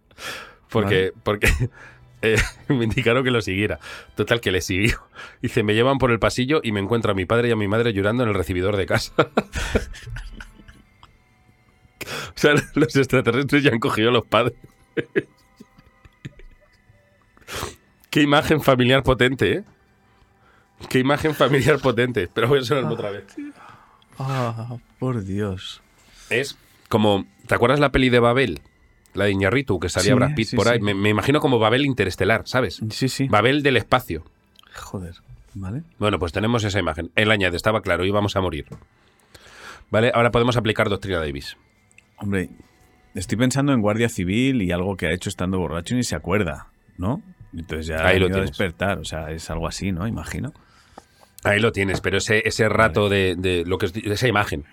Porque, 0.69 1.11
porque 1.23 1.49
eh, 2.21 2.37
me 2.67 2.83
indicaron 2.85 3.23
que 3.23 3.31
lo 3.31 3.41
siguiera. 3.41 3.79
Total, 4.15 4.41
que 4.41 4.51
le 4.51 4.61
siguió. 4.61 5.01
Dice, 5.41 5.63
me 5.63 5.73
llevan 5.73 5.97
por 5.97 6.11
el 6.11 6.19
pasillo 6.19 6.61
y 6.63 6.71
me 6.71 6.79
encuentro 6.79 7.11
a 7.11 7.15
mi 7.15 7.25
padre 7.25 7.49
y 7.49 7.51
a 7.51 7.55
mi 7.55 7.67
madre 7.67 7.93
llorando 7.93 8.23
en 8.23 8.29
el 8.29 8.35
recibidor 8.35 8.77
de 8.77 8.85
casa. 8.85 9.13
o 9.17 9.27
sea, 12.35 12.53
los 12.75 12.95
extraterrestres 12.95 13.63
ya 13.63 13.71
han 13.71 13.79
cogido 13.79 14.09
a 14.09 14.13
los 14.13 14.25
padres. 14.25 14.55
Qué 18.09 18.21
imagen 18.21 18.61
familiar 18.61 19.03
potente, 19.03 19.51
¿eh? 19.53 19.63
Qué 20.89 20.99
imagen 20.99 21.35
familiar 21.35 21.79
potente. 21.79 22.27
Pero 22.33 22.47
voy 22.47 22.59
a 22.59 22.63
sonarlo 22.63 22.93
otra 22.93 23.11
vez. 23.11 23.25
Ah, 24.17 24.77
por 24.99 25.23
Dios. 25.23 25.81
Es 26.29 26.57
como. 26.91 27.25
¿Te 27.47 27.55
acuerdas 27.55 27.79
la 27.79 27.91
peli 27.91 28.09
de 28.09 28.19
Babel? 28.19 28.61
La 29.15 29.25
de 29.25 29.31
Iñarritu, 29.31 29.79
que 29.79 29.89
salía 29.89 30.13
Brad 30.13 30.35
Pitt 30.35 30.55
por 30.55 30.67
ahí. 30.67 30.79
Me, 30.79 31.09
imagino 31.09 31.39
como 31.39 31.57
Babel 31.57 31.85
interestelar, 31.85 32.43
¿sabes? 32.45 32.79
Sí, 32.91 33.09
sí. 33.09 33.27
Babel 33.27 33.63
del 33.63 33.77
espacio. 33.77 34.23
Joder, 34.75 35.15
¿vale? 35.55 35.83
Bueno, 35.97 36.19
pues 36.19 36.31
tenemos 36.31 36.63
esa 36.63 36.79
imagen. 36.79 37.11
El 37.15 37.31
añade, 37.31 37.57
estaba 37.57 37.81
claro, 37.81 38.05
íbamos 38.05 38.35
a 38.35 38.41
morir. 38.41 38.67
¿Vale? 39.89 40.11
Ahora 40.13 40.31
podemos 40.31 40.55
aplicar 40.55 40.87
Doctrina 40.87 41.19
Davis. 41.19 41.57
Hombre, 42.17 42.49
estoy 43.15 43.37
pensando 43.37 43.73
en 43.73 43.81
Guardia 43.81 44.07
Civil 44.07 44.61
y 44.61 44.71
algo 44.71 44.95
que 44.95 45.07
ha 45.07 45.11
hecho 45.11 45.27
estando 45.27 45.59
borracho 45.59 45.95
y 45.95 45.97
ni 45.97 46.03
se 46.03 46.15
acuerda, 46.15 46.67
¿no? 46.97 47.21
Entonces 47.53 47.87
ya 47.87 48.05
Ahí 48.05 48.17
lo 48.17 48.27
a 48.27 48.39
despertar, 48.39 48.99
o 48.99 49.03
sea, 49.03 49.31
es 49.31 49.49
algo 49.49 49.67
así, 49.67 49.91
¿no? 49.91 50.07
Imagino. 50.07 50.53
Ahí 51.43 51.59
lo 51.59 51.73
tienes, 51.73 51.99
pero 51.99 52.19
ese, 52.19 52.47
ese 52.47 52.69
rato 52.69 53.09
de, 53.09 53.63
lo 53.65 53.77
que 53.77 53.87
es, 53.87 53.93
esa 53.95 54.27
imagen 54.27 54.63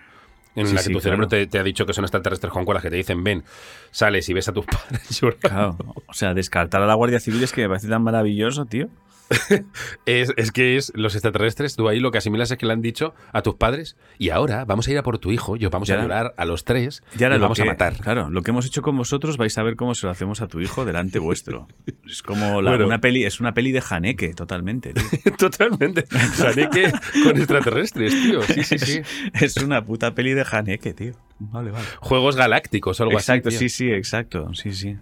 en 0.58 0.74
la 0.74 0.82
que 0.82 0.90
tu 0.90 1.00
cerebro 1.00 1.28
te, 1.28 1.48
ha 1.58 1.62
dicho 1.62 1.86
que 1.86 1.92
son 1.92 2.04
extraterrestres 2.04 2.52
con 2.52 2.64
cuerdas 2.64 2.82
que 2.82 2.90
te 2.90 2.96
dicen, 2.96 3.22
ven, 3.22 3.44
sales 3.90 4.28
y 4.28 4.34
ves 4.34 4.48
a 4.48 4.52
tus 4.52 4.66
padres 4.66 5.20
Claro. 5.40 5.76
O 6.06 6.14
sea, 6.14 6.34
descartar 6.34 6.82
a 6.82 6.86
la 6.86 6.94
Guardia 6.94 7.20
Civil 7.20 7.42
es 7.42 7.52
que 7.52 7.62
me 7.62 7.68
parece 7.68 7.88
tan 7.88 8.02
maravilloso, 8.02 8.66
tío. 8.66 8.88
es, 10.06 10.52
que 10.52 10.76
es 10.76 10.92
los 10.94 11.14
extraterrestres, 11.14 11.76
tú 11.76 11.88
ahí 11.88 12.00
lo 12.00 12.10
que 12.10 12.18
asimilas 12.18 12.50
es 12.50 12.58
que 12.58 12.66
le 12.66 12.72
han 12.72 12.82
dicho 12.82 13.14
a 13.32 13.42
tus 13.42 13.54
padres, 13.54 13.96
y 14.18 14.30
ahora 14.30 14.64
vamos 14.64 14.88
a 14.88 14.90
ir 14.90 14.98
a 14.98 15.02
por 15.02 15.18
tu 15.18 15.30
hijo, 15.30 15.56
yo 15.56 15.70
vamos 15.70 15.90
a 15.90 16.00
llorar 16.00 16.34
a 16.36 16.44
los 16.44 16.64
tres 16.64 17.02
y 17.18 17.24
ahora 17.24 17.38
vamos 17.38 17.60
a 17.60 17.64
matar. 17.64 17.96
Claro, 17.98 18.30
lo 18.30 18.42
que 18.42 18.50
hemos 18.50 18.66
hecho 18.66 18.82
con 18.82 18.96
vosotros 18.96 19.36
vais 19.36 19.56
a 19.58 19.62
ver 19.62 19.76
cómo 19.76 19.94
se 19.94 20.06
lo 20.06 20.12
hacemos 20.12 20.40
a 20.40 20.48
tu 20.48 20.60
hijo 20.60 20.84
delante 20.84 21.18
vuestro. 21.18 21.68
Es 22.08 22.22
como 22.22 22.58
una 22.58 23.00
peli, 23.00 23.24
es 23.24 23.38
una 23.38 23.52
peli 23.52 23.70
de 23.70 23.82
Haneke, 23.86 24.32
totalmente. 24.32 24.94
totalmente. 25.38 26.06
Haneke 26.42 26.90
con 27.22 27.36
extraterrestres, 27.36 28.12
tío. 28.14 28.42
Sí, 28.42 28.64
sí, 28.64 28.78
sí. 28.78 29.02
Es, 29.34 29.56
una 29.58 29.84
puta 29.84 30.14
peli 30.14 30.32
de 30.32 30.44
Haneke, 30.50 30.94
tío. 30.94 31.12
Vale, 31.38 31.70
vale. 31.70 31.84
Juegos 32.00 32.36
galácticos 32.36 32.98
o 33.00 33.02
algo 33.02 33.18
así. 33.18 33.32
Exacto, 33.32 33.50
sí, 33.50 33.68
sí, 33.68 33.90
exacto. 33.90 34.54
Sí, 34.54 34.72
sí. 34.72 34.96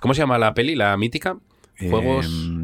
¿Cómo 0.00 0.12
se 0.12 0.20
llama 0.20 0.38
la 0.38 0.52
peli? 0.52 0.74
¿La 0.74 0.96
mítica? 0.96 1.38
Juegos. 1.78 2.26
Em, 2.26 2.57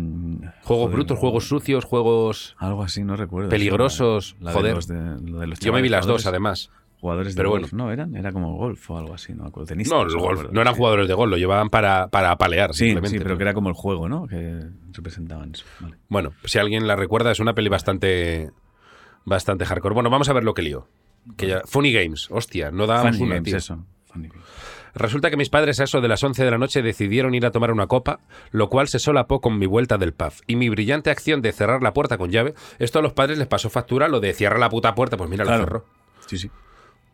juegos 0.64 0.90
brutos, 0.92 1.18
juegos 1.18 1.46
sucios, 1.48 1.84
juegos. 1.84 2.56
Algo 2.58 2.82
así, 2.82 3.04
no 3.04 3.16
recuerdo. 3.16 3.48
Peligrosos. 3.50 4.36
joder. 4.42 4.78
Yo 5.60 5.72
me 5.72 5.82
vi 5.82 5.88
las 5.88 6.06
dos, 6.06 6.26
además. 6.26 6.70
Jugadores 7.00 7.34
de 7.34 7.38
Pero 7.38 7.50
golf, 7.50 7.70
bueno. 7.72 7.84
¿no? 7.84 7.92
¿Eran? 7.92 8.16
Era 8.16 8.32
como 8.32 8.56
golf 8.56 8.90
o 8.90 8.96
algo 8.96 9.12
así, 9.12 9.34
¿no? 9.34 9.50
Tenistas, 9.66 9.94
No, 9.98 10.02
el 10.08 10.16
golf. 10.16 10.50
No 10.50 10.62
eran 10.62 10.74
jugadores 10.74 11.06
de 11.06 11.12
gol, 11.12 11.28
lo 11.28 11.36
llevaban 11.36 11.68
para, 11.68 12.08
para 12.08 12.30
apalear, 12.30 12.72
Sí, 12.72 12.86
simplemente. 12.86 13.18
sí, 13.18 13.22
pero 13.22 13.36
que 13.36 13.42
era 13.42 13.52
como 13.52 13.68
el 13.68 13.74
juego, 13.74 14.08
¿no? 14.08 14.26
Que 14.26 14.62
representaban 14.92 15.50
eso. 15.54 15.66
Vale. 15.80 15.96
Bueno, 16.08 16.32
si 16.44 16.58
alguien 16.58 16.86
la 16.86 16.96
recuerda, 16.96 17.30
es 17.30 17.40
una 17.40 17.52
peli 17.54 17.68
bastante 17.68 18.50
bastante 19.26 19.66
hardcore. 19.66 19.92
Bueno, 19.94 20.08
vamos 20.08 20.30
a 20.30 20.32
ver 20.32 20.44
lo 20.44 20.54
que 20.54 20.62
lío. 20.62 20.88
Que 21.36 21.48
ya- 21.48 21.62
Funny 21.66 21.92
Games, 21.92 22.28
hostia, 22.30 22.70
no 22.70 22.86
dábamos 22.86 23.16
Funny 23.16 23.26
una, 23.26 23.34
Games, 23.36 23.48
tío. 23.50 23.56
eso. 23.58 23.84
Funny 24.06 24.28
Games. 24.28 24.44
Resulta 24.94 25.30
que 25.30 25.36
mis 25.36 25.50
padres 25.50 25.80
a 25.80 25.84
eso 25.84 26.00
de 26.00 26.08
las 26.08 26.22
11 26.22 26.44
de 26.44 26.50
la 26.50 26.58
noche 26.58 26.82
decidieron 26.82 27.34
ir 27.34 27.44
a 27.46 27.50
tomar 27.50 27.70
una 27.72 27.86
copa, 27.86 28.20
lo 28.50 28.68
cual 28.68 28.88
se 28.88 28.98
solapó 28.98 29.40
con 29.40 29.58
mi 29.58 29.66
vuelta 29.66 29.98
del 29.98 30.12
pub. 30.12 30.32
Y 30.46 30.56
mi 30.56 30.68
brillante 30.68 31.10
acción 31.10 31.42
de 31.42 31.52
cerrar 31.52 31.82
la 31.82 31.92
puerta 31.92 32.16
con 32.18 32.30
llave, 32.30 32.54
esto 32.78 32.98
a 32.98 33.02
los 33.02 33.12
padres 33.12 33.38
les 33.38 33.48
pasó 33.48 33.70
factura, 33.70 34.08
lo 34.08 34.20
de 34.20 34.32
cierra 34.34 34.58
la 34.58 34.68
puta 34.70 34.94
puerta, 34.94 35.16
pues 35.16 35.28
mira, 35.28 35.44
la 35.44 35.50
Claro. 35.52 35.64
cerró. 35.64 35.84
Sí, 36.26 36.38
sí. 36.38 36.50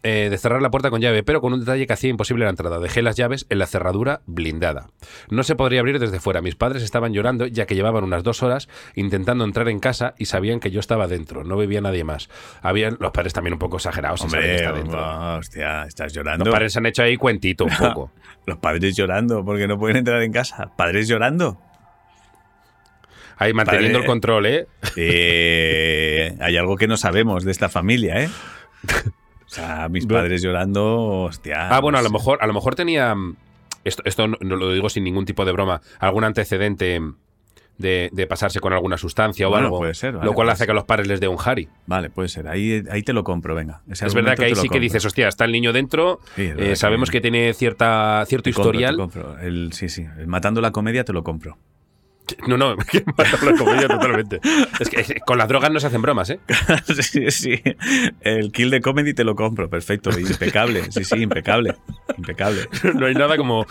Eh, 0.02 0.28
de 0.30 0.38
cerrar 0.38 0.62
la 0.62 0.70
puerta 0.70 0.88
con 0.88 1.02
llave, 1.02 1.22
pero 1.22 1.42
con 1.42 1.52
un 1.52 1.60
detalle 1.60 1.86
que 1.86 1.92
hacía 1.92 2.08
imposible 2.08 2.44
la 2.44 2.50
entrada. 2.50 2.78
Dejé 2.78 3.02
las 3.02 3.16
llaves 3.16 3.44
en 3.50 3.58
la 3.58 3.66
cerradura 3.66 4.22
blindada. 4.24 4.86
No 5.28 5.42
se 5.42 5.56
podría 5.56 5.80
abrir 5.80 5.98
desde 5.98 6.20
fuera. 6.20 6.40
Mis 6.40 6.56
padres 6.56 6.82
estaban 6.82 7.12
llorando 7.12 7.46
ya 7.46 7.66
que 7.66 7.74
llevaban 7.74 8.02
unas 8.04 8.22
dos 8.22 8.42
horas 8.42 8.70
intentando 8.94 9.44
entrar 9.44 9.68
en 9.68 9.78
casa 9.78 10.14
y 10.16 10.24
sabían 10.24 10.58
que 10.58 10.70
yo 10.70 10.80
estaba 10.80 11.06
dentro. 11.06 11.44
No 11.44 11.58
vivía 11.58 11.82
nadie 11.82 12.02
más. 12.04 12.30
Habían 12.62 12.96
los 12.98 13.10
padres 13.10 13.34
también 13.34 13.52
un 13.52 13.58
poco 13.58 13.76
exagerados. 13.76 14.22
Hombre, 14.22 14.54
está 14.56 14.72
dentro. 14.72 14.98
oh, 14.98 15.36
hostia, 15.36 15.84
estás 15.84 16.14
llorando. 16.14 16.46
Los 16.46 16.54
padres 16.54 16.74
han 16.78 16.86
hecho 16.86 17.02
ahí 17.02 17.18
cuentito 17.18 17.66
un 17.66 17.76
poco. 17.76 18.10
Los 18.46 18.56
padres 18.56 18.96
llorando 18.96 19.44
porque 19.44 19.68
no 19.68 19.78
pueden 19.78 19.98
entrar 19.98 20.22
en 20.22 20.32
casa. 20.32 20.72
Padres 20.78 21.08
llorando. 21.08 21.60
Ahí 23.36 23.52
manteniendo 23.52 23.98
Padre- 23.98 24.04
el 24.04 24.06
control, 24.06 24.46
¿eh? 24.46 24.66
Eh, 24.96 26.36
hay 26.40 26.56
algo 26.56 26.76
que 26.76 26.86
no 26.88 26.96
sabemos 26.96 27.44
de 27.44 27.50
esta 27.52 27.68
familia, 27.68 28.22
¿eh? 28.22 28.30
O 29.50 29.54
sea, 29.54 29.88
mis 29.88 30.06
padres 30.06 30.42
llorando, 30.42 31.22
hostia. 31.24 31.68
Ah, 31.74 31.80
bueno, 31.80 31.98
a 31.98 32.02
no 32.02 32.08
lo 32.08 32.12
mejor, 32.12 32.38
a 32.40 32.46
lo 32.46 32.52
mejor 32.54 32.74
tenía. 32.76 33.14
mm, 33.14 33.36
Esto, 33.82 34.02
esto 34.04 34.28
no, 34.28 34.36
no 34.40 34.56
lo 34.56 34.72
digo 34.72 34.88
sin 34.88 35.04
ningún 35.04 35.24
tipo 35.24 35.44
de 35.44 35.52
broma. 35.52 35.80
Algún 35.98 36.22
antecedente 36.24 37.00
de, 37.78 38.10
de 38.12 38.26
pasarse 38.26 38.60
con 38.60 38.74
alguna 38.74 38.98
sustancia 38.98 39.46
o 39.48 39.50
Bueno, 39.50 39.66
algo. 39.66 39.78
puede 39.78 39.94
ser, 39.94 40.12
vale, 40.12 40.26
lo 40.26 40.34
cual 40.34 40.46
puede 40.46 40.52
hace 40.52 40.66
que 40.66 40.72
a 40.72 40.74
los 40.74 40.84
padres 40.84 41.08
les 41.08 41.18
dé 41.18 41.28
un 41.28 41.38
Harry. 41.42 41.66
Vale, 41.86 42.10
puede 42.10 42.28
ser. 42.28 42.46
Ahí, 42.46 42.82
ahí 42.90 43.02
te 43.02 43.12
lo 43.14 43.24
compro, 43.24 43.54
venga. 43.54 43.80
Ese 43.90 44.04
Es 44.06 44.14
verdad 44.14 44.36
que 44.36 44.44
ahí 44.44 44.54
sí 44.54 44.68
que 44.68 44.78
dices, 44.78 45.02
hostia, 45.04 45.28
está 45.28 45.46
el 45.46 45.52
niño 45.52 45.72
dentro. 45.72 46.20
Sí, 46.36 46.50
eh, 46.56 46.76
sabemos 46.76 47.10
que- 47.10 47.20
tiene 47.22 47.52
cierta, 47.54 48.22
cierto 48.26 48.50
Te 48.50 48.52
compro, 48.54 48.72
te 48.72 48.76
historial. 48.78 48.96
compro. 48.98 49.38
El, 49.38 49.72
sí, 49.72 49.88
sí. 49.88 50.04
El 50.18 50.26
matando 50.26 50.60
la 50.60 50.70
comedia 50.72 51.04
te 51.04 51.12
lo 51.14 51.24
compro. 51.24 51.56
No, 52.46 52.56
no, 52.56 52.76
que 52.90 53.02
comedia 53.58 53.88
totalmente. 53.88 54.40
Es 54.78 54.88
que 54.88 55.20
con 55.26 55.36
las 55.38 55.48
drogas 55.48 55.70
no 55.70 55.80
se 55.80 55.88
hacen 55.88 56.00
bromas, 56.02 56.30
¿eh? 56.30 56.38
sí, 57.02 57.30
sí. 57.30 57.60
El 58.20 58.52
kill 58.52 58.70
de 58.70 58.80
comedy 58.80 59.14
te 59.14 59.24
lo 59.24 59.34
compro. 59.34 59.68
Perfecto. 59.68 60.10
Impecable. 60.18 60.90
Sí, 60.92 61.04
sí, 61.04 61.16
impecable. 61.16 61.74
Impecable. 62.16 62.68
No 62.94 63.06
hay 63.06 63.14
nada 63.14 63.36
como 63.36 63.66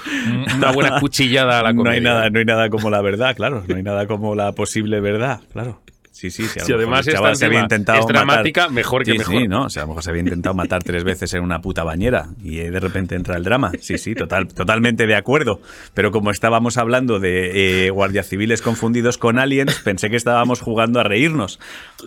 una 0.57 0.71
buena 0.71 0.99
cuchillada 0.99 1.59
a 1.59 1.63
la 1.63 1.73
No 1.73 1.77
comedia. 1.77 1.95
hay, 1.97 2.01
nada, 2.03 2.29
no 2.29 2.39
hay 2.39 2.45
nada 2.45 2.69
como 2.69 2.89
la 2.89 3.01
verdad, 3.01 3.35
claro. 3.35 3.63
No 3.67 3.75
hay 3.75 3.83
nada 3.83 4.07
como 4.07 4.35
la 4.35 4.51
posible 4.53 4.99
verdad, 4.99 5.41
claro. 5.51 5.81
Sí, 6.19 6.31
sí, 6.31 6.43
sí. 6.47 6.59
Si 6.59 6.73
además 6.73 7.07
el 7.07 7.11
esta 7.13 7.21
chaval 7.21 7.35
se 7.37 7.45
había 7.45 7.61
intentado 7.61 7.99
es 8.01 8.05
dramática, 8.07 8.63
matar- 8.63 8.73
mejor 8.73 9.05
que 9.05 9.11
Sí, 9.13 9.17
mejor. 9.19 9.35
Sí, 9.41 9.47
¿no? 9.47 9.63
O 9.63 9.69
sea, 9.69 9.83
a 9.83 9.85
lo 9.85 9.89
mejor 9.89 10.03
se 10.03 10.09
había 10.09 10.21
intentado 10.23 10.53
matar 10.53 10.83
tres 10.83 11.05
veces 11.05 11.33
en 11.33 11.43
una 11.43 11.61
puta 11.61 11.85
bañera 11.85 12.27
y 12.43 12.57
de 12.57 12.77
repente 12.79 13.15
entra 13.15 13.37
el 13.37 13.43
drama. 13.45 13.71
Sí, 13.79 13.97
sí, 13.97 14.15
total, 14.15 14.47
totalmente 14.49 15.07
de 15.07 15.15
acuerdo. 15.15 15.61
Pero 15.93 16.11
como 16.11 16.31
estábamos 16.31 16.75
hablando 16.77 17.19
de 17.21 17.85
eh, 17.85 17.89
guardias 17.91 18.27
civiles 18.27 18.61
confundidos 18.61 19.17
con 19.17 19.39
aliens, 19.39 19.79
pensé 19.85 20.09
que 20.09 20.17
estábamos 20.17 20.59
jugando 20.59 20.99
a 20.99 21.03
reírnos. 21.03 21.59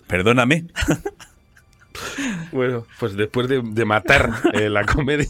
Perdóname. 0.09 0.67
Bueno, 2.53 2.87
pues 2.99 3.17
después 3.17 3.49
de, 3.49 3.63
de 3.63 3.85
matar 3.85 4.31
eh, 4.53 4.69
la 4.69 4.85
comedia. 4.85 5.29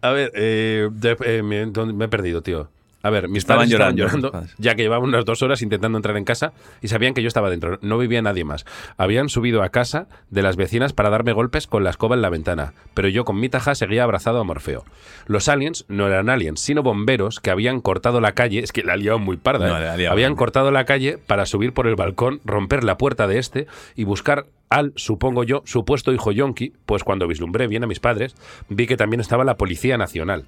A 0.00 0.10
ver, 0.10 0.32
eh, 0.34 0.88
de- 0.92 1.16
eh, 1.24 1.42
me, 1.42 1.66
¿dónde- 1.66 1.94
me 1.94 2.06
he 2.06 2.08
perdido, 2.08 2.42
tío. 2.42 2.68
A 3.02 3.10
ver, 3.10 3.28
mis 3.28 3.38
Estaban 3.38 3.62
padres 3.62 3.72
estaban 3.72 3.96
llorando, 3.96 4.02
llorando, 4.02 4.30
padres. 4.32 4.54
ya 4.58 4.74
que 4.74 4.82
llevaban 4.82 5.08
unas 5.08 5.24
dos 5.24 5.42
horas 5.42 5.62
intentando 5.62 5.98
entrar 5.98 6.16
en 6.16 6.24
casa 6.24 6.52
y 6.80 6.88
sabían 6.88 7.14
que 7.14 7.22
yo 7.22 7.28
estaba 7.28 7.50
dentro. 7.50 7.78
No 7.82 7.98
vivía 7.98 8.22
nadie 8.22 8.44
más. 8.44 8.64
Habían 8.96 9.28
subido 9.28 9.62
a 9.62 9.70
casa 9.70 10.06
de 10.30 10.42
las 10.42 10.56
vecinas 10.56 10.92
para 10.92 11.10
darme 11.10 11.32
golpes 11.32 11.66
con 11.66 11.84
la 11.84 11.90
escoba 11.90 12.14
en 12.14 12.22
la 12.22 12.30
ventana, 12.30 12.74
pero 12.94 13.08
yo 13.08 13.24
con 13.24 13.40
mi 13.40 13.48
taja 13.48 13.74
seguía 13.74 14.04
abrazado 14.04 14.40
a 14.40 14.44
Morfeo. 14.44 14.84
Los 15.26 15.48
aliens 15.48 15.84
no 15.88 16.06
eran 16.06 16.30
aliens, 16.30 16.60
sino 16.60 16.82
bomberos 16.82 17.40
que 17.40 17.50
habían 17.50 17.80
cortado 17.80 18.20
la 18.20 18.32
calle. 18.32 18.60
Es 18.60 18.72
que 18.72 18.82
la 18.82 18.96
liado 18.96 19.18
muy 19.18 19.36
parda. 19.36 19.68
No, 19.68 19.78
¿eh? 19.78 20.04
la 20.04 20.10
habían 20.12 20.36
cortado 20.36 20.70
la 20.70 20.84
calle 20.84 21.18
para 21.18 21.46
subir 21.46 21.72
por 21.72 21.86
el 21.86 21.96
balcón, 21.96 22.40
romper 22.44 22.84
la 22.84 22.96
puerta 22.98 23.26
de 23.26 23.38
este 23.38 23.66
y 23.96 24.04
buscar 24.04 24.46
al, 24.70 24.92
supongo 24.96 25.44
yo, 25.44 25.62
supuesto 25.66 26.12
hijo 26.12 26.32
yonki, 26.32 26.72
pues 26.86 27.04
cuando 27.04 27.26
vislumbré 27.28 27.66
bien 27.66 27.84
a 27.84 27.86
mis 27.86 28.00
padres, 28.00 28.34
vi 28.68 28.86
que 28.86 28.96
también 28.96 29.20
estaba 29.20 29.44
la 29.44 29.56
Policía 29.56 29.98
Nacional. 29.98 30.46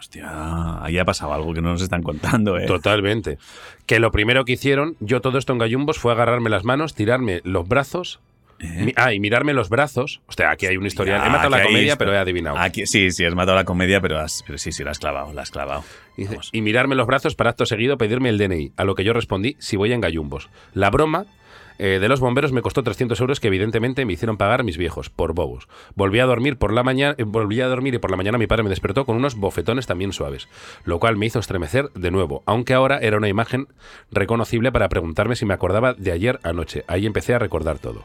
Hostia, 0.00 0.82
ahí 0.82 0.96
ha 0.98 1.04
pasado 1.04 1.34
algo 1.34 1.52
que 1.52 1.60
no 1.60 1.72
nos 1.72 1.82
están 1.82 2.02
contando, 2.02 2.56
¿eh? 2.58 2.64
Totalmente. 2.66 3.36
Que 3.84 4.00
lo 4.00 4.10
primero 4.10 4.46
que 4.46 4.52
hicieron, 4.52 4.96
yo 5.00 5.20
todo 5.20 5.36
esto 5.36 5.52
en 5.52 5.58
gallumbos, 5.58 5.98
fue 5.98 6.10
agarrarme 6.12 6.48
las 6.48 6.64
manos, 6.64 6.94
tirarme 6.94 7.42
los 7.44 7.68
brazos. 7.68 8.18
¿Eh? 8.60 8.82
mi- 8.84 8.92
ah, 8.96 9.12
y 9.14 9.20
mirarme 9.20 9.52
los 9.54 9.68
brazos. 9.68 10.20
Hostia, 10.26 10.50
aquí 10.50 10.64
hay 10.66 10.76
una 10.78 10.86
historia. 10.88 11.18
Ya, 11.18 11.26
he 11.26 11.30
matado 11.30 11.50
la 11.50 11.62
comedia, 11.62 11.96
pero 11.96 12.12
he 12.14 12.18
adivinado. 12.18 12.56
Aquí, 12.58 12.86
sí, 12.86 13.10
sí, 13.10 13.24
has 13.26 13.34
matado 13.34 13.56
la 13.56 13.64
comedia, 13.64 14.00
pero, 14.00 14.18
has- 14.18 14.42
pero 14.46 14.58
sí, 14.58 14.72
sí, 14.72 14.84
la 14.84 14.90
has 14.92 14.98
clavado, 14.98 15.32
la 15.34 15.42
has 15.42 15.50
clavado. 15.50 15.84
Y 16.52 16.60
mirarme 16.62 16.94
los 16.94 17.06
brazos 17.06 17.34
para 17.34 17.50
acto 17.50 17.64
seguido 17.66 17.96
pedirme 17.98 18.28
el 18.30 18.38
DNI, 18.38 18.72
a 18.76 18.84
lo 18.84 18.94
que 18.94 19.04
yo 19.04 19.12
respondí, 19.12 19.56
si 19.58 19.76
voy 19.76 19.92
en 19.92 20.00
gallumbos. 20.00 20.48
La 20.74 20.88
broma 20.90 21.24
eh, 21.82 21.98
de 21.98 22.08
los 22.08 22.20
bomberos 22.20 22.52
me 22.52 22.60
costó 22.60 22.82
300 22.82 23.18
euros 23.20 23.40
que 23.40 23.48
evidentemente 23.48 24.04
me 24.04 24.12
hicieron 24.12 24.36
pagar 24.36 24.64
mis 24.64 24.76
viejos, 24.76 25.08
por 25.08 25.32
bobos. 25.32 25.66
Volví 25.94 26.18
a 26.20 26.26
dormir 26.26 26.58
por 26.58 26.74
la 26.74 26.82
mañana, 26.82 27.14
eh, 27.16 27.24
volví 27.24 27.62
a 27.62 27.68
dormir 27.68 27.94
y 27.94 27.98
por 27.98 28.10
la 28.10 28.18
mañana 28.18 28.36
mi 28.36 28.46
padre 28.46 28.64
me 28.64 28.68
despertó 28.68 29.06
con 29.06 29.16
unos 29.16 29.34
bofetones 29.34 29.86
también 29.86 30.12
suaves, 30.12 30.48
lo 30.84 30.98
cual 31.00 31.16
me 31.16 31.24
hizo 31.24 31.38
estremecer 31.38 31.90
de 31.94 32.10
nuevo, 32.10 32.42
aunque 32.44 32.74
ahora 32.74 32.98
era 32.98 33.16
una 33.16 33.28
imagen 33.28 33.66
reconocible 34.10 34.72
para 34.72 34.90
preguntarme 34.90 35.36
si 35.36 35.46
me 35.46 35.54
acordaba 35.54 35.94
de 35.94 36.12
ayer 36.12 36.38
anoche. 36.42 36.84
Ahí 36.86 37.06
empecé 37.06 37.32
a 37.32 37.38
recordar 37.38 37.78
todo. 37.78 38.04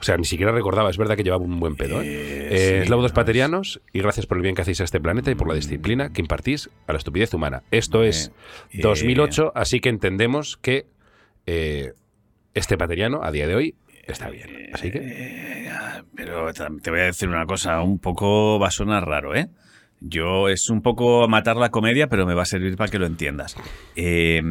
O 0.00 0.04
sea, 0.04 0.16
ni 0.16 0.24
siquiera 0.24 0.50
recordaba, 0.50 0.88
es 0.88 0.96
verdad 0.96 1.14
que 1.14 1.22
llevaba 1.22 1.44
un 1.44 1.60
buen 1.60 1.76
pedo. 1.76 2.00
¿eh? 2.00 2.06
Eh, 2.06 2.48
Eh, 2.50 2.82
sí, 2.84 2.88
paterianos, 3.12 3.80
y 3.92 4.00
gracias 4.00 4.26
por 4.26 4.38
el 4.38 4.42
bien 4.42 4.54
que 4.56 4.62
hacéis 4.62 4.80
a 4.80 4.84
este 4.84 5.00
planeta 5.00 5.30
y 5.30 5.34
por 5.36 5.46
la 5.46 5.54
disciplina 5.54 6.12
que 6.12 6.22
impartís 6.22 6.70
a 6.86 6.92
la 6.92 6.98
estupidez 6.98 7.32
humana. 7.34 7.62
Esto 7.70 8.02
es 8.02 8.32
Eh, 8.72 8.80
2008, 8.82 9.52
así 9.54 9.80
que 9.80 9.90
entendemos 9.90 10.56
que 10.56 10.86
este 12.54 12.76
pateriano, 12.76 13.22
a 13.22 13.30
día 13.30 13.46
de 13.46 13.54
hoy, 13.54 13.74
está 14.06 14.30
bien. 14.30 14.70
Así 14.72 14.90
que, 14.90 14.98
Eh, 15.02 15.68
pero 16.14 16.52
te 16.52 16.90
voy 16.90 17.00
a 17.00 17.04
decir 17.04 17.28
una 17.28 17.46
cosa, 17.46 17.80
un 17.82 17.98
poco 17.98 18.58
va 18.58 18.68
a 18.68 18.70
sonar 18.70 19.06
raro, 19.06 19.34
¿eh? 19.34 19.48
Yo 20.00 20.48
es 20.48 20.68
un 20.68 20.82
poco 20.82 21.28
matar 21.28 21.56
la 21.56 21.70
comedia, 21.70 22.08
pero 22.08 22.26
me 22.26 22.34
va 22.34 22.42
a 22.42 22.46
servir 22.46 22.76
para 22.76 22.90
que 22.90 22.98
lo 22.98 23.06
entiendas. 23.06 23.56
Eh, 23.94 24.42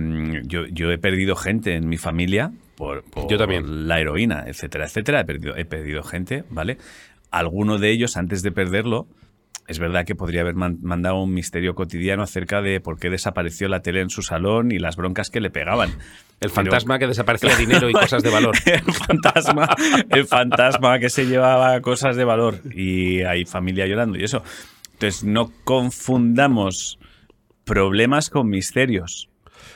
yo, 0.45 0.65
yo 0.67 0.91
he 0.91 0.97
perdido 0.97 1.35
gente 1.35 1.75
en 1.75 1.89
mi 1.89 1.97
familia 1.97 2.51
por, 2.77 3.03
por 3.03 3.29
Yo 3.29 3.37
también. 3.37 3.85
la 3.87 3.99
heroína, 3.99 4.45
etcétera, 4.47 4.85
etcétera. 4.85 5.19
He 5.19 5.25
perdido, 5.25 5.57
he 5.57 5.65
perdido 5.65 6.03
gente, 6.03 6.45
¿vale? 6.49 6.77
Alguno 7.31 7.79
de 7.79 7.91
ellos, 7.91 8.15
antes 8.15 8.43
de 8.43 8.51
perderlo, 8.53 9.07
es 9.67 9.79
verdad 9.79 10.05
que 10.05 10.15
podría 10.15 10.41
haber 10.41 10.55
man- 10.55 10.79
mandado 10.81 11.21
un 11.21 11.33
misterio 11.33 11.75
cotidiano 11.75 12.23
acerca 12.23 12.61
de 12.61 12.79
por 12.81 12.99
qué 12.99 13.09
desapareció 13.09 13.67
la 13.69 13.81
tele 13.81 14.01
en 14.01 14.09
su 14.09 14.21
salón 14.21 14.71
y 14.71 14.79
las 14.79 14.95
broncas 14.95 15.29
que 15.29 15.39
le 15.39 15.49
pegaban. 15.49 15.89
el 15.91 15.97
Pero- 16.39 16.53
fantasma 16.53 16.99
que 16.99 17.07
desaparecía 17.07 17.55
dinero 17.57 17.89
y 17.89 17.93
cosas 17.93 18.23
de 18.23 18.29
valor. 18.31 18.55
el 18.65 18.93
fantasma, 18.93 19.75
el 20.09 20.25
fantasma 20.25 20.99
que 20.99 21.09
se 21.09 21.25
llevaba 21.25 21.79
cosas 21.81 22.15
de 22.15 22.23
valor 22.25 22.59
y 22.73 23.21
hay 23.21 23.45
familia 23.45 23.85
llorando 23.87 24.17
y 24.17 24.23
eso. 24.23 24.43
Entonces 24.93 25.23
no 25.23 25.51
confundamos 25.63 26.99
problemas 27.63 28.29
con 28.29 28.49
misterios. 28.49 29.29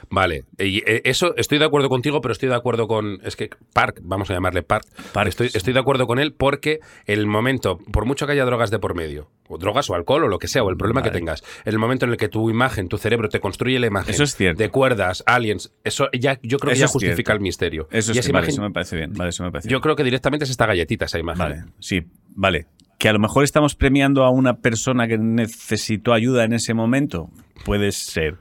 Vale, 0.09 0.43
y, 0.57 0.79
eh, 0.89 1.01
eso 1.05 1.35
estoy 1.37 1.57
de 1.59 1.65
acuerdo 1.65 1.89
contigo, 1.89 2.21
pero 2.21 2.31
estoy 2.31 2.49
de 2.49 2.55
acuerdo 2.55 2.87
con. 2.87 3.19
Es 3.23 3.35
que 3.35 3.49
Park, 3.73 3.99
vamos 4.03 4.29
a 4.29 4.33
llamarle 4.33 4.63
Park. 4.63 4.85
Park, 5.13 5.29
estoy, 5.29 5.49
estoy 5.53 5.73
de 5.73 5.79
acuerdo 5.79 6.07
con 6.07 6.19
él 6.19 6.33
porque 6.33 6.79
el 7.05 7.27
momento, 7.27 7.77
por 7.91 8.05
mucho 8.05 8.25
que 8.25 8.33
haya 8.33 8.45
drogas 8.45 8.71
de 8.71 8.79
por 8.79 8.95
medio, 8.95 9.29
o 9.47 9.57
drogas 9.57 9.89
o 9.89 9.95
alcohol 9.95 10.23
o 10.23 10.27
lo 10.27 10.39
que 10.39 10.47
sea, 10.47 10.63
o 10.63 10.69
el 10.69 10.77
problema 10.77 11.03
que 11.03 11.11
tengas, 11.11 11.43
el 11.65 11.77
momento 11.79 12.05
en 12.05 12.11
el 12.11 12.17
que 12.17 12.29
tu 12.29 12.49
imagen, 12.49 12.87
tu 12.87 12.97
cerebro 12.97 13.29
te 13.29 13.39
construye 13.39 13.79
la 13.79 13.87
imagen 13.87 14.13
Eso 14.13 14.23
es 14.23 14.35
cierto. 14.35 14.61
de 14.61 14.69
cuerdas, 14.69 15.23
aliens, 15.25 15.71
eso 15.83 16.07
ya 16.13 16.39
yo 16.41 16.57
creo 16.59 16.69
que 16.71 16.73
Eso 16.77 16.85
ya 16.85 16.87
justifica 16.87 17.15
cierto. 17.15 17.31
el 17.33 17.39
misterio. 17.41 17.87
Eso, 17.91 18.11
y 18.11 18.17
es 18.17 18.19
esa 18.19 18.27
que- 18.29 18.33
vale, 18.33 18.47
eso 18.49 18.61
me 18.61 18.71
parece 18.71 18.95
bien. 18.95 19.13
Vale, 19.13 19.29
eso 19.29 19.43
me 19.43 19.51
parece 19.51 19.69
yo 19.69 19.77
bien. 19.77 19.81
creo 19.81 19.95
que 19.95 20.03
directamente 20.03 20.45
es 20.45 20.49
esta 20.51 20.65
galletita, 20.65 21.05
esa 21.05 21.19
imagen. 21.19 21.39
Vale, 21.39 21.63
sí, 21.79 22.01
vale. 22.35 22.67
Que 22.97 23.09
a 23.09 23.13
lo 23.13 23.19
mejor 23.19 23.43
estamos 23.43 23.75
premiando 23.75 24.23
a 24.23 24.29
una 24.29 24.53
persona 24.61 25.07
que 25.07 25.17
necesitó 25.17 26.13
ayuda 26.13 26.45
en 26.45 26.53
ese 26.53 26.73
momento. 26.73 27.29
Puede 27.65 27.91
ser. 27.91 28.35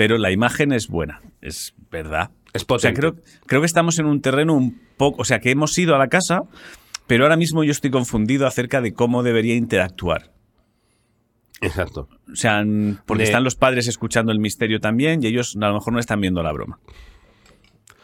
Pero 0.00 0.16
la 0.16 0.30
imagen 0.30 0.72
es 0.72 0.88
buena, 0.88 1.20
es 1.42 1.74
verdad. 1.90 2.30
Es 2.54 2.62
O 2.66 2.78
sea, 2.78 2.92
potente. 2.94 3.00
creo, 3.00 3.14
creo 3.46 3.60
que 3.60 3.66
estamos 3.66 3.98
en 3.98 4.06
un 4.06 4.22
terreno 4.22 4.54
un 4.54 4.80
poco. 4.96 5.20
O 5.20 5.24
sea, 5.26 5.40
que 5.40 5.50
hemos 5.50 5.76
ido 5.76 5.94
a 5.94 5.98
la 5.98 6.08
casa, 6.08 6.38
pero 7.06 7.24
ahora 7.24 7.36
mismo 7.36 7.64
yo 7.64 7.70
estoy 7.70 7.90
confundido 7.90 8.46
acerca 8.46 8.80
de 8.80 8.94
cómo 8.94 9.22
debería 9.22 9.56
interactuar. 9.56 10.32
Exacto. 11.60 12.08
O 12.32 12.34
sea, 12.34 12.62
porque 13.04 13.24
De- 13.24 13.28
están 13.28 13.44
los 13.44 13.56
padres 13.56 13.88
escuchando 13.88 14.32
el 14.32 14.38
misterio 14.40 14.80
también 14.80 15.22
y 15.22 15.26
ellos 15.26 15.54
a 15.60 15.66
lo 15.68 15.74
mejor 15.74 15.92
no 15.92 15.98
están 16.00 16.18
viendo 16.22 16.42
la 16.42 16.52
broma. 16.52 16.78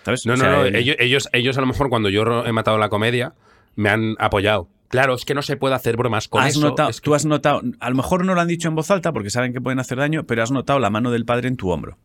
¿Sabes? 0.04 0.26
No, 0.26 0.34
O 0.34 0.36
no, 0.36 0.42
sea, 0.42 0.52
no. 0.52 0.64
el- 0.66 0.76
Ellos, 0.76 0.96
ellos, 0.98 1.28
ellos 1.32 1.56
a 1.56 1.62
lo 1.62 1.66
mejor 1.66 1.88
cuando 1.88 2.10
yo 2.10 2.44
he 2.44 2.52
matado 2.52 2.76
la 2.76 2.90
comedia 2.90 3.32
me 3.74 3.88
han 3.88 4.16
apoyado. 4.18 4.68
Claro, 4.88 5.14
es 5.14 5.24
que 5.24 5.34
no 5.34 5.42
se 5.42 5.56
puede 5.56 5.74
hacer 5.74 5.96
bromas 5.96 6.28
con 6.28 6.42
Has 6.42 6.50
eso. 6.50 6.60
notado, 6.60 6.90
es 6.90 7.00
que- 7.00 7.04
Tú 7.04 7.14
has 7.14 7.24
notado, 7.26 7.62
a 7.80 7.90
lo 7.90 7.96
mejor 7.96 8.24
no 8.24 8.34
lo 8.34 8.40
han 8.40 8.48
dicho 8.48 8.68
en 8.68 8.74
voz 8.74 8.90
alta 8.90 9.12
porque 9.12 9.30
saben 9.30 9.52
que 9.52 9.60
pueden 9.60 9.78
hacer 9.78 9.98
daño, 9.98 10.24
pero 10.24 10.42
has 10.42 10.50
notado 10.52 10.78
la 10.78 10.90
mano 10.90 11.10
del 11.10 11.24
padre 11.24 11.48
en 11.48 11.56
tu 11.56 11.70
hombro. 11.70 11.98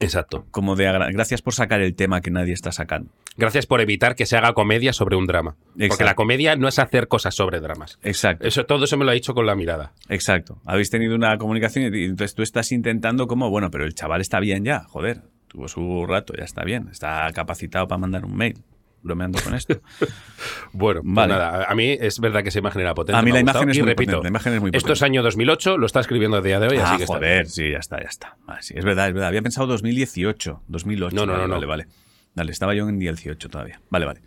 Exacto. 0.00 0.46
Como 0.50 0.76
de 0.76 0.84
gracias 1.12 1.42
por 1.42 1.52
sacar 1.52 1.82
el 1.82 1.94
tema 1.94 2.20
que 2.22 2.30
nadie 2.30 2.54
está 2.54 2.72
sacando. 2.72 3.10
Gracias 3.36 3.66
por 3.66 3.80
evitar 3.82 4.14
que 4.14 4.24
se 4.24 4.36
haga 4.36 4.54
comedia 4.54 4.92
sobre 4.94 5.16
un 5.16 5.26
drama. 5.26 5.56
Porque 5.88 6.04
la 6.04 6.14
comedia 6.14 6.56
no 6.56 6.68
es 6.68 6.78
hacer 6.78 7.06
cosas 7.06 7.34
sobre 7.34 7.60
dramas. 7.60 7.98
Exacto. 8.02 8.46
Eso, 8.46 8.64
todo 8.64 8.84
eso 8.84 8.96
me 8.96 9.04
lo 9.04 9.10
ha 9.10 9.14
dicho 9.14 9.34
con 9.34 9.44
la 9.44 9.54
mirada. 9.54 9.92
Exacto. 10.08 10.58
Habéis 10.64 10.88
tenido 10.90 11.14
una 11.14 11.36
comunicación 11.36 11.94
y 11.94 12.04
entonces 12.04 12.34
tú 12.34 12.42
estás 12.42 12.72
intentando 12.72 13.26
como, 13.26 13.50
bueno, 13.50 13.70
pero 13.70 13.84
el 13.84 13.94
chaval 13.94 14.20
está 14.22 14.40
bien 14.40 14.64
ya, 14.64 14.84
joder. 14.84 15.22
Tuvo 15.48 15.68
su 15.68 16.06
rato, 16.06 16.32
ya 16.36 16.44
está 16.44 16.64
bien. 16.64 16.88
Está 16.90 17.30
capacitado 17.34 17.86
para 17.86 17.98
mandar 17.98 18.24
un 18.24 18.34
mail. 18.36 18.62
Bromeando 19.04 19.38
con 19.42 19.54
esto. 19.54 19.80
Bueno, 20.72 21.02
pues 21.02 21.14
Vale. 21.14 21.34
nada, 21.34 21.64
a 21.70 21.74
mí 21.76 21.96
es 22.00 22.18
verdad 22.18 22.42
que 22.42 22.48
esa 22.48 22.58
imagen 22.58 22.80
era 22.80 22.94
potente. 22.94 23.16
A 23.16 23.22
mí 23.22 23.30
la 23.30 23.38
imagen 23.40 23.70
es 23.70 23.76
y 23.76 23.80
muy 23.80 23.90
repito, 23.90 24.10
potente, 24.12 24.24
la 24.24 24.28
imagen 24.30 24.52
es 24.54 24.60
muy 24.60 24.68
Esto 24.70 24.78
potente. 24.80 24.92
es 24.94 25.02
año 25.02 25.22
2008, 25.22 25.78
lo 25.78 25.86
está 25.86 26.00
escribiendo 26.00 26.36
a 26.38 26.40
día 26.40 26.58
de 26.58 26.66
hoy, 26.68 26.78
ah, 26.78 26.84
así 26.88 26.96
que 26.96 27.02
está 27.04 27.14
joder, 27.14 27.46
sí, 27.46 27.70
ya 27.70 27.78
está, 27.78 28.00
ya 28.02 28.08
está. 28.08 28.36
Ah, 28.48 28.58
sí, 28.60 28.74
es 28.76 28.84
verdad, 28.84 29.06
es 29.08 29.14
verdad. 29.14 29.28
Había 29.28 29.42
pensado 29.42 29.68
2018, 29.68 30.62
2008. 30.66 31.14
No, 31.14 31.26
no, 31.26 31.32
vale, 31.32 31.42
no, 31.42 31.48
no. 31.48 31.54
Vale, 31.54 31.66
vale. 31.66 31.86
Dale, 32.34 32.50
estaba 32.50 32.74
yo 32.74 32.88
en 32.88 32.98
18 32.98 33.48
todavía. 33.48 33.80
Vale, 33.90 34.06
vale. 34.06 34.20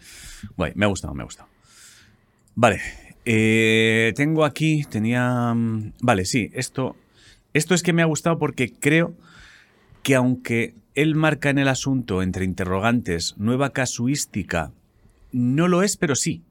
Guay, 0.56 0.72
me 0.76 0.86
ha 0.86 0.88
gustado, 0.88 1.14
me 1.14 1.24
ha 1.24 1.26
gustado. 1.26 1.50
Vale. 2.56 2.80
eh, 3.26 4.14
tengo 4.16 4.46
aquí, 4.46 4.86
tenía... 4.90 5.54
mm, 5.54 5.94
Vale, 6.02 6.24
sí, 6.26 6.50
esto... 6.54 6.96
Esto 7.54 7.74
es 7.74 7.82
que 7.84 7.92
me 7.92 8.02
ha 8.04 8.06
gustado 8.06 8.38
porque 8.40 8.72
creo 8.72 9.14
que 10.04 10.16
aunque 10.16 10.76
él 10.98 11.16
marca 11.16 11.50
en 11.50 11.58
el 11.60 11.68
asunto 11.68 12.22
entre 12.22 12.44
interrogantes 12.46 13.36
nueva 13.38 13.70
casuística, 13.72 14.72
no 15.32 15.68
lo 15.68 15.84
es, 15.84 15.96
pero 15.98 16.16
sí. 16.16 16.42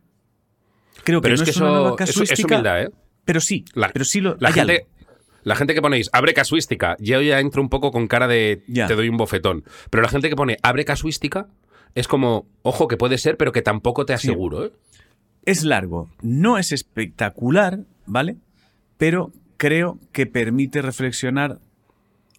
Creo 1.04 1.20
Pero 1.20 1.32
que 1.32 1.34
es 1.34 1.40
no 1.40 1.44
que 1.44 1.50
es 1.50 1.56
una 1.58 1.70
nueva 1.70 1.88
eso, 1.90 1.94
eso 2.04 2.22
es 2.22 2.30
casuística, 2.30 2.54
humildad, 2.54 2.82
¿eh? 2.82 2.90
pero 3.24 3.40
sí, 3.40 3.64
La- 3.74 3.88
pero 3.90 4.04
sí 4.04 4.20
lo 4.20 4.36
La 4.40 4.52
gente, 4.52 4.72
algo. 4.78 4.88
la 5.44 5.56
gente 5.56 5.74
que 5.74 5.82
ponéis 5.82 6.08
abre 6.12 6.32
casuística, 6.34 6.96
yo 6.98 7.20
ya 7.20 7.40
entro 7.40 7.60
un 7.62 7.68
poco 7.68 7.90
con 7.92 8.08
cara 8.08 8.26
de 8.28 8.62
Ya. 8.66 8.86
te 8.86 8.94
doy 8.94 9.08
un 9.08 9.16
bofetón. 9.16 9.64
Pero 9.90 10.02
la 10.02 10.08
gente 10.08 10.28
que 10.28 10.36
pone 10.36 10.56
abre 10.62 10.84
casuística 10.84 11.48
es 11.94 12.08
como, 12.08 12.46
ojo, 12.62 12.88
que 12.88 12.96
puede 12.96 13.18
ser, 13.18 13.36
pero 13.36 13.52
que 13.52 13.62
tampoco 13.62 14.04
te 14.06 14.14
aseguro, 14.14 14.66
¿eh? 14.66 14.72
Es 15.44 15.62
largo, 15.64 16.08
no 16.22 16.58
es 16.58 16.72
espectacular, 16.72 17.80
¿vale? 18.06 18.36
Pero 18.98 19.30
creo 19.58 19.98
que 20.12 20.26
permite 20.26 20.82
reflexionar 20.82 21.58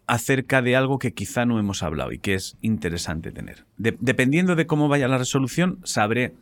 acerca 0.07 0.61
de 0.61 0.75
algo 0.75 0.99
que 0.99 1.13
quizá 1.13 1.45
no 1.45 1.59
hemos 1.59 1.83
hablado 1.83 2.11
y 2.13 2.19
que 2.19 2.33
es 2.33 2.57
interesante 2.61 3.31
tener. 3.31 3.65
De- 3.77 3.97
dependiendo 3.99 4.55
de 4.55 4.65
cómo 4.65 4.87
vaya 4.87 5.07
la 5.07 5.17
resolución, 5.17 5.79
sabré 5.83 6.33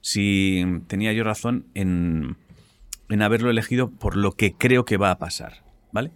si 0.00 0.62
tenía 0.86 1.12
yo 1.14 1.24
razón 1.24 1.64
en, 1.74 2.36
en 3.08 3.22
haberlo 3.22 3.50
elegido 3.50 3.90
por 3.90 4.16
lo 4.16 4.32
que 4.32 4.52
creo 4.52 4.84
que 4.84 4.98
va 4.98 5.10
a 5.10 5.18
pasar, 5.18 5.64
¿vale? 5.92 6.12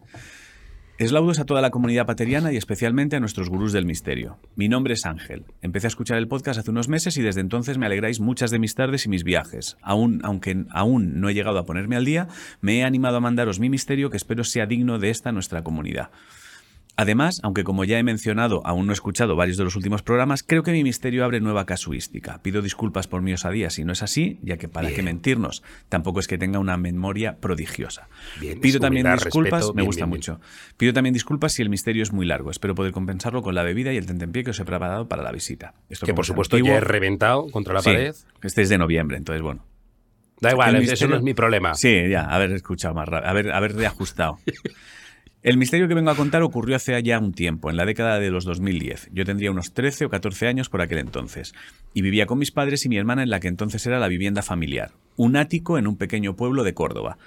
Eslaudos 0.99 1.39
a 1.39 1.45
toda 1.45 1.61
la 1.63 1.71
comunidad 1.71 2.07
pateriana 2.07 2.53
y 2.53 2.57
especialmente 2.57 3.15
a 3.15 3.21
nuestros 3.21 3.49
gurús 3.49 3.73
del 3.73 3.87
misterio. 3.87 4.37
Mi 4.57 4.69
nombre 4.69 4.95
es 4.95 5.07
Ángel. 5.07 5.45
Empecé 5.63 5.87
a 5.87 5.95
escuchar 5.95 6.19
el 6.19 6.27
podcast 6.27 6.59
hace 6.59 6.73
unos 6.73 6.89
meses 6.89 7.17
y 7.17 7.23
desde 7.23 7.41
entonces 7.41 7.79
me 7.79 7.87
alegráis 7.87 8.19
muchas 8.19 8.51
de 8.51 8.59
mis 8.59 8.75
tardes 8.75 9.07
y 9.07 9.09
mis 9.09 9.23
viajes. 9.23 9.77
Aún, 9.81 10.21
aunque 10.25 10.65
aún 10.71 11.21
no 11.21 11.29
he 11.29 11.35
llegado 11.35 11.61
a 11.61 11.65
ponerme 11.65 11.95
al 11.95 12.05
día, 12.05 12.27
me 12.61 12.81
he 12.81 12.85
animado 12.85 13.19
a 13.19 13.21
mandaros 13.21 13.61
mi 13.61 13.71
misterio 13.71 14.11
que 14.11 14.17
espero 14.17 14.43
sea 14.43 14.67
digno 14.67 14.99
de 14.99 15.11
esta 15.11 15.31
nuestra 15.31 15.63
comunidad. 15.63 16.11
Además, 17.01 17.39
aunque 17.45 17.63
como 17.63 17.85
ya 17.85 17.97
he 18.01 18.03
mencionado, 18.03 18.61
aún 18.67 18.87
no 18.87 18.93
he 18.93 18.95
escuchado 18.95 19.37
varios 19.37 19.57
de 19.57 19.63
los 19.63 19.77
últimos 19.77 20.03
programas, 20.03 20.43
creo 20.43 20.65
que 20.65 20.73
mi 20.73 20.83
misterio 20.83 21.25
abre 21.25 21.41
nueva 21.41 21.65
casuística. 21.65 22.43
Pido 22.43 22.61
disculpas 22.61 23.07
por 23.07 23.23
mi 23.23 23.33
osadía 23.33 23.71
si 23.71 23.85
no 23.85 23.93
es 23.93 24.03
así, 24.03 24.41
ya 24.43 24.57
que 24.57 24.67
para 24.67 24.89
Bien. 24.89 24.97
qué 24.97 25.03
mentirnos, 25.05 25.63
tampoco 25.89 26.19
es 26.19 26.27
que 26.27 26.39
tenga 26.39 26.59
una 26.59 26.77
memoria 26.77 27.37
prodigiosa. 27.37 28.09
Bien, 28.41 28.61
Pido 28.61 28.81
también 28.81 29.07
humildad, 29.07 29.27
disculpas, 29.27 29.61
respeto, 29.61 29.75
me 29.75 29.83
bien, 29.83 29.87
gusta 29.87 30.07
mucho. 30.07 30.41
Pido 30.77 30.93
también 30.93 31.13
disculpas 31.13 31.53
si 31.53 31.63
el 31.63 31.71
misterio 31.71 32.03
es 32.03 32.13
muy 32.13 32.27
largo. 32.27 32.51
Espero 32.51 32.75
poder 32.75 32.91
compensarlo 32.91 33.43
con 33.43 33.55
la 33.55 33.63
bebida 33.63 33.93
y 33.93 33.97
el 33.97 34.07
tentempié 34.07 34.43
que 34.43 34.51
os 34.51 34.59
he 34.59 34.65
preparado 34.65 35.07
para 35.07 35.23
la 35.23 35.31
visita. 35.31 35.75
Esto 35.89 36.05
Que 36.05 36.15
por 36.15 36.25
es 36.25 36.27
supuesto 36.27 36.57
antiguo, 36.57 36.73
ya 36.73 36.79
he 36.79 36.81
reventado 36.81 37.49
contra 37.53 37.75
la 37.75 37.81
sí, 37.81 37.91
pared. 37.91 38.17
Este 38.43 38.63
es 38.63 38.71
de 38.71 38.77
noviembre, 38.77 39.19
entonces 39.19 39.41
bueno. 39.41 39.65
Da 40.41 40.51
igual, 40.51 40.75
eso 40.75 41.07
no 41.07 41.15
es 41.15 41.23
mi 41.23 41.35
problema. 41.35 41.75
Sí, 41.75 42.09
ya, 42.11 42.25
haber 42.25 42.51
escuchado 42.51 42.93
más 42.95 43.09
rápido, 43.09 43.31
haber, 43.31 43.53
haber 43.53 43.77
reajustado. 43.77 44.39
El 45.41 45.57
misterio 45.57 45.86
que 45.86 45.95
vengo 45.95 46.11
a 46.11 46.16
contar 46.16 46.43
ocurrió 46.43 46.74
hace 46.74 47.01
ya 47.01 47.20
un 47.20 47.32
tiempo, 47.32 47.70
en 47.70 47.76
la 47.76 47.86
década 47.86 48.18
de 48.18 48.28
los 48.28 48.45
2010. 48.45 49.11
Yo 49.12 49.24
tendría 49.24 49.53
unos 49.53 49.72
13 49.72 50.07
o 50.07 50.11
14 50.11 50.49
años 50.49 50.68
por 50.68 50.82
aquel 50.82 50.99
entonces, 50.99 51.55
y 51.95 52.03
vivía 52.03 52.26
con 52.26 52.41
mis 52.41 52.51
padres 52.51 52.84
y 52.84 52.89
mi 52.89 52.97
hermana 52.97 53.22
en 53.22 53.30
la 53.30 53.39
que 53.39 53.47
entonces 53.47 53.86
era 53.86 54.01
la 54.01 54.09
vivienda 54.09 54.43
familiar, 54.43 54.91
un 55.14 55.36
ático 55.36 55.78
en 55.78 55.86
un 55.86 55.97
pequeño 55.97 56.34
pueblo 56.34 56.64
de 56.64 56.74
Córdoba. 56.74 57.18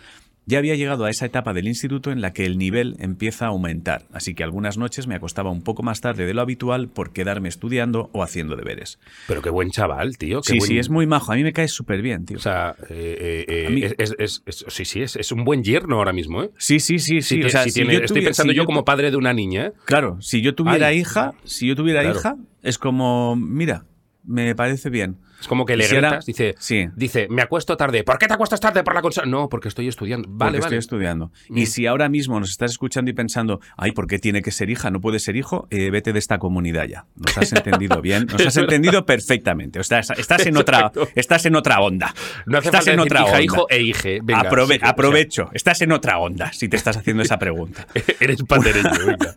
Ya 0.47 0.57
había 0.57 0.75
llegado 0.75 1.05
a 1.05 1.09
esa 1.11 1.27
etapa 1.27 1.53
del 1.53 1.67
instituto 1.67 2.11
en 2.11 2.19
la 2.19 2.33
que 2.33 2.45
el 2.47 2.57
nivel 2.57 2.95
empieza 2.99 3.45
a 3.45 3.49
aumentar, 3.49 4.03
así 4.11 4.33
que 4.33 4.43
algunas 4.43 4.75
noches 4.77 5.05
me 5.05 5.13
acostaba 5.13 5.51
un 5.51 5.61
poco 5.61 5.83
más 5.83 6.01
tarde 6.01 6.25
de 6.25 6.33
lo 6.33 6.41
habitual 6.41 6.87
por 6.87 7.11
quedarme 7.13 7.47
estudiando 7.47 8.09
o 8.11 8.23
haciendo 8.23 8.55
deberes. 8.55 8.97
Pero 9.27 9.43
qué 9.43 9.51
buen 9.51 9.69
chaval, 9.69 10.17
tío. 10.17 10.41
qué 10.41 10.53
Sí, 10.53 10.57
buen- 10.57 10.67
sí, 10.67 10.77
es 10.79 10.89
muy 10.89 11.05
majo, 11.05 11.31
a 11.31 11.35
mí 11.35 11.43
me 11.43 11.53
cae 11.53 11.67
súper 11.67 12.01
bien, 12.01 12.25
tío. 12.25 12.37
O 12.37 12.39
sea, 12.41 12.75
eh, 12.89 13.45
eh, 13.47 13.65
eh, 13.67 13.69
mí- 13.69 13.83
es, 13.83 13.95
es- 13.99 14.15
es- 14.17 14.43
es- 14.47 14.65
sí, 14.67 14.83
sí, 14.85 15.01
es, 15.03 15.31
un 15.31 15.43
buen 15.43 15.63
yerno 15.63 15.97
ahora 15.97 16.11
mismo, 16.11 16.41
¿eh? 16.43 16.49
Sí, 16.57 16.79
sí, 16.79 16.97
sí, 16.97 17.21
sí. 17.21 17.35
Si 17.37 17.43
o 17.43 17.49
sea, 17.49 17.63
si 17.63 17.69
si 17.69 17.79
tiene- 17.81 17.93
yo 17.93 17.99
estoy 17.99 18.23
pensando 18.23 18.51
yo 18.51 18.65
como 18.65 18.83
padre 18.83 19.11
de 19.11 19.17
una 19.17 19.33
niña, 19.33 19.67
¿eh? 19.67 19.73
Claro, 19.85 20.19
si 20.21 20.41
yo 20.41 20.55
tuviera 20.55 20.87
Ay. 20.87 20.99
hija, 20.99 21.33
si 21.43 21.67
yo 21.67 21.75
tuviera 21.75 22.01
Claro. 22.01 22.17
hija, 22.17 22.35
es 22.63 22.79
como, 22.79 23.35
mira, 23.35 23.85
me 24.25 24.55
parece 24.55 24.89
bien. 24.89 25.17
Es 25.41 25.47
como 25.47 25.65
que 25.65 25.75
le 25.75 25.85
si 25.85 25.95
gritas, 25.95 26.25
dice, 26.25 26.55
Sí. 26.59 26.87
dice, 26.95 27.27
me 27.29 27.41
acuesto 27.41 27.75
tarde. 27.75 28.03
¿Por 28.03 28.17
qué 28.19 28.27
te 28.27 28.33
acuestas 28.35 28.59
tarde 28.59 28.83
por 28.83 28.93
la 28.93 29.01
consola? 29.01 29.27
No, 29.27 29.49
porque 29.49 29.67
estoy 29.67 29.87
estudiando. 29.87 30.27
Vale, 30.31 30.59
porque 30.59 30.61
vale. 30.61 30.77
estoy 30.77 30.77
estudiando. 30.77 31.31
Mm. 31.49 31.57
Y 31.57 31.65
si 31.65 31.87
ahora 31.87 32.07
mismo 32.09 32.39
nos 32.39 32.51
estás 32.51 32.71
escuchando 32.71 33.09
y 33.11 33.13
pensando, 33.13 33.59
ay, 33.75 33.91
¿por 33.91 34.05
qué 34.07 34.19
tiene 34.19 34.41
que 34.43 34.51
ser 34.51 34.69
hija? 34.69 34.91
¿No 34.91 35.01
puede 35.01 35.19
ser 35.19 35.35
hijo? 35.35 35.67
Eh, 35.71 35.89
vete 35.91 36.13
de 36.13 36.19
esta 36.19 36.37
comunidad 36.37 36.85
ya. 36.85 37.05
Nos 37.15 37.37
has 37.37 37.51
entendido 37.53 38.01
bien, 38.01 38.27
nos 38.31 38.45
has 38.45 38.55
entendido 38.57 39.05
perfectamente. 39.05 39.79
O 39.79 39.83
sea, 39.83 39.99
estás 39.99 40.45
en 40.45 40.55
otra, 40.57 40.91
estás 41.15 41.45
en 41.47 41.55
otra 41.55 41.79
onda. 41.81 42.13
No 42.45 42.59
hace 42.59 42.67
estás 42.67 42.85
falta 42.85 42.91
en 42.91 42.97
decir 42.97 43.11
otra 43.13 43.21
hija, 43.21 43.31
onda. 43.31 43.43
hijo 43.43 43.67
e 43.69 43.81
hije. 43.81 44.19
Venga, 44.23 44.43
Aprove- 44.43 44.67
sí, 44.67 44.75
o 44.75 44.79
sea, 44.79 44.89
aprovecho, 44.89 45.49
estás 45.53 45.81
en 45.81 45.91
otra 45.91 46.19
onda 46.19 46.53
si 46.53 46.69
te 46.69 46.77
estás 46.77 46.97
haciendo 46.97 47.23
esa 47.23 47.39
pregunta. 47.39 47.87
eres 48.19 48.43
patereño, 48.43 48.91
venga. 49.07 49.33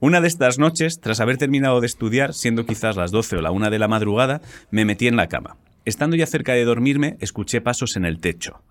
Una 0.00 0.20
de 0.20 0.28
estas 0.28 0.58
noches, 0.58 1.00
tras 1.00 1.20
haber 1.20 1.36
terminado 1.36 1.80
de 1.80 1.86
estudiar, 1.86 2.32
siendo 2.32 2.64
quizás 2.64 2.96
las 2.96 3.10
12 3.10 3.36
o 3.36 3.40
la 3.42 3.50
1 3.50 3.68
de 3.70 3.78
la 3.78 3.88
madrugada, 3.88 4.40
me 4.70 4.84
metí 4.84 5.06
en 5.08 5.16
la 5.16 5.28
cama. 5.28 5.41
Estando 5.84 6.16
ya 6.16 6.26
cerca 6.26 6.52
de 6.52 6.64
dormirme, 6.64 7.16
escuché 7.20 7.60
pasos 7.60 7.96
en 7.96 8.04
el 8.04 8.18
techo. 8.18 8.62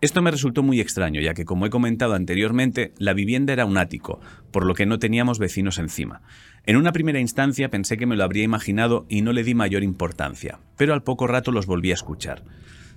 Esto 0.00 0.20
me 0.20 0.30
resultó 0.30 0.62
muy 0.62 0.80
extraño, 0.80 1.20
ya 1.20 1.34
que, 1.34 1.44
como 1.44 1.66
he 1.66 1.70
comentado 1.70 2.14
anteriormente, 2.14 2.92
la 2.98 3.14
vivienda 3.14 3.52
era 3.52 3.64
un 3.64 3.78
ático, 3.78 4.20
por 4.50 4.66
lo 4.66 4.74
que 4.74 4.86
no 4.86 4.98
teníamos 4.98 5.38
vecinos 5.38 5.78
encima. 5.78 6.20
En 6.66 6.76
una 6.76 6.92
primera 6.92 7.20
instancia 7.20 7.70
pensé 7.70 7.96
que 7.96 8.06
me 8.06 8.16
lo 8.16 8.24
habría 8.24 8.44
imaginado 8.44 9.06
y 9.08 9.22
no 9.22 9.32
le 9.32 9.44
di 9.44 9.54
mayor 9.54 9.82
importancia, 9.82 10.58
pero 10.76 10.92
al 10.92 11.02
poco 11.02 11.26
rato 11.26 11.52
los 11.52 11.66
volví 11.66 11.90
a 11.90 11.94
escuchar. 11.94 12.42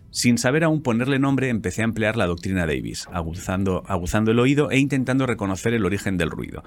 Sin 0.10 0.38
saber 0.38 0.64
aún 0.64 0.82
ponerle 0.82 1.20
nombre, 1.20 1.50
empecé 1.50 1.82
a 1.82 1.86
emplear 1.86 2.16
la 2.16 2.28
doctrina 2.28 2.66
Davis, 2.66 3.08
aguzando, 3.12 3.84
el 4.28 4.40
oído 4.40 4.72
e 4.72 4.80
intentando 4.80 5.26
reconocer 5.26 5.74
el 5.74 5.86
origen 5.86 6.18
del 6.18 6.32
ruido. 6.32 6.64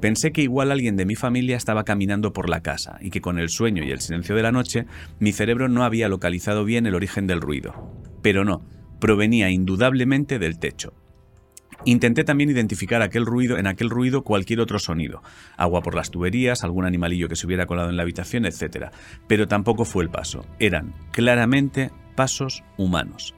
Pensé 0.00 0.32
que 0.32 0.42
igual 0.42 0.72
alguien 0.72 0.96
de 0.96 1.04
mi 1.04 1.14
familia 1.14 1.56
estaba 1.56 1.84
caminando 1.84 2.32
por 2.32 2.48
la 2.48 2.62
casa 2.62 2.98
y 3.00 3.10
que 3.10 3.20
con 3.20 3.38
el 3.38 3.50
sueño 3.50 3.84
y 3.84 3.90
el 3.90 4.00
silencio 4.00 4.34
de 4.34 4.42
la 4.42 4.52
noche, 4.52 4.86
mi 5.18 5.32
cerebro 5.32 5.68
no 5.68 5.84
había 5.84 6.08
localizado 6.08 6.64
bien 6.64 6.86
el 6.86 6.94
origen 6.94 7.26
del 7.26 7.40
ruido. 7.40 7.74
Pero 8.22 8.44
no, 8.44 8.62
provenía 8.98 9.50
indudablemente 9.50 10.38
del 10.38 10.58
techo. 10.58 10.94
Intenté 11.84 12.24
también 12.24 12.50
identificar 12.50 13.00
aquel 13.00 13.24
ruido, 13.24 13.56
en 13.56 13.66
aquel 13.66 13.88
ruido 13.88 14.22
cualquier 14.22 14.60
otro 14.60 14.78
sonido, 14.78 15.22
agua 15.56 15.80
por 15.80 15.94
las 15.94 16.10
tuberías, 16.10 16.62
algún 16.62 16.84
animalillo 16.84 17.28
que 17.28 17.36
se 17.36 17.46
hubiera 17.46 17.66
colado 17.66 17.88
en 17.88 17.96
la 17.96 18.02
habitación, 18.02 18.44
etc. 18.44 18.88
Pero 19.26 19.48
tampoco 19.48 19.86
fue 19.86 20.04
el 20.04 20.10
paso. 20.10 20.44
Eran 20.58 20.92
claramente 21.10 21.90
pasos 22.20 22.64
humanos. 22.76 23.34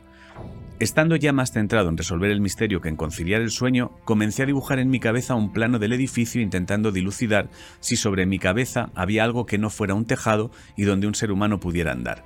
Estando 0.81 1.15
ya 1.15 1.33
más 1.33 1.53
centrado 1.53 1.89
en 1.89 1.97
resolver 1.97 2.33
el 2.33 2.41
misterio 2.41 2.81
que 2.81 2.89
en 2.89 2.97
conciliar 2.97 3.41
el 3.41 3.53
sueño, 3.53 3.93
comencé 4.05 4.43
a 4.43 4.47
dibujar 4.47 4.81
en 4.81 4.91
mi 4.91 4.99
cabeza 4.99 5.37
un 5.37 5.53
plano 5.53 5.79
del 5.79 5.93
edificio 5.93 6.43
intentando 6.43 6.91
dilucidar 6.91 7.49
si 7.79 7.95
sobre 7.95 8.27
mi 8.27 8.41
cabeza 8.41 8.91
había 8.97 9.23
algo 9.23 9.47
que 9.47 9.57
no 9.57 9.71
fuera 9.71 9.95
un 9.95 10.05
tejado 10.05 10.51
y 10.77 10.83
donde 10.83 11.07
un 11.07 11.15
ser 11.15 11.31
humano 11.31 11.61
pudiera 11.61 11.93
andar. 11.93 12.25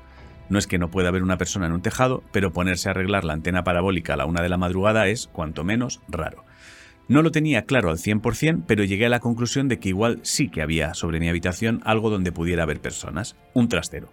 No 0.49 0.59
es 0.59 0.67
que 0.67 0.79
no 0.79 0.91
pueda 0.91 1.11
haber 1.11 1.23
una 1.23 1.37
persona 1.37 1.67
en 1.67 1.73
un 1.73 1.83
tejado, 1.83 2.23
pero 2.33 2.55
ponerse 2.55 2.89
a 2.89 2.93
arreglar 2.93 3.25
la 3.25 3.35
antena 3.35 3.63
parabólica 3.63 4.15
a 4.15 4.17
la 4.17 4.25
una 4.25 4.41
de 4.41 4.49
la 4.49 4.57
madrugada 4.57 5.09
es, 5.09 5.27
cuanto 5.27 5.63
menos, 5.63 6.01
raro. 6.09 6.43
No 7.07 7.21
lo 7.21 7.33
tenía 7.33 7.67
claro 7.67 7.91
al 7.91 7.99
100%, 7.99 8.65
pero 8.67 8.83
llegué 8.83 9.05
a 9.05 9.11
la 9.11 9.21
conclusión 9.21 9.69
de 9.69 9.79
que 9.79 9.91
igual 9.91 10.21
sí 10.23 10.49
que 10.49 10.63
había 10.63 10.95
sobre 10.95 11.21
mi 11.21 11.29
habitación 11.29 11.83
algo 11.85 12.09
donde 12.09 12.33
pudiera 12.33 12.63
haber 12.63 12.81
personas, 12.81 13.37
un 13.53 13.69
trastero. 13.69 14.09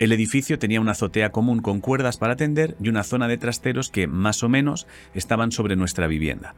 El 0.00 0.10
edificio 0.10 0.58
tenía 0.58 0.80
una 0.80 0.92
azotea 0.92 1.30
común 1.30 1.60
con 1.60 1.80
cuerdas 1.80 2.16
para 2.16 2.34
tender 2.34 2.76
y 2.80 2.88
una 2.88 3.04
zona 3.04 3.28
de 3.28 3.38
trasteros 3.38 3.90
que, 3.90 4.08
más 4.08 4.42
o 4.42 4.48
menos, 4.48 4.88
estaban 5.14 5.52
sobre 5.52 5.76
nuestra 5.76 6.08
vivienda. 6.08 6.56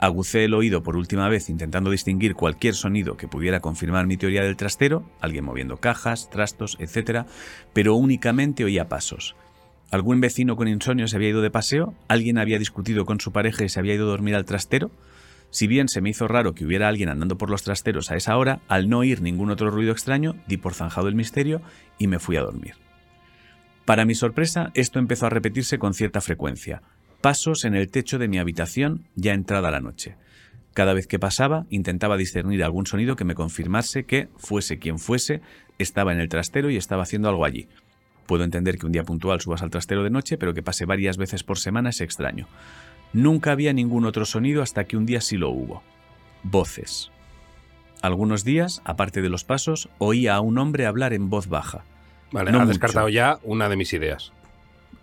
Agucé 0.00 0.44
el 0.44 0.52
oído 0.52 0.82
por 0.82 0.96
última 0.96 1.28
vez 1.30 1.48
intentando 1.48 1.90
distinguir 1.90 2.34
cualquier 2.34 2.74
sonido 2.74 3.16
que 3.16 3.28
pudiera 3.28 3.60
confirmar 3.60 4.06
mi 4.06 4.18
teoría 4.18 4.42
del 4.42 4.56
trastero, 4.56 5.08
alguien 5.20 5.44
moviendo 5.44 5.78
cajas, 5.78 6.28
trastos, 6.28 6.76
etc., 6.78 7.26
pero 7.72 7.94
únicamente 7.94 8.64
oía 8.64 8.88
pasos. 8.88 9.34
¿Algún 9.90 10.20
vecino 10.20 10.56
con 10.56 10.68
insomnio 10.68 11.08
se 11.08 11.16
había 11.16 11.30
ido 11.30 11.40
de 11.40 11.50
paseo? 11.50 11.94
¿Alguien 12.08 12.36
había 12.36 12.58
discutido 12.58 13.06
con 13.06 13.18
su 13.18 13.32
pareja 13.32 13.64
y 13.64 13.70
se 13.70 13.80
había 13.80 13.94
ido 13.94 14.06
a 14.06 14.10
dormir 14.10 14.34
al 14.34 14.44
trastero? 14.44 14.90
Si 15.54 15.68
bien 15.68 15.86
se 15.86 16.00
me 16.00 16.10
hizo 16.10 16.26
raro 16.26 16.52
que 16.52 16.64
hubiera 16.64 16.88
alguien 16.88 17.08
andando 17.08 17.38
por 17.38 17.48
los 17.48 17.62
trasteros 17.62 18.10
a 18.10 18.16
esa 18.16 18.36
hora, 18.36 18.58
al 18.66 18.88
no 18.88 18.98
oír 18.98 19.22
ningún 19.22 19.52
otro 19.52 19.70
ruido 19.70 19.92
extraño, 19.92 20.34
di 20.48 20.56
por 20.56 20.74
zanjado 20.74 21.06
el 21.06 21.14
misterio 21.14 21.62
y 21.96 22.08
me 22.08 22.18
fui 22.18 22.36
a 22.36 22.40
dormir. 22.40 22.74
Para 23.84 24.04
mi 24.04 24.16
sorpresa, 24.16 24.72
esto 24.74 24.98
empezó 24.98 25.26
a 25.26 25.30
repetirse 25.30 25.78
con 25.78 25.94
cierta 25.94 26.20
frecuencia. 26.20 26.82
Pasos 27.20 27.64
en 27.64 27.76
el 27.76 27.88
techo 27.88 28.18
de 28.18 28.26
mi 28.26 28.38
habitación 28.38 29.06
ya 29.14 29.32
entrada 29.32 29.70
la 29.70 29.78
noche. 29.78 30.16
Cada 30.72 30.92
vez 30.92 31.06
que 31.06 31.20
pasaba, 31.20 31.66
intentaba 31.70 32.16
discernir 32.16 32.64
algún 32.64 32.86
sonido 32.88 33.14
que 33.14 33.24
me 33.24 33.36
confirmase 33.36 34.06
que, 34.06 34.26
fuese 34.36 34.80
quien 34.80 34.98
fuese, 34.98 35.40
estaba 35.78 36.12
en 36.12 36.18
el 36.18 36.28
trastero 36.28 36.68
y 36.68 36.76
estaba 36.76 37.04
haciendo 37.04 37.28
algo 37.28 37.44
allí. 37.44 37.68
Puedo 38.26 38.42
entender 38.42 38.76
que 38.76 38.86
un 38.86 38.92
día 38.92 39.04
puntual 39.04 39.40
subas 39.40 39.62
al 39.62 39.70
trastero 39.70 40.02
de 40.02 40.10
noche, 40.10 40.36
pero 40.36 40.52
que 40.52 40.64
pase 40.64 40.84
varias 40.84 41.16
veces 41.16 41.44
por 41.44 41.58
semana 41.58 41.90
es 41.90 42.00
extraño. 42.00 42.48
Nunca 43.14 43.52
había 43.52 43.72
ningún 43.72 44.04
otro 44.04 44.24
sonido 44.26 44.60
hasta 44.60 44.84
que 44.84 44.96
un 44.96 45.06
día 45.06 45.20
sí 45.20 45.36
lo 45.36 45.48
hubo. 45.48 45.82
Voces. 46.42 47.10
Algunos 48.02 48.44
días, 48.44 48.82
aparte 48.84 49.22
de 49.22 49.30
los 49.30 49.44
pasos, 49.44 49.88
oía 49.98 50.34
a 50.34 50.40
un 50.40 50.58
hombre 50.58 50.84
hablar 50.84 51.14
en 51.14 51.30
voz 51.30 51.48
baja. 51.48 51.84
Vale, 52.32 52.50
no 52.50 52.60
ha 52.60 52.66
descartado 52.66 53.08
ya 53.08 53.38
una 53.44 53.68
de 53.68 53.76
mis 53.76 53.92
ideas. 53.92 54.32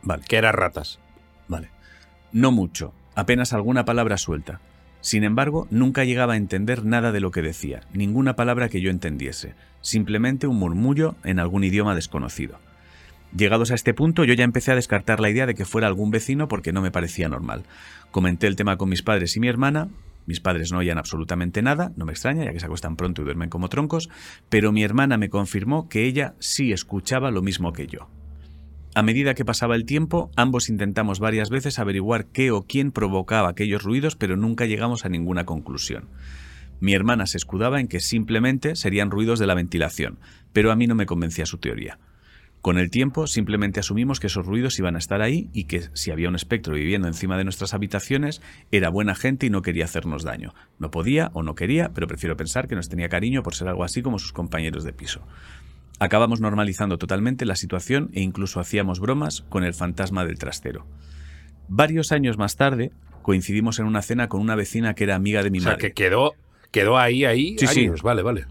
Vale. 0.03 0.23
Que 0.27 0.35
era 0.35 0.51
ratas. 0.51 0.99
Vale. 1.47 1.69
No 2.33 2.51
mucho, 2.51 2.93
apenas 3.15 3.53
alguna 3.53 3.85
palabra 3.85 4.17
suelta. 4.17 4.59
Sin 4.99 5.23
embargo, 5.23 5.67
nunca 5.71 6.03
llegaba 6.03 6.33
a 6.33 6.37
entender 6.37 6.85
nada 6.85 7.11
de 7.11 7.21
lo 7.21 7.31
que 7.31 7.41
decía, 7.41 7.81
ninguna 7.93 8.35
palabra 8.35 8.69
que 8.69 8.81
yo 8.81 8.91
entendiese, 8.91 9.55
simplemente 9.79 10.45
un 10.45 10.57
murmullo 10.57 11.15
en 11.23 11.39
algún 11.39 11.63
idioma 11.63 11.95
desconocido. 11.95 12.59
Llegados 13.35 13.71
a 13.71 13.75
este 13.75 13.93
punto, 13.93 14.25
yo 14.25 14.33
ya 14.33 14.43
empecé 14.43 14.71
a 14.71 14.75
descartar 14.75 15.21
la 15.21 15.29
idea 15.29 15.45
de 15.45 15.55
que 15.55 15.65
fuera 15.65 15.87
algún 15.87 16.11
vecino 16.11 16.47
porque 16.47 16.73
no 16.73 16.81
me 16.81 16.91
parecía 16.91 17.29
normal. 17.29 17.63
Comenté 18.11 18.47
el 18.47 18.57
tema 18.57 18.77
con 18.77 18.89
mis 18.89 19.03
padres 19.03 19.37
y 19.37 19.39
mi 19.39 19.47
hermana. 19.47 19.87
Mis 20.25 20.41
padres 20.41 20.71
no 20.71 20.79
oían 20.79 20.97
absolutamente 20.97 21.61
nada, 21.61 21.93
no 21.95 22.05
me 22.05 22.11
extraña, 22.11 22.43
ya 22.43 22.51
que 22.51 22.59
se 22.59 22.65
acuestan 22.65 22.95
pronto 22.95 23.21
y 23.21 23.25
duermen 23.25 23.49
como 23.49 23.69
troncos, 23.69 24.09
pero 24.49 24.71
mi 24.71 24.83
hermana 24.83 25.17
me 25.17 25.29
confirmó 25.29 25.89
que 25.89 26.05
ella 26.05 26.35
sí 26.39 26.71
escuchaba 26.71 27.31
lo 27.31 27.41
mismo 27.41 27.73
que 27.73 27.87
yo. 27.87 28.09
A 28.93 29.01
medida 29.01 29.33
que 29.33 29.45
pasaba 29.45 29.75
el 29.75 29.85
tiempo, 29.85 30.29
ambos 30.35 30.69
intentamos 30.69 31.19
varias 31.19 31.49
veces 31.49 31.79
averiguar 31.79 32.25
qué 32.25 32.51
o 32.51 32.63
quién 32.63 32.91
provocaba 32.91 33.49
aquellos 33.49 33.83
ruidos, 33.83 34.17
pero 34.17 34.35
nunca 34.35 34.65
llegamos 34.65 35.05
a 35.05 35.09
ninguna 35.09 35.45
conclusión. 35.45 36.09
Mi 36.81 36.93
hermana 36.93 37.25
se 37.25 37.37
escudaba 37.37 37.79
en 37.79 37.87
que 37.87 38.01
simplemente 38.01 38.75
serían 38.75 39.09
ruidos 39.09 39.39
de 39.39 39.47
la 39.47 39.55
ventilación, 39.55 40.19
pero 40.51 40.71
a 40.71 40.75
mí 40.75 40.87
no 40.87 40.95
me 40.95 41.05
convencía 41.05 41.45
su 41.45 41.57
teoría. 41.57 41.97
Con 42.61 42.77
el 42.77 42.91
tiempo 42.91 43.25
simplemente 43.25 43.79
asumimos 43.79 44.19
que 44.19 44.27
esos 44.27 44.45
ruidos 44.45 44.77
iban 44.77 44.95
a 44.95 44.99
estar 44.99 45.23
ahí 45.23 45.49
y 45.51 45.63
que 45.63 45.89
si 45.93 46.11
había 46.11 46.29
un 46.29 46.35
espectro 46.35 46.75
viviendo 46.75 47.07
encima 47.07 47.35
de 47.35 47.43
nuestras 47.43 47.73
habitaciones 47.73 48.41
era 48.71 48.89
buena 48.89 49.15
gente 49.15 49.47
y 49.47 49.49
no 49.49 49.63
quería 49.63 49.85
hacernos 49.85 50.23
daño. 50.23 50.53
No 50.77 50.91
podía 50.91 51.31
o 51.33 51.41
no 51.41 51.55
quería, 51.55 51.91
pero 51.93 52.05
prefiero 52.05 52.37
pensar 52.37 52.67
que 52.67 52.75
nos 52.75 52.87
tenía 52.87 53.09
cariño 53.09 53.41
por 53.41 53.55
ser 53.55 53.67
algo 53.67 53.83
así 53.83 54.03
como 54.03 54.19
sus 54.19 54.31
compañeros 54.31 54.83
de 54.83 54.93
piso. 54.93 55.21
Acabamos 55.99 56.39
normalizando 56.39 56.99
totalmente 56.99 57.45
la 57.45 57.55
situación 57.55 58.11
e 58.13 58.21
incluso 58.21 58.59
hacíamos 58.59 58.99
bromas 58.99 59.41
con 59.49 59.63
el 59.63 59.73
fantasma 59.73 60.23
del 60.23 60.37
trastero. 60.37 60.85
Varios 61.67 62.11
años 62.11 62.37
más 62.37 62.57
tarde, 62.57 62.91
coincidimos 63.23 63.79
en 63.79 63.85
una 63.85 64.03
cena 64.03 64.27
con 64.27 64.39
una 64.39 64.55
vecina 64.55 64.93
que 64.93 65.05
era 65.05 65.15
amiga 65.15 65.41
de 65.41 65.49
mi 65.49 65.59
o 65.59 65.61
sea, 65.61 65.71
madre. 65.71 65.87
que 65.87 65.93
quedó, 65.93 66.33
quedó 66.69 66.99
ahí, 66.99 67.25
ahí. 67.25 67.55
Sí, 67.57 67.65
sí. 67.65 67.85
años. 67.85 68.03
Vale, 68.03 68.21
vale. 68.21 68.45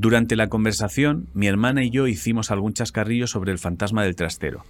Durante 0.00 0.36
la 0.36 0.46
conversación, 0.48 1.26
mi 1.34 1.48
hermana 1.48 1.82
y 1.82 1.90
yo 1.90 2.06
hicimos 2.06 2.52
algún 2.52 2.72
chascarrillo 2.72 3.26
sobre 3.26 3.50
el 3.50 3.58
fantasma 3.58 4.04
del 4.04 4.14
trastero. 4.14 4.62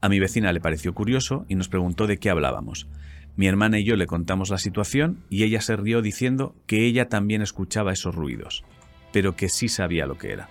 A 0.00 0.08
mi 0.08 0.18
vecina 0.18 0.50
le 0.50 0.62
pareció 0.62 0.94
curioso 0.94 1.44
y 1.46 1.56
nos 1.56 1.68
preguntó 1.68 2.06
de 2.06 2.16
qué 2.16 2.30
hablábamos. 2.30 2.88
Mi 3.36 3.46
hermana 3.48 3.78
y 3.78 3.84
yo 3.84 3.96
le 3.96 4.06
contamos 4.06 4.48
la 4.48 4.56
situación 4.56 5.18
y 5.28 5.42
ella 5.42 5.60
se 5.60 5.76
rió 5.76 6.00
diciendo 6.00 6.54
que 6.66 6.86
ella 6.86 7.10
también 7.10 7.42
escuchaba 7.42 7.92
esos 7.92 8.14
ruidos, 8.14 8.64
pero 9.12 9.36
que 9.36 9.50
sí 9.50 9.68
sabía 9.68 10.06
lo 10.06 10.16
que 10.16 10.32
era. 10.32 10.48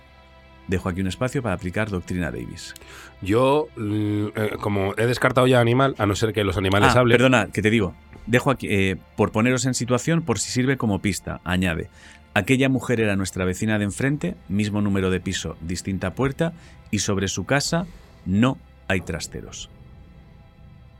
Dejo 0.68 0.88
aquí 0.88 1.00
un 1.00 1.08
espacio 1.08 1.42
para 1.42 1.56
aplicar 1.56 1.90
doctrina 1.90 2.30
Davis. 2.30 2.74
Yo, 3.22 3.66
mm, 3.76 4.26
eh, 4.36 4.50
como 4.60 4.94
he 4.98 5.06
descartado 5.06 5.48
ya 5.48 5.58
animal, 5.58 5.96
a 5.98 6.06
no 6.06 6.14
ser 6.14 6.32
que 6.32 6.44
los 6.44 6.56
animales 6.56 6.94
Ah, 6.94 7.00
hablen. 7.00 7.16
perdona, 7.16 7.48
que 7.48 7.60
te 7.60 7.70
digo. 7.70 7.96
Dejo 8.28 8.52
aquí, 8.52 8.68
eh, 8.70 8.96
por 9.16 9.32
poneros 9.32 9.66
en 9.66 9.74
situación, 9.74 10.22
por 10.22 10.38
si 10.38 10.52
sirve 10.52 10.76
como 10.76 11.00
pista, 11.02 11.40
añade. 11.42 11.90
Aquella 12.34 12.68
mujer 12.68 13.00
era 13.00 13.14
nuestra 13.16 13.44
vecina 13.44 13.78
de 13.78 13.84
enfrente, 13.84 14.36
mismo 14.48 14.80
número 14.80 15.10
de 15.10 15.20
piso, 15.20 15.56
distinta 15.60 16.14
puerta, 16.14 16.54
y 16.90 17.00
sobre 17.00 17.28
su 17.28 17.44
casa 17.44 17.86
no 18.24 18.56
hay 18.88 19.00
trasteros. 19.02 19.68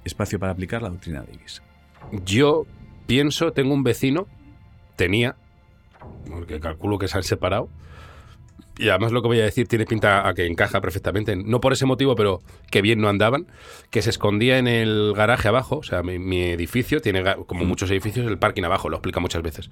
Espacio 0.04 0.38
para 0.38 0.52
aplicar 0.52 0.82
la 0.82 0.90
doctrina 0.90 1.22
Davis. 1.22 1.62
Yo 2.24 2.66
pienso, 3.06 3.52
tengo 3.52 3.72
un 3.72 3.82
vecino, 3.82 4.26
tenía, 4.96 5.36
porque 6.28 6.60
calculo 6.60 6.98
que 6.98 7.08
se 7.08 7.16
han 7.16 7.22
separado, 7.22 7.68
y 8.78 8.88
además 8.88 9.12
lo 9.12 9.22
que 9.22 9.28
voy 9.28 9.40
a 9.40 9.44
decir 9.44 9.68
tiene 9.68 9.84
pinta 9.84 10.26
a 10.26 10.34
que 10.34 10.46
encaja 10.46 10.80
perfectamente, 10.80 11.36
no 11.36 11.60
por 11.60 11.72
ese 11.72 11.84
motivo, 11.84 12.14
pero 12.14 12.40
que 12.70 12.80
bien 12.80 13.00
no 13.00 13.08
andaban, 13.08 13.46
que 13.90 14.00
se 14.02 14.10
escondía 14.10 14.58
en 14.58 14.66
el 14.66 15.12
garaje 15.14 15.48
abajo, 15.48 15.78
o 15.78 15.82
sea, 15.82 16.02
mi, 16.02 16.18
mi 16.18 16.42
edificio 16.42 17.00
tiene, 17.00 17.22
como 17.46 17.64
muchos 17.64 17.90
edificios, 17.90 18.26
el 18.26 18.38
parking 18.38 18.62
abajo, 18.62 18.88
lo 18.88 18.96
explica 18.96 19.20
muchas 19.20 19.42
veces. 19.42 19.70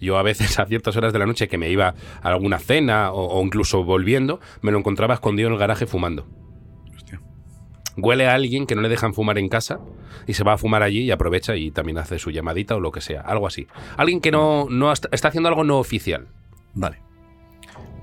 Yo 0.00 0.16
a 0.16 0.22
veces 0.22 0.58
a 0.60 0.66
ciertas 0.66 0.96
horas 0.96 1.12
de 1.12 1.18
la 1.18 1.26
noche 1.26 1.48
que 1.48 1.58
me 1.58 1.70
iba 1.70 1.94
a 2.22 2.28
alguna 2.28 2.58
cena 2.58 3.10
o, 3.12 3.26
o 3.26 3.44
incluso 3.44 3.82
volviendo, 3.82 4.40
me 4.62 4.70
lo 4.70 4.78
encontraba 4.78 5.14
escondido 5.14 5.48
en 5.48 5.54
el 5.54 5.58
garaje 5.58 5.86
fumando. 5.86 6.26
Hostia. 6.94 7.20
Huele 7.96 8.28
a 8.28 8.34
alguien 8.34 8.66
que 8.66 8.76
no 8.76 8.82
le 8.82 8.88
dejan 8.88 9.12
fumar 9.12 9.38
en 9.38 9.48
casa 9.48 9.80
y 10.26 10.34
se 10.34 10.44
va 10.44 10.52
a 10.52 10.58
fumar 10.58 10.82
allí 10.82 11.00
y 11.00 11.10
aprovecha 11.10 11.56
y 11.56 11.72
también 11.72 11.98
hace 11.98 12.18
su 12.18 12.30
llamadita 12.30 12.76
o 12.76 12.80
lo 12.80 12.92
que 12.92 13.00
sea, 13.00 13.22
algo 13.22 13.46
así. 13.46 13.66
Alguien 13.96 14.20
que 14.20 14.30
no, 14.30 14.66
no 14.70 14.92
está 14.92 15.28
haciendo 15.28 15.48
algo 15.48 15.64
no 15.64 15.78
oficial. 15.78 16.28
Vale. 16.74 17.05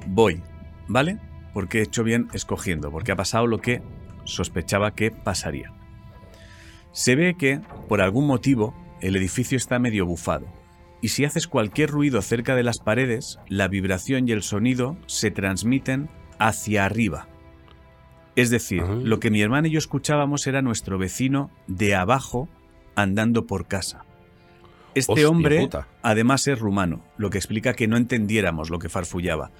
Voy, 0.07 0.41
¿vale? 0.87 1.17
Porque 1.53 1.79
he 1.79 1.83
hecho 1.83 2.03
bien 2.03 2.27
escogiendo, 2.33 2.91
porque 2.91 3.11
ha 3.11 3.15
pasado 3.15 3.47
lo 3.47 3.59
que 3.59 3.81
sospechaba 4.25 4.95
que 4.95 5.11
pasaría. 5.11 5.71
Se 6.91 7.15
ve 7.15 7.35
que, 7.37 7.59
por 7.87 8.01
algún 8.01 8.27
motivo, 8.27 8.75
el 9.01 9.15
edificio 9.15 9.57
está 9.57 9.79
medio 9.79 10.05
bufado. 10.05 10.47
Y 11.01 11.09
si 11.09 11.25
haces 11.25 11.47
cualquier 11.47 11.89
ruido 11.89 12.21
cerca 12.21 12.55
de 12.55 12.63
las 12.63 12.79
paredes, 12.79 13.39
la 13.49 13.67
vibración 13.67 14.27
y 14.27 14.31
el 14.31 14.41
sonido 14.41 14.95
se 15.05 15.31
transmiten 15.31 16.09
hacia 16.39 16.85
arriba. 16.85 17.27
Es 18.35 18.49
decir, 18.49 18.83
lo 18.83 19.19
que 19.19 19.29
mi 19.29 19.41
hermana 19.41 19.67
y 19.67 19.71
yo 19.71 19.77
escuchábamos 19.79 20.47
era 20.47 20.61
nuestro 20.61 20.97
vecino 20.97 21.51
de 21.67 21.95
abajo 21.95 22.47
andando 22.95 23.45
por 23.45 23.67
casa. 23.67 24.05
Este 24.95 25.11
Hostia 25.11 25.29
hombre 25.29 25.59
puta. 25.59 25.87
además 26.03 26.47
es 26.47 26.59
rumano, 26.59 27.03
lo 27.17 27.29
que 27.29 27.37
explica 27.37 27.73
que 27.73 27.87
no 27.87 27.97
entendiéramos 27.97 28.69
lo 28.69 28.79
que 28.79 28.89
farfullaba. 28.89 29.51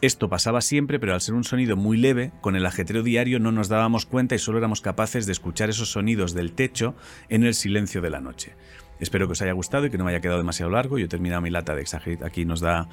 Esto 0.00 0.28
pasaba 0.28 0.60
siempre, 0.60 1.00
pero 1.00 1.14
al 1.14 1.20
ser 1.20 1.34
un 1.34 1.44
sonido 1.44 1.76
muy 1.76 1.96
leve, 1.96 2.32
con 2.40 2.56
el 2.56 2.66
ajetreo 2.66 3.02
diario 3.02 3.38
no 3.38 3.52
nos 3.52 3.68
dábamos 3.68 4.04
cuenta 4.04 4.34
y 4.34 4.38
solo 4.38 4.58
éramos 4.58 4.80
capaces 4.82 5.24
de 5.24 5.32
escuchar 5.32 5.70
esos 5.70 5.92
sonidos 5.92 6.34
del 6.34 6.52
techo 6.52 6.94
en 7.28 7.44
el 7.44 7.54
silencio 7.54 8.02
de 8.02 8.10
la 8.10 8.20
noche. 8.20 8.54
Espero 9.00 9.26
que 9.26 9.32
os 9.32 9.42
haya 9.42 9.52
gustado 9.52 9.86
y 9.86 9.90
que 9.90 9.98
no 9.98 10.04
me 10.04 10.10
haya 10.10 10.20
quedado 10.20 10.38
demasiado 10.38 10.70
largo. 10.70 10.98
Yo 10.98 11.06
he 11.06 11.08
terminado 11.08 11.40
mi 11.40 11.50
lata 11.50 11.74
de 11.74 11.80
exagerit. 11.82 12.22
Aquí 12.22 12.44
nos 12.44 12.60
da, 12.60 12.88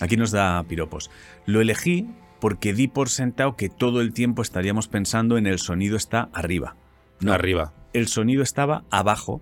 aquí 0.00 0.16
nos 0.16 0.30
da 0.30 0.62
piropos. 0.64 1.10
Lo 1.46 1.60
elegí 1.60 2.08
porque 2.40 2.72
di 2.72 2.88
por 2.88 3.08
sentado 3.08 3.56
que 3.56 3.68
todo 3.68 4.00
el 4.00 4.12
tiempo 4.12 4.42
estaríamos 4.42 4.88
pensando 4.88 5.36
en 5.38 5.46
el 5.46 5.58
sonido 5.58 5.96
está 5.96 6.30
arriba. 6.32 6.76
No, 7.20 7.32
Arriba. 7.32 7.72
el 7.92 8.08
sonido 8.08 8.42
estaba 8.42 8.84
abajo 8.90 9.40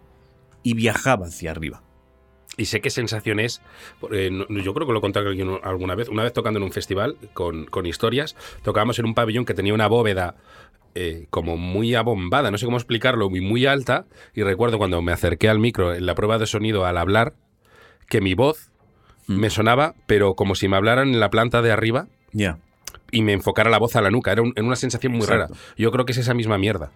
y 0.62 0.74
viajaba 0.74 1.26
hacia 1.26 1.50
arriba. 1.50 1.82
Y 2.56 2.66
sé 2.66 2.80
qué 2.80 2.90
sensación 2.90 3.40
es. 3.40 3.62
eh, 4.12 4.28
no- 4.30 4.46
yo 4.60 4.74
creo 4.74 4.86
que 4.86 4.92
lo 4.92 5.00
aquí 5.30 5.42
alguna 5.62 5.94
vez. 5.94 6.08
Una 6.08 6.22
vez 6.22 6.32
tocando 6.32 6.58
en 6.58 6.64
un 6.64 6.72
festival 6.72 7.16
con, 7.32 7.64
con 7.66 7.86
historias, 7.86 8.36
tocábamos 8.62 8.98
en 8.98 9.06
un 9.06 9.14
pabellón 9.14 9.44
que 9.46 9.54
tenía 9.54 9.72
una 9.74 9.86
bóveda 9.88 10.34
eh, 10.94 11.26
como 11.30 11.56
muy 11.56 11.94
abombada, 11.94 12.50
no 12.50 12.58
sé 12.58 12.66
cómo 12.66 12.76
explicarlo, 12.76 13.30
muy, 13.30 13.40
muy 13.40 13.64
alta. 13.64 14.04
Y 14.34 14.42
recuerdo 14.42 14.76
cuando 14.76 15.00
me 15.00 15.12
acerqué 15.12 15.48
al 15.48 15.58
micro 15.58 15.94
en 15.94 16.04
la 16.04 16.14
prueba 16.14 16.36
de 16.38 16.46
sonido 16.46 16.84
al 16.84 16.98
hablar, 16.98 17.32
que 18.08 18.20
mi 18.20 18.34
voz 18.34 18.68
Mm. 19.28 19.34
me 19.38 19.48
sonaba, 19.50 19.94
pero 20.06 20.34
como 20.34 20.54
si 20.56 20.66
me 20.68 20.76
hablaran 20.76 21.08
en 21.08 21.20
la 21.20 21.30
planta 21.30 21.62
de 21.62 21.70
arriba 21.70 22.08
Ya. 22.32 22.58
y 23.12 23.22
me 23.22 23.32
enfocara 23.32 23.70
la 23.70 23.78
voz 23.78 23.94
a 23.96 24.02
la 24.02 24.10
nuca. 24.10 24.32
Era 24.32 24.42
un- 24.42 24.52
era 24.56 24.66
una 24.66 24.74
sensación 24.76 25.12
muy 25.12 25.22
Exacto. 25.22 25.54
rara. 25.54 25.60
Yo 25.78 25.90
creo 25.92 26.04
que 26.04 26.10
es 26.12 26.18
esa 26.18 26.34
misma 26.34 26.58
mierda. 26.58 26.90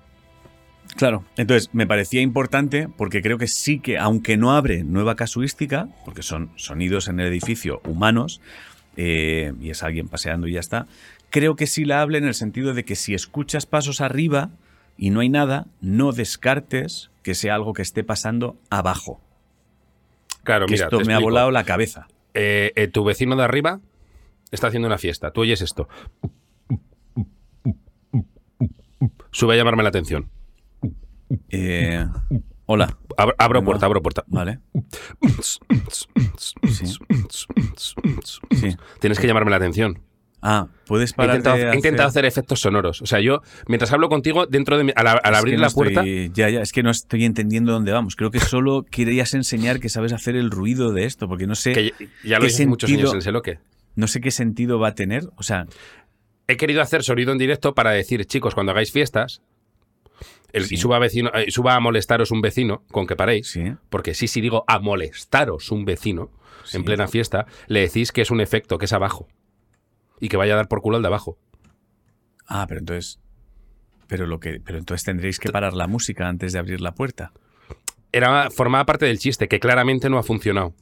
Claro, 0.97 1.25
entonces 1.37 1.71
me 1.75 1.87
parecía 1.87 2.23
importante 2.23 2.89
porque 2.89 3.21
creo 3.21 3.37
que 3.37 3.49
sí 3.49 3.81
que, 3.81 3.99
aunque 3.99 4.37
no 4.37 4.53
abre 4.53 4.83
nueva 4.83 5.15
casuística, 5.15 5.89
porque 6.05 6.23
son 6.23 6.51
sonidos 6.57 7.09
en 7.09 7.21
el 7.21 7.27
edificio 7.27 7.83
humanos, 7.85 8.41
eh, 8.97 9.53
y 9.61 9.71
es 9.71 9.83
alguien 9.83 10.09
paseando 10.09 10.49
y 10.49 10.53
ya 10.53 10.61
está, 10.61 10.87
creo 11.29 11.55
que 11.55 11.67
sí 11.67 11.85
la 11.85 12.01
hable 12.01 12.17
en 12.17 12.25
el 12.25 12.35
sentido 12.35 12.73
de 12.73 12.85
que 12.85 12.97
si 12.97 13.13
escuchas 13.13 13.67
pasos 13.67 14.01
arriba 14.01 14.51
y 14.97 15.11
no 15.11 15.21
hay 15.21 15.29
nada, 15.29 15.67
no 15.83 16.13
descartes 16.13 17.11
que 17.23 17.35
sea 17.35 17.55
algo 17.55 17.75
que 17.75 17.83
esté 17.83 18.03
pasando 18.03 18.57
abajo. 18.71 19.21
Claro, 20.45 20.65
Que 20.65 20.73
mira. 20.73 20.85
esto 20.87 21.01
me 21.01 21.13
ha 21.13 21.19
volado 21.19 21.51
la 21.51 21.65
cabeza. 21.65 22.09
Eh, 22.33 22.73
eh, 22.77 22.89
tu 22.89 23.05
vecino 23.05 23.37
de 23.37 23.45
arriba 23.45 23.81
está 24.51 24.69
haciendo 24.69 24.87
una 24.87 24.97
fiesta. 24.97 25.31
Tú 25.31 25.43
oyes 25.43 25.61
esto. 25.61 25.89
Sube 29.31 29.55
a 29.55 29.57
llamarme 29.57 29.83
la 29.83 29.91
atención. 29.91 30.31
Eh, 31.51 32.07
hola. 32.67 32.97
Abro, 33.17 33.35
abro 33.39 33.65
puerta, 33.65 33.87
abro 33.87 34.03
puerta. 34.03 34.25
Vale. 34.29 34.61
Sí. 38.51 38.77
Tienes 39.01 39.19
que 39.19 39.27
llamarme 39.27 39.51
la 39.51 39.57
atención. 39.57 40.01
Ah, 40.43 40.69
puedes 40.87 41.11
He 41.11 41.15
parar 41.15 41.37
intentado, 41.37 41.73
he 41.73 41.75
intentado 41.75 42.09
hacer 42.09 42.25
efectos 42.25 42.61
sonoros. 42.61 43.03
O 43.03 43.07
sea, 43.07 43.21
yo, 43.21 43.41
mientras 43.67 43.91
hablo 43.93 44.09
contigo, 44.09 44.47
dentro 44.47 44.77
de 44.79 44.85
mi- 44.85 44.93
al, 44.95 45.07
abrir 45.09 45.55
no 45.57 45.63
la 45.63 45.67
estoy- 45.69 45.93
puerta, 45.95 46.05
Ya, 46.35 46.51
ya, 46.51 46.61
es 46.61 46.73
que 46.73 46.83
no 46.83 46.91
estoy 46.91 47.25
entendiendo 47.25 47.73
dónde 47.73 47.91
vamos. 47.91 48.15
Creo 48.17 48.31
que 48.31 48.39
solo 48.39 48.85
querías 48.91 49.35
enseñar 49.35 49.81
que 49.81 49.89
sabes 49.89 50.13
hacer 50.13 50.37
el 50.37 50.51
ruido 50.51 50.93
de 50.93 51.05
esto, 51.05 51.27
porque 51.27 51.47
no 51.47 51.55
sé, 51.55 51.73
que 51.73 51.85
ya- 51.87 51.95
ya 52.23 52.37
lo 52.37 52.43
¿qué 52.43 52.47
hice 52.49 52.55
hace 52.63 52.67
muchos 52.67 52.89
sentido- 52.91 53.09
años 53.11 53.15
en 53.17 53.23
Seloque. 53.23 53.59
no 53.97 54.07
sé 54.07 54.21
qué 54.21 54.31
sentido 54.31 54.79
va 54.79 54.89
a 54.89 54.95
tener. 54.95 55.25
O 55.37 55.43
sea, 55.43 55.67
He 56.49 56.57
querido 56.57 56.81
hacer 56.81 57.03
sonido 57.03 57.33
en 57.33 57.39
directo 57.39 57.75
para 57.75 57.91
decir, 57.91 58.25
chicos, 58.27 58.55
cuando 58.55 58.71
hagáis 58.71 58.93
fiestas, 58.93 59.43
el, 60.53 60.65
Sí. 60.67 60.75
y 60.75 60.79
suba, 60.79 60.99
vecino, 60.99 61.31
eh, 61.35 61.51
suba 61.51 61.75
a 61.75 61.81
molestaros 61.81 62.31
un 62.31 62.41
vecino, 62.41 62.83
con 62.91 63.07
que 63.07 63.17
paréis, 63.17 63.49
sí. 63.51 63.63
porque 63.91 64.15
sí, 64.15 64.27
sí 64.29 64.41
digo 64.41 64.65
a 64.67 64.79
molestaros 64.79 65.71
un 65.71 65.85
vecino 65.85 66.31
Sí. 66.65 66.77
en 66.79 66.85
plena 66.85 67.07
fiesta, 67.09 67.47
le 67.69 67.81
decís 67.81 68.11
que 68.13 68.23
es 68.23 68.31
un 68.31 68.41
efecto, 68.41 68.79
que 68.79 68.87
es 68.87 68.93
abajo. 68.93 69.29
Y 70.21 70.29
que 70.29 70.37
vaya 70.37 70.55
a 70.55 70.57
dar 70.57 70.69
por 70.69 70.81
culo 70.81 70.97
al 70.97 71.03
de 71.03 71.09
abajo. 71.09 71.39
Ah, 72.49 72.65
pero 72.69 72.81
entonces. 72.81 73.21
Pero 74.09 74.27
lo 74.27 74.41
que. 74.41 74.61
Pero 74.65 74.79
entonces 74.79 75.05
tendréis 75.05 75.39
que 75.39 75.51
parar 75.51 75.75
la 75.75 75.87
música 75.89 76.29
antes 76.29 76.53
de 76.53 76.59
abrir 76.59 76.81
la 76.81 76.95
puerta. 76.95 77.33
Era, 78.13 78.51
formaba 78.51 78.87
parte 78.87 79.05
del 79.07 79.19
chiste, 79.19 79.47
que 79.49 79.61
claramente 79.61 80.09
no 80.09 80.19
ha 80.19 80.23
funcionado. 80.23 80.75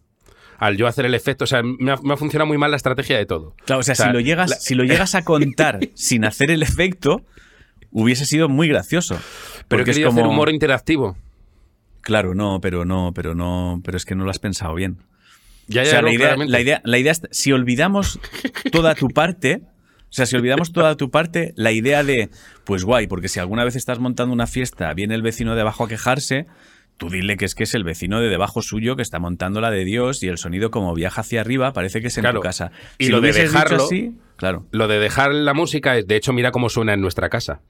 Al 0.58 0.76
yo 0.76 0.86
hacer 0.86 1.04
el 1.04 1.14
efecto, 1.14 1.44
o 1.44 1.46
sea, 1.46 1.62
me 1.64 1.90
ha, 1.90 1.96
me 1.96 2.14
ha 2.14 2.16
funcionado 2.16 2.46
muy 2.46 2.58
mal 2.58 2.70
la 2.70 2.76
estrategia 2.76 3.16
de 3.18 3.26
todo. 3.26 3.54
Claro, 3.64 3.80
o 3.80 3.82
sea, 3.82 3.92
O 3.92 3.96
sea, 3.96 4.06
si, 4.06 4.12
lo 4.12 4.20
llegas, 4.20 4.50
la- 4.50 4.56
si 4.56 4.74
lo 4.74 4.84
llegas 4.84 5.14
a 5.16 5.24
contar 5.24 5.80
sin 5.94 6.24
hacer 6.24 6.50
el 6.52 6.62
efecto, 6.62 7.22
hubiese 7.94 8.26
sido 8.26 8.50
muy 8.50 8.68
gracioso. 8.68 9.18
Pero 9.68 9.82
es 9.82 9.86
querido 9.88 10.10
hacer 10.10 10.22
como- 10.24 10.32
humor 10.34 10.50
interactivo. 10.50 11.16
Claro, 12.02 12.34
no, 12.34 12.60
pero 12.60 12.84
no, 12.84 13.12
pero 13.14 13.34
no, 13.34 13.80
pero 13.82 13.96
es 13.96 14.04
que 14.04 14.14
no 14.14 14.24
lo 14.24 14.30
has 14.30 14.38
pensado 14.38 14.74
bien. 14.74 14.98
Ya, 15.68 15.80
O 15.82 15.84
sea, 15.86 16.02
la 16.02 16.12
idea, 16.12 16.36
la 16.36 16.60
idea, 16.60 16.82
la 16.84 16.98
idea 16.98 17.12
es, 17.12 17.22
si 17.30 17.50
olvidamos 17.52 18.20
toda 18.70 18.94
tu 18.94 19.08
parte, 19.08 19.62
o 19.64 20.12
sea, 20.16 20.26
si 20.26 20.36
olvidamos 20.36 20.72
toda 20.72 20.94
tu 20.98 21.10
parte, 21.10 21.54
la 21.56 21.72
idea 21.72 22.04
de, 22.04 22.28
pues 22.64 22.84
guay, 22.84 23.06
porque 23.06 23.28
si 23.28 23.40
alguna 23.40 23.64
vez 23.64 23.74
estás 23.74 23.98
montando 24.00 24.34
una 24.34 24.46
fiesta, 24.46 24.92
viene 24.92 25.14
el 25.14 25.22
vecino 25.22 25.54
de 25.54 25.62
abajo 25.62 25.84
a 25.84 25.88
quejarse, 25.88 26.46
tú 26.98 27.08
dile 27.08 27.38
que 27.38 27.46
es 27.46 27.54
que 27.54 27.62
es 27.64 27.74
el 27.74 27.82
vecino 27.84 28.20
de 28.20 28.28
debajo 28.28 28.60
suyo 28.60 28.94
que 28.96 29.02
está 29.02 29.18
montando 29.18 29.62
la 29.62 29.70
de 29.70 29.86
Dios 29.86 30.22
y 30.22 30.28
el 30.28 30.36
sonido 30.36 30.70
como 30.70 30.92
viaja 30.94 31.22
hacia 31.22 31.40
arriba 31.40 31.72
parece 31.72 32.02
que 32.02 32.08
es 32.08 32.18
en 32.18 32.22
Claro. 32.24 32.40
tu 32.40 32.42
casa. 32.42 32.70
Y 32.98 33.08
lo 33.08 33.22
de 33.22 33.32
dejarlo- 33.32 33.84
así, 33.86 34.12
claro, 34.36 34.66
Lo 34.72 34.86
de 34.88 34.98
dejar 34.98 35.32
la 35.32 35.54
música 35.54 35.96
es, 35.96 36.06
de 36.06 36.16
hecho, 36.16 36.34
mira 36.34 36.50
cómo 36.52 36.68
suena 36.68 36.92
en 36.92 37.00
nuestra 37.00 37.30
casa. 37.30 37.62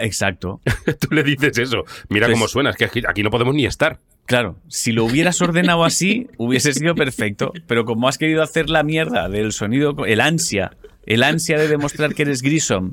Exacto. 0.00 0.60
Tú 1.00 1.14
le 1.14 1.22
dices 1.22 1.56
eso. 1.58 1.84
Mira 2.08 2.26
Pues- 2.26 2.36
cómo 2.36 2.48
suena, 2.48 2.70
es 2.70 2.76
que 2.76 2.84
aquí- 3.06 3.22
no 3.22 3.30
podemos 3.30 3.54
ni 3.54 3.66
estar. 3.66 3.98
Claro, 4.26 4.56
si 4.68 4.92
lo 4.92 5.04
hubieras 5.04 5.40
ordenado 5.42 5.84
así, 5.84 6.28
hubiese 6.38 6.72
sido 6.72 6.94
perfecto. 6.94 7.52
Pero 7.66 7.84
como 7.84 8.08
has 8.08 8.16
querido 8.18 8.42
hacer 8.42 8.70
la 8.70 8.82
mierda 8.84 9.28
del 9.28 9.52
sonido, 9.52 9.94
el 10.06 10.20
ansia, 10.20 10.76
el 11.06 11.22
ansia 11.24 11.58
de 11.58 11.66
demostrar 11.66 12.14
que 12.14 12.22
eres 12.22 12.40
Grissom, 12.42 12.92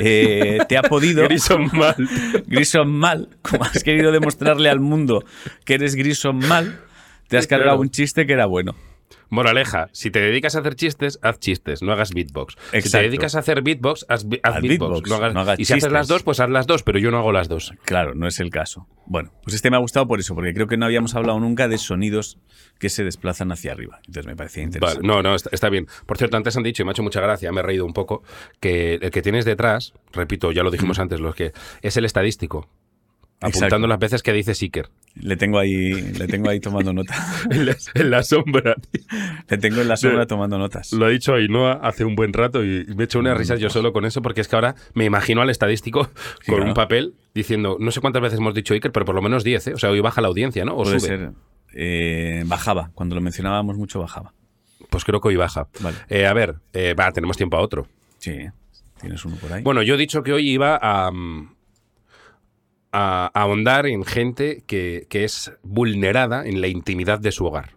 eh, 0.00 0.58
te 0.68 0.78
ha 0.78 0.82
podido. 0.82 1.24
Grison 1.24 1.68
mal. 1.74 1.94
Grissom 2.46 2.88
mal, 2.88 3.28
como 3.42 3.64
has 3.64 3.82
querido 3.84 4.12
demostrarle 4.12 4.70
al 4.70 4.80
mundo 4.80 5.24
que 5.66 5.74
eres 5.74 5.94
Grissom 5.94 6.38
mal, 6.46 6.80
te 7.28 7.36
has 7.36 7.46
cargado 7.46 7.72
Claro. 7.72 7.80
un 7.82 7.90
chiste 7.90 8.26
que 8.26 8.32
era 8.32 8.46
bueno. 8.46 8.74
Moraleja, 9.30 9.88
si 9.92 10.10
te 10.10 10.20
dedicas 10.20 10.56
a 10.56 10.60
hacer 10.60 10.74
chistes, 10.74 11.18
haz 11.22 11.38
chistes, 11.38 11.82
no 11.82 11.92
hagas 11.92 12.12
beatbox. 12.12 12.56
Si 12.82 12.90
te 12.90 13.02
dedicas 13.02 13.34
a 13.34 13.40
hacer 13.40 13.62
beatbox, 13.62 14.06
haz, 14.08 14.24
haz 14.42 14.60
beatbox. 14.62 14.62
beatbox, 14.62 15.08
no 15.10 15.16
hagas- 15.16 15.34
no 15.34 15.40
hagas 15.40 15.60
y 15.60 15.64
si 15.64 15.72
haces 15.74 15.92
las 15.92 16.08
dos, 16.08 16.22
pues 16.22 16.40
haz 16.40 16.48
las 16.50 16.66
dos, 16.66 16.82
pero 16.82 16.98
yo 16.98 17.10
no 17.10 17.18
hago 17.18 17.32
las 17.32 17.48
dos. 17.48 17.72
Claro, 17.84 18.14
no 18.14 18.26
es 18.26 18.40
el 18.40 18.50
caso. 18.50 18.86
Bueno, 19.06 19.32
pues 19.42 19.54
este 19.54 19.70
me 19.70 19.76
ha 19.76 19.80
gustado 19.80 20.06
por 20.06 20.20
eso, 20.20 20.34
porque 20.34 20.52
creo 20.54 20.66
que 20.66 20.76
no 20.76 20.86
habíamos 20.86 21.14
hablado 21.14 21.38
nunca 21.40 21.68
de 21.68 21.78
sonidos 21.78 22.38
que 22.78 22.88
se 22.90 23.04
desplazan 23.04 23.52
hacia 23.52 23.72
arriba. 23.72 23.98
Entonces 24.06 24.26
me 24.26 24.36
parecía 24.36 24.62
Vale, 24.62 24.74
interesante. 24.74 25.06
no, 25.06 25.22
no, 25.22 25.34
está, 25.34 25.50
está 25.52 25.68
bien. 25.68 25.86
Por 26.06 26.18
cierto, 26.18 26.36
antes 26.36 26.56
han 26.56 26.62
dicho, 26.62 26.82
y 26.82 26.84
me 26.84 26.90
ha 26.90 26.92
hecho 26.92 27.02
mucha 27.02 27.20
gracia, 27.20 27.50
me 27.52 27.60
he 27.60 27.62
reído 27.62 27.84
un 27.84 27.92
poco, 27.92 28.22
que 28.60 28.94
el 28.94 29.10
que 29.10 29.22
tienes 29.22 29.44
detrás, 29.44 29.92
repito, 30.12 30.52
ya 30.52 30.62
lo 30.62 30.70
dijimos 30.70 30.98
antes, 30.98 31.20
los 31.20 31.34
que 31.34 31.52
es 31.82 31.96
el 31.96 32.04
estadístico. 32.04 32.68
Apuntando 33.40 33.66
Exacto. 33.66 33.86
las 33.86 33.98
veces 34.00 34.22
que 34.24 34.32
dice 34.32 34.54
Seeker. 34.54 34.88
Le 35.14 35.36
tengo 35.36 35.58
ahí, 35.60 35.92
le 35.92 36.26
tengo 36.26 36.50
ahí 36.50 36.58
tomando 36.58 36.92
nota. 36.92 37.14
en, 37.50 37.66
la, 37.66 37.76
en 37.94 38.10
la 38.10 38.22
sombra. 38.24 38.74
Le 39.48 39.58
tengo 39.58 39.80
en 39.80 39.86
la 39.88 39.96
sombra 39.96 40.26
tomando 40.26 40.58
notas. 40.58 40.92
Lo 40.92 41.06
ha 41.06 41.08
dicho 41.08 41.34
Ainhoa 41.34 41.74
hace 41.74 42.04
un 42.04 42.16
buen 42.16 42.32
rato 42.32 42.64
y 42.64 42.84
me 42.96 43.02
he 43.02 43.04
hecho 43.04 43.20
unas 43.20 43.38
risas 43.38 43.60
yo 43.60 43.70
solo 43.70 43.92
con 43.92 44.04
eso 44.04 44.22
porque 44.22 44.40
es 44.40 44.48
que 44.48 44.56
ahora 44.56 44.74
me 44.94 45.04
imagino 45.04 45.40
al 45.40 45.50
estadístico 45.50 46.04
Sí, 46.04 46.46
con 46.46 46.56
claro. 46.56 46.64
un 46.64 46.74
papel 46.74 47.14
diciendo, 47.32 47.76
no 47.78 47.90
sé 47.92 48.00
cuántas 48.00 48.22
veces 48.22 48.38
hemos 48.40 48.54
dicho 48.54 48.74
Iker, 48.74 48.90
pero 48.90 49.06
por 49.06 49.14
lo 49.14 49.22
menos 49.22 49.44
10, 49.44 49.68
¿eh? 49.68 49.74
O 49.74 49.78
sea, 49.78 49.90
hoy 49.90 50.00
baja 50.00 50.20
la 50.20 50.28
audiencia, 50.28 50.64
¿no? 50.64 50.74
O 50.74 50.82
Puede 50.82 50.98
sube. 50.98 51.08
ser. 51.08 51.30
eh, 51.74 52.42
bajaba. 52.46 52.90
Cuando 52.94 53.14
lo 53.14 53.20
mencionábamos 53.20 53.76
mucho, 53.76 54.00
bajaba. 54.00 54.34
Pues 54.90 55.04
creo 55.04 55.20
que 55.20 55.28
hoy 55.28 55.36
baja. 55.36 55.68
Vale. 55.80 55.96
Eh, 56.08 56.26
a 56.26 56.32
ver, 56.32 56.56
eh, 56.72 56.94
va, 56.98 57.12
tenemos 57.12 57.36
tiempo 57.36 57.56
a 57.56 57.60
otro. 57.60 57.86
Sí, 58.18 58.32
tienes 59.00 59.24
uno 59.24 59.36
por 59.36 59.52
ahí. 59.52 59.62
Bueno, 59.62 59.82
yo 59.82 59.94
he 59.94 59.98
dicho 59.98 60.22
que 60.24 60.32
hoy 60.32 60.48
iba 60.50 60.76
a, 60.82 61.10
mm, 61.12 61.54
a, 62.92 63.30
ahondar 63.34 63.86
en 63.86 64.04
gente 64.04 64.64
que, 64.66 65.06
que 65.08 65.24
es 65.24 65.52
vulnerada 65.62 66.46
en 66.46 66.60
la 66.60 66.68
intimidad 66.68 67.18
de 67.20 67.32
su 67.32 67.46
hogar, 67.46 67.76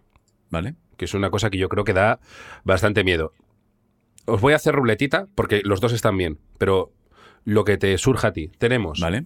¿Vale? 0.49 0.75
que 0.97 1.05
es 1.05 1.13
una 1.13 1.29
cosa 1.29 1.49
que 1.49 1.57
yo 1.57 1.69
creo 1.69 1.83
que 1.83 1.93
da 1.93 2.19
bastante 2.63 3.03
miedo. 3.03 3.33
Os 4.25 4.39
voy 4.39 4.53
a 4.53 4.57
hacer 4.57 4.75
ruletita 4.75 5.27
porque 5.35 5.61
los 5.63 5.81
dos 5.81 5.93
están 5.93 6.17
bien, 6.17 6.39
pero 6.57 6.93
lo 7.43 7.63
que 7.63 7.77
te 7.77 7.97
surja 7.97 8.29
a 8.29 8.33
ti. 8.33 8.51
Tenemos 8.57 8.99
¿Vale? 8.99 9.25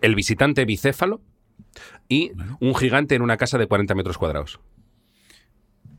el 0.00 0.14
visitante 0.14 0.64
bicéfalo 0.64 1.20
y 2.08 2.32
un 2.60 2.74
gigante 2.74 3.14
en 3.14 3.22
una 3.22 3.36
casa 3.36 3.58
de 3.58 3.66
40 3.66 3.94
metros 3.94 4.18
cuadrados. 4.18 4.60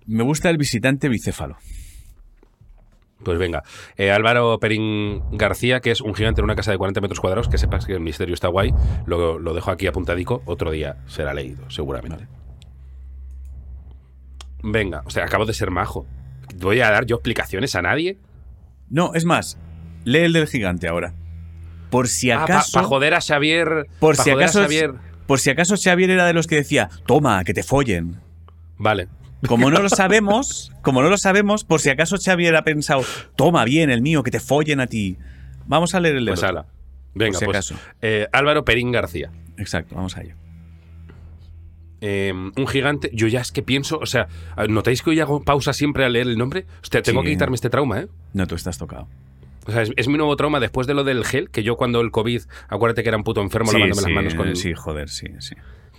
Me 0.05 0.23
gusta 0.23 0.49
el 0.49 0.57
visitante 0.57 1.09
bicéfalo. 1.09 1.57
Pues 3.23 3.37
venga, 3.39 3.63
Eh, 3.97 4.11
Álvaro 4.11 4.59
Perín 4.59 5.21
García, 5.31 5.79
que 5.79 5.91
es 5.91 6.01
un 6.01 6.13
gigante 6.13 6.41
en 6.41 6.45
una 6.45 6.55
casa 6.55 6.71
de 6.71 6.77
40 6.77 6.99
metros 7.01 7.19
cuadrados, 7.19 7.47
que 7.47 7.57
sepas 7.57 7.85
que 7.85 7.93
el 7.93 7.99
misterio 8.01 8.33
está 8.33 8.47
guay, 8.49 8.73
lo, 9.05 9.39
lo 9.39 9.53
dejo 9.53 9.71
aquí 9.71 9.87
apuntadico, 9.87 10.41
otro 10.45 10.71
día 10.71 10.97
será 11.07 11.33
leído, 11.33 11.69
seguramente. 11.69 12.27
Venga, 14.61 15.03
o 15.05 15.09
sea, 15.09 15.25
acabo 15.25 15.45
de 15.45 15.53
ser 15.53 15.71
majo. 15.71 16.05
¿Voy 16.57 16.81
a 16.81 16.89
dar 16.91 17.05
yo 17.05 17.15
explicaciones 17.17 17.75
a 17.75 17.81
nadie? 17.81 18.17
No, 18.89 19.13
es 19.13 19.25
más, 19.25 19.57
lee 20.05 20.19
el 20.19 20.33
del 20.33 20.47
gigante 20.47 20.87
ahora. 20.87 21.13
Por 21.89 22.07
si 22.07 22.31
Ah, 22.31 22.41
Para 22.41 22.55
acaso. 22.59 22.83
joder 22.83 23.13
a 23.13 23.21
Xavier. 23.21 23.87
por 23.99 24.15
si 24.15 24.29
acaso. 24.31 24.61
Xavier. 24.61 24.93
Por 25.27 25.39
si 25.39 25.49
acaso 25.49 25.75
Xavier 25.77 26.09
era 26.09 26.25
de 26.25 26.33
los 26.33 26.47
que 26.47 26.55
decía, 26.55 26.89
toma, 27.05 27.43
que 27.43 27.53
te 27.53 27.63
follen. 27.63 28.19
Vale. 28.77 29.07
Como 29.47 29.69
no 29.69 29.81
lo 29.81 29.89
sabemos, 29.89 30.71
como 30.81 31.01
no 31.01 31.09
lo 31.09 31.17
sabemos, 31.17 31.63
por 31.63 31.79
si 31.81 31.89
acaso 31.89 32.17
Xavier 32.17 32.55
ha 32.55 32.63
pensado, 32.63 33.03
toma 33.35 33.65
bien 33.65 33.89
el 33.89 34.01
mío, 34.01 34.23
que 34.23 34.31
te 34.31 34.39
follen 34.39 34.79
a 34.79 34.87
ti. 34.87 35.17
Vamos 35.65 35.95
a 35.95 35.99
leer 35.99 36.15
el 36.17 36.25
de 36.25 36.31
Pues 36.31 36.43
ala. 36.43 36.65
Venga, 37.15 37.37
si 37.37 37.45
pues. 37.45 37.73
eh, 38.01 38.27
Álvaro 38.31 38.65
Perín 38.65 38.91
García. 38.91 39.31
Exacto, 39.57 39.95
vamos 39.95 40.17
a 40.17 40.21
ello. 40.21 40.35
Eh, 42.01 42.33
un 42.33 42.67
gigante. 42.67 43.09
Yo 43.13 43.27
ya 43.27 43.39
es 43.41 43.51
que 43.51 43.61
pienso, 43.63 43.97
o 43.99 44.05
sea, 44.05 44.27
¿notáis 44.67 45.01
que 45.01 45.11
hoy 45.11 45.19
hago 45.21 45.41
pausa 45.43 45.71
siempre 45.71 46.03
al 46.03 46.13
leer 46.13 46.27
el 46.27 46.37
nombre? 46.37 46.65
Hostia, 46.81 47.01
tengo 47.01 47.21
Sí. 47.21 47.27
que 47.27 47.31
quitarme 47.33 47.55
este 47.55 47.69
trauma, 47.69 47.99
¿eh? 48.01 48.07
No, 48.33 48.45
tú 48.45 48.55
estás 48.55 48.77
tocado. 48.77 49.07
O 49.65 49.71
sea, 49.71 49.83
es, 49.83 49.91
es 49.95 50.07
mi 50.09 50.17
nuevo 50.17 50.35
trauma 50.35 50.59
después 50.59 50.85
de 50.87 50.93
lo 50.93 51.05
del 51.05 51.23
gel, 51.23 51.49
que 51.49 51.63
yo 51.63 51.77
cuando 51.77 52.01
el 52.01 52.11
COVID, 52.11 52.41
acuérdate 52.67 53.03
que 53.03 53.09
era 53.09 53.17
un 53.17 53.23
puto 53.23 53.41
enfermo 53.41 53.71
lavándome 53.71 54.01
sí, 54.01 54.07
las 54.07 54.15
manos 54.15 54.35
con 54.35 54.55
sí, 54.57 54.73
joder, 54.73 55.07
sí, 55.09 55.27
sí. 55.39 55.55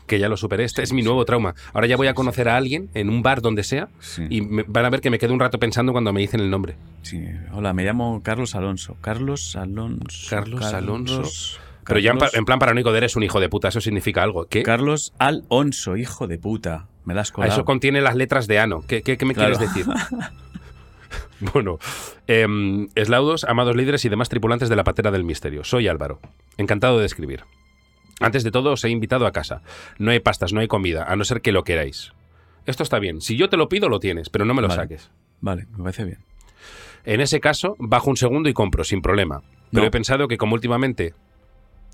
Que 0.07 0.18
ya 0.18 0.28
lo 0.28 0.36
superé. 0.36 0.64
Este 0.64 0.82
es 0.82 0.92
mi 0.92 1.02
nuevo 1.02 1.24
trauma. 1.24 1.55
Ahora 1.72 1.86
ya 1.86 1.96
voy 1.96 2.07
a 2.09 2.14
conocer 2.14 2.48
a 2.48 2.57
alguien 2.57 2.90
en 2.94 3.09
un 3.09 3.22
bar 3.22 3.40
donde 3.42 3.62
sea 3.64 3.88
Sí. 4.00 4.26
y 4.28 4.40
me- 4.42 4.64
van 4.66 4.84
a 4.84 4.90
ver 4.90 5.00
que 5.00 5.11
me 5.11 5.18
quedo 5.18 5.32
un 5.32 5.40
rato 5.40 5.59
pensando 5.59 5.92
cuando 5.92 6.12
me 6.12 6.20
dicen 6.20 6.40
el 6.40 6.50
nombre. 6.50 6.76
Sí. 7.02 7.24
Hola, 7.52 7.72
me 7.72 7.84
llamo 7.84 8.22
Carlos 8.22 8.55
Alonso. 8.55 8.96
Carlos 9.00 9.57
Alonso. 9.57 10.26
Carlos 10.30 10.64
Alonso. 10.72 11.22
Pero 11.86 12.00
ya 12.00 12.12
en, 12.12 12.18
en 12.32 12.44
plan 12.46 12.59
paranoico 12.59 12.92
de 12.92 12.98
eres 12.98 13.14
un 13.16 13.22
hijo 13.24 13.40
de 13.40 13.48
puta, 13.50 13.68
eso 13.68 13.80
significa 13.80 14.22
algo. 14.22 14.46
¿Qué? 14.46 14.62
Carlos 14.62 15.12
Alonso, 15.18 15.96
hijo 15.96 16.26
de 16.26 16.38
puta. 16.38 16.86
Me 17.05 17.12
has 17.18 17.30
Ah, 17.30 17.34
colado. 17.34 17.52
eso 17.52 17.64
contiene 17.66 18.00
las 18.00 18.14
letras 18.16 18.46
de 18.46 18.59
ano. 18.59 18.80
¿Qué, 18.88 19.02
qué- 19.02 19.18
qué 19.18 19.24
me 19.26 19.34
Claro. 19.34 19.57
quieres 19.59 19.74
decir? 19.74 19.92
bueno, 21.52 21.78
em, 22.26 22.88
eslaudos, 22.94 23.44
amados 23.44 23.76
líderes 23.76 24.05
y 24.05 24.09
demás 24.09 24.28
tripulantes 24.28 24.68
de 24.68 24.76
la 24.76 24.84
patera 24.84 25.11
del 25.11 25.24
misterio. 25.24 25.64
Soy 25.64 25.88
Álvaro. 25.88 26.20
Encantado 26.57 26.98
de 26.98 27.07
escribir. 27.07 27.44
Antes 28.21 28.45
de 28.45 28.51
todo, 28.51 28.73
os 28.73 28.85
he 28.85 28.91
invitado 28.91 29.27
a 29.27 29.33
casa. 29.33 29.62
No 29.99 30.11
hay 30.11 30.21
pastas, 30.21 30.53
no 30.53 30.61
hay 30.61 30.69
comida, 30.69 31.05
a 31.05 31.17
no 31.17 31.25
ser 31.25 31.41
que 31.41 31.53
lo 31.53 31.65
queráis. 31.65 32.12
Esto 32.67 32.83
está 32.83 32.99
bien. 32.99 33.21
Si 33.21 33.37
yo 33.37 33.49
te 33.49 33.57
lo 33.57 33.69
pido, 33.69 33.89
lo 33.89 34.01
tienes, 34.01 34.31
pero 34.31 34.45
no 34.45 34.55
me 34.55 34.62
lo 34.62 34.69
Vale. 34.69 34.81
saques. 34.83 35.11
Vale, 35.41 35.67
me 35.77 35.79
parece 35.85 36.05
bien. 36.05 36.19
En 37.05 37.21
ese 37.21 37.41
caso, 37.41 37.77
bajo 37.79 38.09
un 38.09 38.17
segundo 38.17 38.49
y 38.49 38.55
compro, 38.55 38.85
sin 38.85 39.03
problema. 39.03 39.43
Pero 39.71 39.83
No. 39.83 39.89
he 39.89 39.91
pensado 39.91 40.29
que 40.29 40.39
como 40.39 40.55
últimamente... 40.55 41.12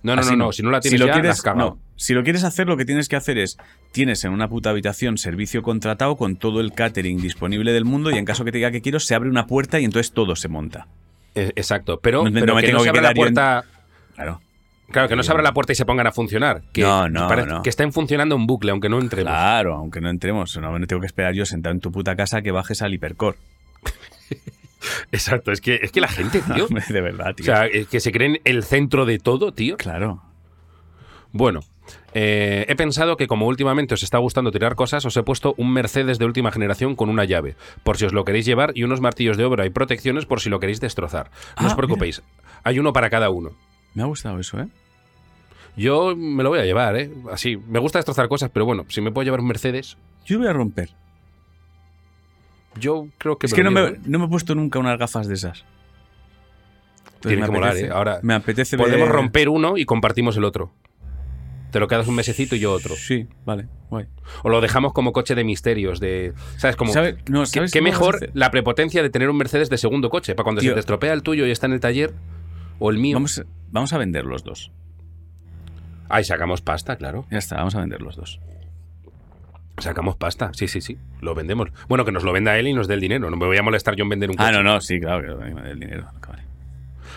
No, 0.02 0.14
no, 0.14 0.22
Así 0.22 0.30
no, 0.30 0.46
no, 0.46 0.52
si 0.52 0.62
no 0.62 0.70
la 0.70 0.80
tienes 0.80 0.98
lo 1.00 1.06
ya, 1.06 1.12
la 1.12 1.20
quieres, 1.20 1.30
has 1.32 1.42
cagado. 1.42 1.70
no. 1.72 1.78
Si 1.96 2.14
lo 2.14 2.22
quieres 2.22 2.44
hacer, 2.44 2.66
lo 2.66 2.76
que 2.78 2.86
tienes 2.86 3.06
que 3.08 3.16
hacer 3.16 3.36
es, 3.36 3.58
tienes 3.92 4.24
en 4.24 4.32
una 4.32 4.48
puta 4.48 4.70
habitación 4.70 5.18
servicio 5.18 5.62
contratado 5.62 6.16
con 6.16 6.36
todo 6.36 6.60
el 6.60 6.72
catering 6.72 7.20
disponible 7.20 7.72
del 7.72 7.84
mundo 7.84 8.10
y 8.10 8.16
en 8.16 8.24
caso 8.24 8.44
que 8.46 8.52
te 8.52 8.58
diga 8.58 8.70
que 8.70 8.80
quiero, 8.80 8.98
se 9.00 9.14
abre 9.14 9.28
una 9.28 9.46
puerta 9.46 9.78
y 9.78 9.84
entonces 9.84 10.12
todo 10.12 10.36
se 10.36 10.48
monta. 10.48 10.86
Eh, 11.34 11.52
Exacto, 11.54 12.00
pero, 12.00 12.24
No 12.24 12.30
me- 12.30 12.40
pero 12.40 12.54
me 12.54 12.62
que 12.62 12.68
tengo 12.68 12.78
no 12.78 12.84
se 12.84 12.90
que 12.92 12.98
abra 12.98 13.02
la 13.02 13.08
en- 13.10 13.14
puerta... 13.16 13.64
Claro. 14.14 14.40
Claro, 14.90 15.08
que 15.08 15.16
no 15.16 15.22
se 15.22 15.30
abra 15.30 15.42
la 15.42 15.52
puerta 15.54 15.72
y 15.72 15.76
se 15.76 15.84
pongan 15.84 16.06
a 16.06 16.12
funcionar. 16.12 16.62
Que 16.72 16.82
No, 16.82 17.08
no. 17.08 17.62
Que 17.62 17.70
estén 17.70 17.92
funcionando 17.92 18.34
en 18.34 18.46
bucle, 18.46 18.70
aunque 18.72 18.88
no 18.88 18.98
entremos. 18.98 19.30
Claro, 19.32 19.74
aunque 19.74 20.00
no 20.00 20.10
entremos. 20.10 20.56
No 20.58 20.78
no 20.78 20.86
tengo 20.86 21.00
que 21.00 21.06
esperar 21.06 21.32
yo 21.34 21.46
sentado 21.46 21.74
en 21.74 21.80
tu 21.80 21.92
puta 21.92 22.16
casa 22.16 22.42
que 22.42 22.50
bajes 22.50 22.82
al 22.82 22.92
hipercore. 22.94 23.36
Exacto, 25.12 25.52
es 25.52 25.60
que, 25.60 25.78
es 25.82 25.92
que 25.92 26.00
la 26.00 26.08
gente, 26.08 26.42
tío. 26.54 26.66
de 26.88 27.00
verdad, 27.00 27.30
o 27.30 27.34
tío. 27.34 27.44
sea, 27.46 27.66
es 27.66 27.86
que 27.88 28.00
se 28.00 28.12
creen 28.12 28.40
el 28.44 28.64
centro 28.64 29.04
de 29.06 29.18
todo, 29.18 29.52
tío. 29.52 29.76
claro. 29.76 30.22
Bueno, 31.32 31.60
eh, 32.12 32.64
he 32.68 32.74
pensado 32.74 33.16
que 33.16 33.28
como 33.28 33.46
últimamente 33.46 33.94
os 33.94 34.02
está 34.02 34.18
gustando 34.18 34.50
tirar 34.50 34.74
cosas, 34.74 35.04
os 35.04 35.16
he 35.16 35.22
puesto 35.22 35.54
un 35.58 35.72
Mercedes 35.72 36.18
de 36.18 36.24
última 36.24 36.50
generación 36.50 36.96
con 36.96 37.08
una 37.08 37.24
llave, 37.24 37.54
por 37.84 37.98
si 37.98 38.04
os 38.06 38.12
lo 38.12 38.24
queréis 38.24 38.46
llevar, 38.46 38.72
y 38.74 38.82
unos 38.82 39.00
martillos 39.00 39.36
de 39.36 39.44
obra 39.44 39.64
y 39.64 39.70
protecciones 39.70 40.26
por 40.26 40.40
si 40.40 40.50
lo 40.50 40.58
queréis 40.58 40.80
destrozar. 40.80 41.30
No 41.60 41.66
Ah, 41.66 41.66
os 41.68 41.74
preocupéis, 41.76 42.22
hay 42.64 42.80
uno 42.80 42.92
para 42.92 43.10
cada 43.10 43.30
uno. 43.30 43.50
Me 43.94 44.02
ha 44.02 44.06
gustado 44.06 44.40
eso, 44.40 44.58
¿eh? 44.58 44.66
Yo 45.76 46.14
me 46.16 46.42
lo 46.42 46.50
voy 46.50 46.58
a 46.58 46.64
llevar, 46.64 46.96
¿eh? 46.96 47.10
Así, 47.32 47.56
me 47.56 47.78
gusta 47.78 47.98
destrozar 47.98 48.28
cosas, 48.28 48.50
pero 48.52 48.64
bueno, 48.66 48.84
si 48.88 49.00
me 49.00 49.10
puedo 49.12 49.24
llevar 49.24 49.40
un 49.40 49.46
Mercedes, 49.48 49.96
Yo 50.26 50.38
voy 50.38 50.48
a 50.48 50.52
romper. 50.52 50.90
yo 52.78 53.08
creo 53.18 53.38
que... 53.38 53.46
es 53.46 53.52
me 53.52 53.56
que 53.56 53.64
no 53.64 53.70
me, 53.70 53.80
¿eh? 53.82 53.96
no 54.04 54.18
me 54.18 54.24
he 54.26 54.28
puesto 54.28 54.54
nunca 54.54 54.78
unas 54.78 54.98
gafas 54.98 55.26
de 55.28 55.34
esas. 55.34 55.64
Entonces 57.06 57.20
Tiene 57.38 57.44
que 57.46 57.50
molar, 57.52 57.76
¿eh? 57.76 57.90
Ahora 57.92 58.20
me 58.22 58.34
apetece 58.34 58.76
Podemos 58.76 59.06
ver- 59.08 59.14
romper 59.16 59.48
uno 59.48 59.76
y 59.76 59.84
compartimos 59.84 60.36
el 60.36 60.44
otro. 60.44 60.72
Te 61.70 61.78
lo 61.78 61.86
quedas 61.86 62.08
un 62.08 62.16
mesecito 62.16 62.56
y 62.56 62.60
yo 62.60 62.72
otro. 62.72 62.96
Sí, 62.96 63.28
vale, 63.44 63.68
guay. 63.90 64.06
O 64.42 64.48
lo 64.48 64.60
dejamos 64.60 64.92
como 64.92 65.12
coche 65.12 65.34
de 65.36 65.44
misterios, 65.44 66.00
de... 66.00 66.32
¿Sabes? 66.56 66.74
Como... 66.76 66.92
¿Sabe- 66.92 67.18
no, 67.28 67.40
¿Qué, 67.42 67.46
¿sabes 67.46 67.72
qué 67.72 67.78
qué 67.78 67.84
vamos 67.84 67.96
a 67.96 68.00
mejor 68.12 68.30
la 68.34 68.50
prepotencia 68.50 69.02
de 69.02 69.10
tener 69.10 69.30
un 69.30 69.36
Mercedes 69.36 69.70
de 69.70 69.78
segundo 69.78 70.10
coche? 70.10 70.34
Para 70.34 70.44
cuando 70.44 70.60
Tío. 70.62 70.70
se 70.70 70.74
te 70.74 70.80
estropea 70.80 71.12
el 71.12 71.22
tuyo 71.22 71.46
y 71.46 71.50
está 71.52 71.66
en 71.66 71.72
el 71.74 71.80
taller, 71.80 72.12
o 72.80 72.90
el 72.90 72.98
mío. 72.98 73.14
Vamos, 73.14 73.44
vamos 73.70 73.92
a 73.92 73.98
vender 73.98 74.24
los 74.24 74.42
dos. 74.42 74.72
Ay, 76.10 76.24
sacamos 76.24 76.60
pasta, 76.60 76.96
claro. 76.96 77.24
Ya 77.30 77.38
está, 77.38 77.56
vamos 77.56 77.74
a 77.76 77.80
vender 77.80 78.02
los 78.02 78.16
dos. 78.16 78.40
Sacamos 79.78 80.16
pasta, 80.16 80.50
sí, 80.52 80.68
sí, 80.68 80.80
sí. 80.82 80.98
Lo 81.22 81.34
vendemos. 81.34 81.70
Bueno, 81.88 82.04
que 82.04 82.12
nos 82.12 82.22
lo 82.22 82.32
venda 82.32 82.58
él 82.58 82.68
y 82.68 82.74
nos 82.74 82.86
dé 82.86 82.94
el 82.94 83.00
dinero. 83.00 83.30
No 83.30 83.36
me 83.36 83.46
voy 83.46 83.56
a 83.56 83.62
molestar 83.62 83.96
yo 83.96 84.02
en 84.04 84.10
vender 84.10 84.28
un 84.30 84.36
coche. 84.36 84.48
Ah, 84.48 84.52
no, 84.52 84.62
no, 84.62 84.80
sí, 84.80 85.00
claro, 85.00 85.38
que 85.38 85.44
me 85.54 85.62
dé 85.62 85.70
el 85.70 85.80
dinero. 85.80 86.06
Vale. 86.28 86.42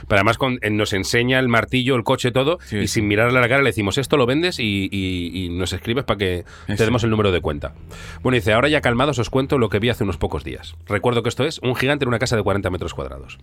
Pero 0.08 0.18
además 0.20 0.38
con- 0.38 0.60
eh, 0.62 0.70
nos 0.70 0.92
enseña 0.94 1.40
el 1.40 1.48
martillo, 1.50 1.96
el 1.96 2.04
coche, 2.04 2.32
todo, 2.32 2.60
Sí, 2.64 2.78
y 2.78 2.82
sí. 2.88 2.96
sin 3.00 3.08
mirarle 3.08 3.38
a 3.38 3.42
la 3.42 3.48
cara 3.50 3.62
le 3.64 3.70
decimos, 3.70 3.98
esto 3.98 4.18
lo 4.18 4.26
vendes 4.26 4.60
y, 4.60 4.90
y- 4.92 5.46
y 5.46 5.50
nos 5.50 5.72
escribes 5.74 6.04
para 6.06 6.18
que 6.18 6.46
te 6.68 6.74
Eso. 6.74 6.86
demos 6.86 7.04
el 7.04 7.10
número 7.10 7.32
de 7.32 7.42
cuenta. 7.42 7.74
Bueno, 8.22 8.36
dice, 8.36 8.54
ahora 8.54 8.68
ya 8.70 8.82
calmados 8.82 9.18
os 9.20 9.30
cuento 9.30 9.58
lo 9.58 9.70
que 9.70 9.80
vi 9.80 9.90
hace 9.90 10.04
unos 10.04 10.18
pocos 10.18 10.44
días. 10.44 10.76
Recuerdo 10.88 11.24
que 11.24 11.30
esto 11.30 11.46
es 11.46 11.60
un 11.60 11.76
gigante 11.76 12.04
en 12.06 12.10
una 12.10 12.20
casa 12.20 12.36
de 12.36 12.44
40 12.44 12.70
metros 12.70 12.94
cuadrados. 12.94 13.40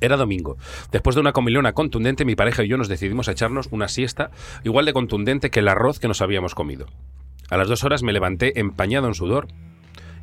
Era 0.00 0.16
domingo. 0.16 0.56
Después 0.92 1.14
de 1.14 1.20
una 1.20 1.32
comilona 1.32 1.72
contundente, 1.72 2.24
mi 2.24 2.36
pareja 2.36 2.62
y 2.64 2.68
yo 2.68 2.76
nos 2.76 2.88
decidimos 2.88 3.28
a 3.28 3.32
echarnos 3.32 3.68
una 3.70 3.88
siesta 3.88 4.30
igual 4.64 4.84
de 4.86 4.92
contundente 4.92 5.50
que 5.50 5.60
el 5.60 5.68
arroz 5.68 5.98
que 5.98 6.08
nos 6.08 6.20
habíamos 6.20 6.54
comido. 6.54 6.86
A 7.50 7.56
las 7.56 7.68
dos 7.68 7.84
horas 7.84 8.02
me 8.02 8.12
levanté 8.12 8.60
empañado 8.60 9.06
en 9.06 9.14
sudor 9.14 9.48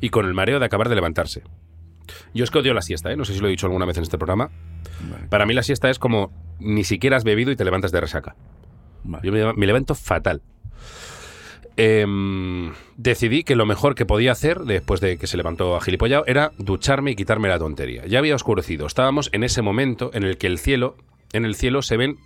y 0.00 0.10
con 0.10 0.26
el 0.26 0.34
mareo 0.34 0.58
de 0.58 0.66
acabar 0.66 0.88
de 0.88 0.94
levantarse. 0.94 1.42
Yo 2.34 2.44
es 2.44 2.50
que 2.50 2.58
odio 2.58 2.74
la 2.74 2.82
siesta, 2.82 3.10
¿eh? 3.10 3.16
no 3.16 3.24
sé 3.24 3.32
si 3.32 3.40
lo 3.40 3.48
he 3.48 3.50
dicho 3.50 3.66
alguna 3.66 3.86
vez 3.86 3.96
en 3.96 4.02
este 4.02 4.18
programa. 4.18 4.50
Vale, 5.10 5.28
Para 5.28 5.46
mí 5.46 5.54
la 5.54 5.62
siesta 5.62 5.88
es 5.88 5.98
como 5.98 6.30
ni 6.58 6.84
siquiera 6.84 7.16
has 7.16 7.24
bebido 7.24 7.50
y 7.50 7.56
te 7.56 7.64
levantas 7.64 7.92
de 7.92 8.00
resaca. 8.00 8.36
vale. 9.04 9.26
Yo 9.26 9.32
me, 9.32 9.52
me 9.54 9.66
levanto 9.66 9.94
fatal. 9.94 10.42
Em, 11.76 12.72
decidí 12.96 13.42
que 13.42 13.56
lo 13.56 13.66
mejor 13.66 13.96
que 13.96 14.06
podía 14.06 14.32
hacer 14.32 14.60
después 14.60 15.00
de 15.00 15.18
que 15.18 15.26
se 15.26 15.36
levantó 15.36 15.74
a 15.74 15.80
gilipollado 15.80 16.24
era 16.26 16.52
ducharme 16.58 17.12
y 17.12 17.16
quitarme 17.16 17.48
la 17.48 17.58
tontería. 17.58 18.06
Ya 18.06 18.20
había 18.20 18.36
oscurecido. 18.36 18.86
Estábamos 18.86 19.28
en 19.32 19.42
ese 19.42 19.60
momento 19.60 20.10
en 20.14 20.22
el 20.22 20.38
que 20.38 20.46
el 20.46 20.58
cielo, 20.58 20.96
en 21.32 21.44
el 21.44 21.56
cielo 21.56 21.82
se 21.82 21.96
ven 21.96 22.18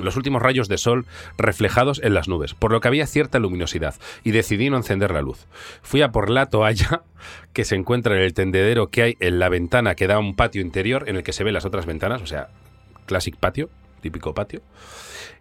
los 0.00 0.16
últimos 0.16 0.42
rayos 0.42 0.68
de 0.68 0.78
sol 0.78 1.06
reflejados 1.38 2.00
en 2.04 2.14
las 2.14 2.28
nubes, 2.28 2.54
por 2.54 2.70
lo 2.70 2.80
que 2.80 2.88
había 2.88 3.06
cierta 3.06 3.38
luminosidad, 3.38 3.94
y 4.24 4.30
decidí 4.30 4.70
no 4.70 4.76
encender 4.76 5.10
la 5.10 5.22
luz. 5.22 5.46
Fui 5.82 6.02
a 6.02 6.12
por 6.12 6.30
la 6.30 6.46
toalla 6.46 7.02
que 7.52 7.64
se 7.64 7.74
encuentra 7.74 8.14
en 8.16 8.22
el 8.22 8.34
tendedero 8.34 8.88
que 8.88 9.02
hay 9.02 9.16
en 9.20 9.38
la 9.38 9.48
ventana 9.48 9.94
que 9.94 10.06
da 10.06 10.16
a 10.16 10.20
un 10.20 10.36
patio 10.36 10.62
interior 10.62 11.08
en 11.08 11.16
el 11.16 11.22
que 11.22 11.32
se 11.32 11.44
ven 11.44 11.54
las 11.54 11.64
otras 11.64 11.86
ventanas, 11.86 12.22
o 12.22 12.26
sea, 12.26 12.48
classic 13.06 13.36
patio, 13.36 13.70
típico 14.00 14.34
patio, 14.34 14.60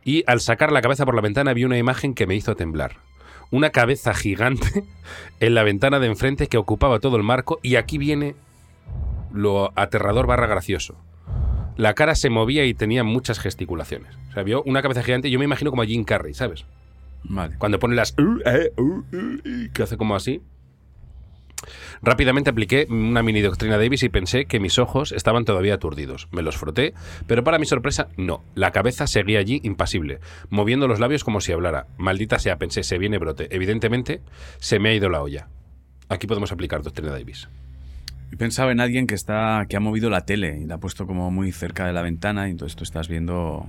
y 0.03 0.23
al 0.27 0.39
sacar 0.39 0.71
la 0.71 0.81
cabeza 0.81 1.05
por 1.05 1.15
la 1.15 1.21
ventana 1.21 1.53
vi 1.53 1.65
una 1.65 1.77
imagen 1.77 2.13
que 2.13 2.27
me 2.27 2.35
hizo 2.35 2.55
temblar. 2.55 2.97
Una 3.55 3.69
cabeza 3.69 4.13
gigante 4.13 4.83
en 5.39 5.55
la 5.55 5.63
ventana 5.63 6.01
de 6.01 6.07
enfrente 6.07 6.47
que 6.47 6.57
ocupaba 6.57 6.99
todo 6.99 7.15
el 7.15 7.23
marco 7.23 7.57
y 7.63 7.77
aquí 7.77 7.97
viene 7.97 8.35
lo 9.31 9.71
aterrador 9.77 10.27
barra 10.27 10.45
gracioso. 10.45 10.97
La 11.77 11.93
cara 11.93 12.15
se 12.15 12.29
movía 12.29 12.65
y 12.65 12.73
tenía 12.73 13.05
muchas 13.05 13.39
gesticulaciones. 13.39 14.13
O 14.29 14.33
sea, 14.33 14.43
vio 14.43 14.61
una 14.63 14.81
cabeza 14.81 15.03
gigante, 15.03 15.29
yo 15.29 15.39
me 15.39 15.45
imagino 15.45 15.71
como 15.71 15.83
a 15.83 15.85
Jim 15.85 16.03
Carrey, 16.03 16.33
¿sabes? 16.33 16.65
Vale. 17.23 17.55
Cuando 17.57 17.79
pone 17.79 17.95
las... 17.95 18.13
"Uh, 18.17 18.41
eh, 18.45 18.73
uh, 18.75 18.83
uh", 18.83 19.71
que 19.73 19.83
hace 19.83 19.95
como 19.95 20.17
así. 20.17 20.41
Rápidamente 22.01 22.49
apliqué 22.49 22.85
una 22.89 23.23
mini 23.23 23.41
doctrina 23.41 23.77
Davis 23.77 24.03
y 24.03 24.09
pensé 24.09 24.45
que 24.45 24.59
mis 24.59 24.77
ojos 24.77 25.11
estaban 25.11 25.45
todavía 25.45 25.75
aturdidos. 25.75 26.27
Me 26.31 26.41
los 26.41 26.57
froté, 26.57 26.93
pero 27.27 27.43
para 27.43 27.59
mi 27.59 27.65
sorpresa, 27.65 28.09
no. 28.17 28.43
La 28.53 28.71
cabeza 28.71 29.07
seguía 29.07 29.39
allí 29.39 29.61
impasible, 29.63 30.19
moviendo 30.49 30.87
los 30.87 30.99
labios 30.99 31.23
como 31.23 31.41
si 31.41 31.51
hablara. 31.51 31.87
Maldita 31.97 32.39
sea, 32.39 32.57
pensé, 32.57 32.83
se 32.83 32.97
viene 32.97 33.17
brote. 33.17 33.47
Evidentemente, 33.55 34.21
se 34.59 34.79
me 34.79 34.89
ha 34.89 34.93
ido 34.93 35.09
la 35.09 35.21
olla. 35.21 35.47
Aquí 36.09 36.27
podemos 36.27 36.51
aplicar 36.51 36.83
doctrina 36.83 37.11
Davis. 37.11 37.49
He 38.31 38.37
pensado 38.37 38.71
en 38.71 38.79
alguien 38.79 39.07
que 39.07 39.15
está 39.15 39.65
que 39.69 39.77
ha 39.77 39.79
movido 39.79 40.09
la 40.09 40.25
tele 40.25 40.59
y 40.61 40.65
la 40.65 40.75
ha 40.75 40.79
puesto 40.79 41.07
como 41.07 41.31
muy 41.31 41.51
cerca 41.51 41.85
de 41.85 41.93
la 41.93 42.01
ventana 42.01 42.47
y 42.47 42.51
entonces 42.51 42.75
tú 42.75 42.83
estás 42.83 43.07
viendo 43.07 43.65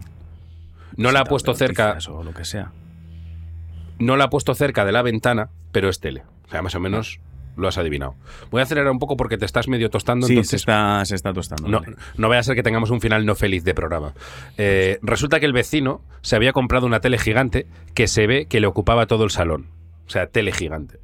No 0.97 1.13
la 1.13 1.21
ha 1.21 1.25
puesto 1.25 1.55
cerca, 1.55 1.99
o 2.09 2.25
lo 2.25 2.33
que 2.35 2.45
sea. 2.45 2.73
no 3.99 4.17
la 4.17 4.25
ha 4.25 4.31
puesto 4.31 4.55
cerca 4.55 4.85
de 4.85 4.93
la 4.93 5.03
ventana, 5.03 5.51
pero 5.73 5.89
es 5.89 6.01
tele. 6.01 6.25
O 6.47 6.51
sea, 6.51 6.63
más 6.63 6.75
o 6.75 6.81
menos 6.81 7.21
lo 7.57 7.69
has 7.69 7.79
adivinado. 7.79 8.15
Voy 8.51 8.61
a 8.61 8.65
acelerar 8.65 8.91
un 8.91 8.99
poco 8.99 9.17
porque 9.17 9.39
te 9.39 9.45
estás 9.45 9.69
medio 9.69 9.89
tostando, 9.91 10.27
Sí, 10.27 10.35
entonces 10.35 10.51
se 10.51 10.57
está 10.57 11.05
se 11.05 11.15
está 11.15 11.33
tostando. 11.33 11.69
No, 11.69 11.81
vale. 11.81 11.97
no 12.17 12.29
vaya 12.29 12.41
a 12.41 12.43
ser 12.43 12.55
que 12.55 12.63
tengamos 12.63 12.91
un 12.91 13.01
final 13.01 13.25
no 13.27 13.35
feliz 13.35 13.65
de 13.65 13.75
programa. 13.75 14.13
Eh, 14.59 14.99
resulta 15.03 15.41
que 15.41 15.47
el 15.47 15.53
vecino 15.53 16.03
se 16.23 16.37
había 16.37 16.53
comprado 16.53 16.87
una 16.87 17.01
tele 17.01 17.19
gigante 17.19 17.67
que 17.95 18.07
se 18.09 18.27
ve 18.27 18.47
que 18.47 18.61
le 18.61 18.67
ocupaba 18.67 19.07
todo 19.07 19.25
el 19.25 19.31
salón. 19.31 19.67
O 20.07 20.11
sea, 20.11 20.27
tele 20.27 20.53
gigante. 20.53 20.99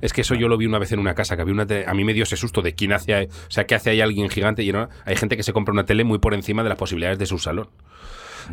Es 0.00 0.12
que 0.12 0.22
eso 0.22 0.34
yo 0.34 0.48
lo 0.48 0.56
vi 0.58 0.66
una 0.66 0.78
vez 0.80 0.90
en 0.90 0.98
una 0.98 1.14
casa, 1.14 1.36
que 1.36 1.42
había 1.42 1.54
una 1.54 1.66
tele- 1.66 1.84
a 1.86 1.94
mí 1.94 2.02
me 2.04 2.12
dio 2.12 2.24
ese 2.24 2.36
susto 2.36 2.60
de 2.60 2.74
quién 2.74 2.92
hace, 2.92 3.24
o 3.26 3.50
sea, 3.50 3.64
qué 3.66 3.76
hace 3.76 3.90
ahí 3.90 4.00
alguien 4.00 4.28
gigante 4.30 4.62
y 4.64 4.68
era- 4.68 4.88
hay 5.04 5.14
gente 5.16 5.36
que 5.36 5.44
se 5.44 5.52
compra 5.52 5.72
una 5.72 5.84
tele 5.84 6.02
muy 6.02 6.18
por 6.18 6.34
encima 6.34 6.62
de 6.64 6.68
las 6.70 6.78
posibilidades 6.78 7.18
de 7.20 7.26
su 7.26 7.38
salón. 7.38 7.68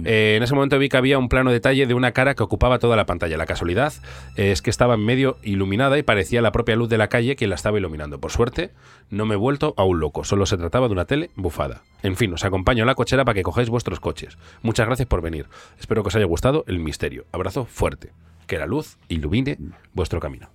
Eh, 0.06 0.36
en 0.38 0.44
ese 0.44 0.54
momento 0.56 0.78
vi 0.80 0.90
que 0.90 0.98
había 0.98 1.18
un 1.18 1.30
plano 1.30 1.52
detalle 1.52 1.86
de 1.88 1.94
una 1.94 2.12
cara 2.12 2.36
que 2.36 2.44
ocupaba 2.44 2.80
toda 2.80 2.96
la 2.96 3.06
pantalla. 3.06 3.38
La 3.38 3.46
casualidad 3.46 3.94
es 4.36 4.62
que 4.62 4.70
estaba 4.70 4.96
en 4.96 5.06
medio 5.06 5.38
iluminada 5.44 5.98
y 5.98 6.04
parecía 6.04 6.42
la 6.42 6.52
propia 6.52 6.76
luz 6.76 6.90
de 6.90 6.98
la 6.98 7.08
calle 7.08 7.36
quien 7.36 7.50
la 7.50 7.56
estaba 7.56 7.78
iluminando. 7.78 8.20
Por 8.20 8.32
suerte, 8.32 8.72
no 9.10 9.26
me 9.26 9.36
he 9.36 9.38
vuelto 9.38 9.74
a 9.78 9.84
un 9.84 10.00
loco. 10.00 10.24
Solo 10.24 10.46
se 10.46 10.58
trataba 10.58 10.88
de 10.88 10.94
una 10.94 11.06
tele 11.06 11.30
bufada. 11.36 11.82
En 12.04 12.16
fin, 12.16 12.34
os 12.34 12.44
acompaño 12.46 12.84
en 12.84 12.88
la 12.88 12.96
cochera 12.96 13.26
para 13.26 13.36
que 13.36 13.44
cojáis 13.44 13.70
vuestros 13.70 14.00
coches. 14.00 14.38
Muchas 14.62 14.86
gracias 14.88 15.08
por 15.08 15.22
venir. 15.22 15.48
Espero 15.80 16.04
que 16.04 16.08
os 16.10 16.16
haya 16.16 16.26
gustado 16.26 16.64
el 16.68 16.80
misterio. 16.80 17.26
Abrazo 17.32 17.66
fuerte. 17.66 18.12
Que 18.48 18.58
la 18.58 18.66
luz 18.66 18.98
ilumine 19.10 19.58
vuestro 19.94 20.20
camino. 20.20 20.50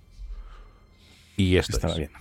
Y 1.37 1.57
esto 1.57 1.73
Estaba 1.77 1.93
es. 1.93 1.99
bien. 1.99 2.11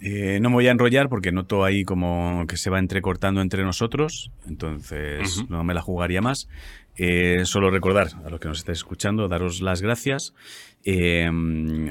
Eh, 0.00 0.38
no 0.40 0.50
me 0.50 0.56
voy 0.56 0.68
a 0.68 0.70
enrollar 0.70 1.08
porque 1.08 1.32
noto 1.32 1.64
ahí 1.64 1.84
como 1.84 2.46
que 2.46 2.56
se 2.56 2.70
va 2.70 2.78
entrecortando 2.78 3.40
entre 3.40 3.64
nosotros, 3.64 4.30
entonces 4.46 5.44
no 5.48 5.64
me 5.64 5.74
la 5.74 5.82
jugaría 5.82 6.20
más. 6.20 6.48
Eh, 6.96 7.42
solo 7.44 7.70
recordar 7.70 8.08
a 8.24 8.30
los 8.30 8.40
que 8.40 8.48
nos 8.48 8.58
estáis 8.58 8.78
escuchando, 8.78 9.28
daros 9.28 9.60
las 9.60 9.82
gracias. 9.82 10.34
Eh, 10.84 11.28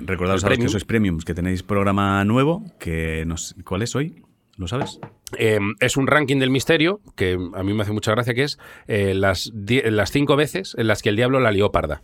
recordaros 0.03 0.43
a 0.43 0.49
los 0.49 0.57
que 0.57 0.69
sois 0.69 0.85
premiums 0.85 1.23
que 1.23 1.33
tenéis 1.33 1.63
programa 1.63 2.23
nuevo, 2.25 2.63
que 2.79 3.23
nos, 3.25 3.55
¿cuál 3.63 3.83
es 3.83 3.95
hoy? 3.95 4.23
¿Lo 4.57 4.67
sabes? 4.67 4.99
Eh, 5.37 5.59
es 5.79 5.97
un 5.97 6.07
ranking 6.07 6.39
del 6.39 6.49
misterio 6.49 6.99
que 7.15 7.37
a 7.53 7.63
mí 7.63 7.73
me 7.73 7.83
hace 7.83 7.91
mucha 7.91 8.11
gracia, 8.11 8.33
que 8.33 8.43
es 8.43 8.57
eh, 8.87 9.13
las, 9.13 9.51
las 9.53 10.11
cinco 10.11 10.35
veces 10.35 10.75
en 10.77 10.87
las 10.87 11.01
que 11.01 11.09
el 11.09 11.15
diablo 11.15 11.39
la 11.39 11.51
lió 11.51 11.71
parda. 11.71 12.01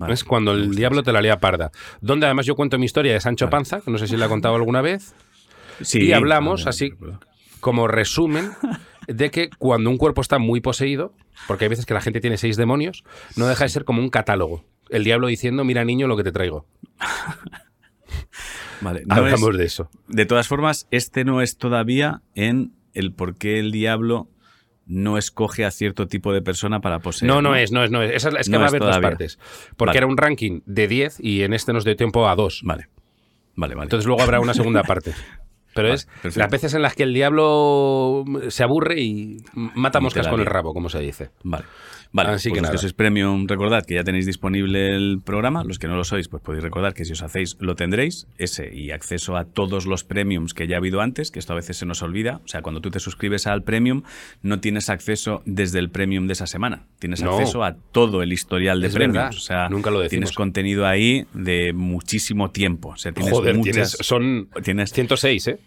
Vale. 0.00 0.14
Es 0.14 0.24
cuando 0.24 0.52
el 0.52 0.74
diablo 0.74 1.02
te 1.02 1.12
la 1.12 1.20
lía 1.22 1.38
parda. 1.40 1.70
Donde 2.00 2.26
además 2.26 2.46
yo 2.46 2.54
cuento 2.56 2.78
mi 2.78 2.86
historia 2.86 3.12
de 3.12 3.20
Sancho 3.20 3.44
Vale. 3.46 3.50
Panza, 3.52 3.80
que 3.82 3.90
no 3.90 3.98
sé 3.98 4.06
si 4.08 4.16
la 4.16 4.26
he 4.26 4.28
contado 4.28 4.54
alguna 4.56 4.80
vez, 4.80 5.14
Sí, 5.82 6.02
y 6.02 6.12
hablamos 6.12 6.66
así. 6.66 6.92
como 7.60 7.86
resumen 7.86 8.50
de 9.08 9.30
que 9.30 9.50
cuando 9.58 9.90
un 9.90 9.98
cuerpo 9.98 10.20
está 10.20 10.38
muy 10.38 10.60
poseído, 10.60 11.14
porque 11.46 11.64
hay 11.66 11.68
veces 11.68 11.86
que 11.86 11.94
la 11.94 12.00
gente 12.00 12.20
tiene 12.20 12.36
seis 12.38 12.56
demonios, 12.56 13.04
no 13.36 13.46
deja 13.46 13.64
de 13.64 13.70
ser 13.70 13.84
como 13.84 14.00
un 14.00 14.08
catálogo. 14.10 14.64
El 14.88 15.04
diablo 15.04 15.26
diciendo, 15.28 15.64
mira 15.64 15.84
niño 15.84 16.06
lo 16.08 16.16
que 16.16 16.24
te 16.24 16.32
traigo. 16.32 16.66
Vale, 18.80 19.02
no 19.06 19.14
Hablamos 19.14 19.50
es- 19.50 19.56
de 19.58 19.64
eso. 19.64 19.90
de 20.08 20.26
todas 20.26 20.48
formas, 20.48 20.86
este 20.90 21.24
no 21.24 21.42
es 21.42 21.56
todavía 21.58 22.22
en 22.34 22.72
el 22.94 23.12
por 23.12 23.36
qué 23.36 23.58
el 23.58 23.70
diablo 23.72 24.28
no 24.90 25.16
escoge 25.16 25.64
a 25.64 25.70
cierto 25.70 26.06
tipo 26.06 26.32
de 26.32 26.42
persona 26.42 26.80
para 26.80 26.98
poseer. 26.98 27.30
No, 27.30 27.40
no 27.40 27.54
es, 27.54 27.70
no 27.70 27.84
es, 27.84 27.90
no 27.90 28.02
es. 28.02 28.12
Esa 28.12 28.30
es, 28.30 28.34
es 28.34 28.46
que 28.46 28.52
No 28.52 28.58
va 28.58 28.66
a 28.66 28.68
haber 28.68 28.82
dos 28.82 28.98
partes. 28.98 29.38
Porque 29.76 29.90
Vale. 29.90 29.98
era 29.98 30.06
un 30.08 30.16
ranking 30.16 30.60
de 30.66 30.88
10 30.88 31.20
y 31.20 31.42
en 31.42 31.54
este 31.54 31.72
nos 31.72 31.84
dio 31.84 31.94
tiempo 31.94 32.28
a 32.28 32.34
dos. 32.34 32.62
Vale, 32.64 32.88
vale, 33.54 33.74
vale. 33.74 33.84
Entonces 33.84 34.06
luego 34.06 34.22
habrá 34.22 34.40
una 34.40 34.52
segunda 34.52 34.82
parte. 34.82 35.14
Pero 35.72 35.90
pero 35.90 35.94
es 36.24 36.36
las 36.36 36.50
veces 36.50 36.74
en 36.74 36.82
las 36.82 36.96
que 36.96 37.04
el 37.04 37.14
diablo 37.14 38.24
se 38.48 38.64
aburre 38.64 39.00
y 39.00 39.36
mata 39.54 40.00
moscas 40.00 40.26
con 40.26 40.40
el 40.40 40.46
rabo, 40.46 40.74
como 40.74 40.88
se 40.88 40.98
dice. 40.98 41.30
Vale. 41.44 41.64
Vale, 42.12 42.30
Así 42.30 42.48
pues 42.48 42.58
que 42.58 42.62
los 42.62 42.70
que 42.72 42.78
sois 42.78 42.92
premium, 42.92 43.46
recordad 43.46 43.84
que 43.84 43.94
ya 43.94 44.02
tenéis 44.02 44.26
disponible 44.26 44.94
el 44.96 45.20
programa. 45.24 45.62
Los 45.62 45.78
que 45.78 45.86
no 45.86 45.94
lo 45.94 46.02
sois, 46.02 46.28
pues 46.28 46.42
podéis 46.42 46.64
recordar 46.64 46.92
que 46.92 47.04
si 47.04 47.12
os 47.12 47.22
hacéis 47.22 47.56
lo 47.60 47.76
tendréis, 47.76 48.26
ese 48.36 48.74
y 48.74 48.90
acceso 48.90 49.36
a 49.36 49.44
todos 49.44 49.86
los 49.86 50.02
premiums 50.02 50.52
que 50.52 50.66
ya 50.66 50.76
ha 50.76 50.78
habido 50.78 51.00
antes, 51.00 51.30
que 51.30 51.38
esto 51.38 51.52
a 51.52 51.56
veces 51.56 51.76
se 51.76 51.86
nos 51.86 52.02
olvida. 52.02 52.40
O 52.44 52.48
sea, 52.48 52.62
cuando 52.62 52.80
tú 52.80 52.90
te 52.90 52.98
suscribes 52.98 53.46
al 53.46 53.62
premium, 53.62 54.02
no 54.42 54.58
tienes 54.60 54.90
acceso 54.90 55.42
desde 55.44 55.78
el 55.78 55.90
premium 55.90 56.26
de 56.26 56.32
esa 56.32 56.48
semana. 56.48 56.82
Tienes 56.98 57.22
acceso 57.22 57.62
a 57.62 57.74
todo 57.74 58.22
el 58.22 58.32
historial 58.32 58.80
de 58.80 58.90
premiums. 58.90 59.36
O 59.36 59.40
sea, 59.40 59.68
Nunca 59.68 59.90
lo 59.90 60.06
tienes 60.08 60.32
contenido 60.32 60.86
ahí 60.86 61.26
de 61.32 61.72
muchísimo 61.72 62.50
tiempo. 62.50 62.88
O 62.90 62.96
sea, 62.96 63.12
tienes 63.12 63.32
Joder, 63.32 63.56
muchas, 63.56 63.96
son 64.00 64.48
tienes 64.62 64.92
106, 64.92 65.46
¿eh? 65.46 65.58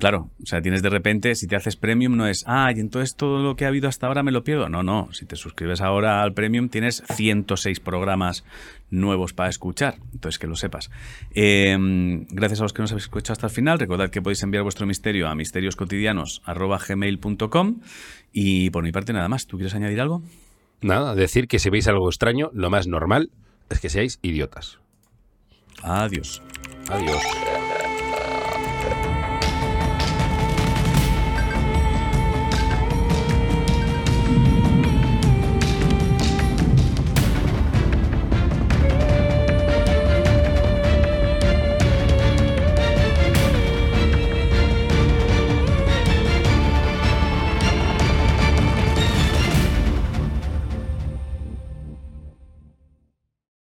Claro, 0.00 0.30
o 0.42 0.46
sea, 0.46 0.60
tienes 0.62 0.82
de 0.82 0.88
repente, 0.88 1.34
si 1.34 1.46
te 1.46 1.56
haces 1.56 1.76
premium, 1.76 2.16
no 2.16 2.26
es, 2.26 2.42
ah, 2.46 2.72
y 2.74 2.80
entonces 2.80 3.16
todo 3.16 3.42
lo 3.42 3.54
que 3.54 3.66
ha 3.66 3.68
habido 3.68 3.86
hasta 3.86 4.06
ahora 4.06 4.22
me 4.22 4.32
lo 4.32 4.44
pierdo. 4.44 4.70
No, 4.70 4.82
no, 4.82 5.12
si 5.12 5.26
te 5.26 5.36
suscribes 5.36 5.82
ahora 5.82 6.22
al 6.22 6.32
premium, 6.32 6.70
tienes 6.70 7.02
106 7.14 7.80
programas 7.80 8.42
nuevos 8.90 9.34
para 9.34 9.50
escuchar. 9.50 9.96
Entonces, 10.14 10.38
que 10.38 10.46
lo 10.46 10.56
sepas. 10.56 10.90
Em, 11.34 12.24
gracias 12.30 12.60
a 12.60 12.62
los 12.62 12.72
que 12.72 12.80
nos 12.80 12.92
habéis 12.92 13.04
escuchado 13.04 13.34
hasta 13.34 13.48
el 13.48 13.52
final. 13.52 13.78
Recordad 13.78 14.08
que 14.08 14.22
podéis 14.22 14.42
enviar 14.42 14.62
vuestro 14.62 14.86
misterio 14.86 15.28
a 15.28 15.34
misterioscotidianos.gmail.com 15.34 17.80
y 18.32 18.70
por 18.70 18.82
mi 18.82 18.92
parte 18.92 19.12
nada 19.12 19.28
más. 19.28 19.46
¿Tú 19.46 19.58
quieres 19.58 19.74
añadir 19.74 20.00
algo? 20.00 20.22
Nada, 20.80 21.14
decir 21.14 21.46
que 21.46 21.58
si 21.58 21.68
veis 21.68 21.88
algo 21.88 22.08
extraño, 22.08 22.48
lo 22.54 22.70
más 22.70 22.86
normal 22.86 23.32
es 23.68 23.80
que 23.80 23.90
seáis 23.90 24.18
idiotas. 24.22 24.78
Adiós. 25.82 26.42
Adiós. 26.88 27.20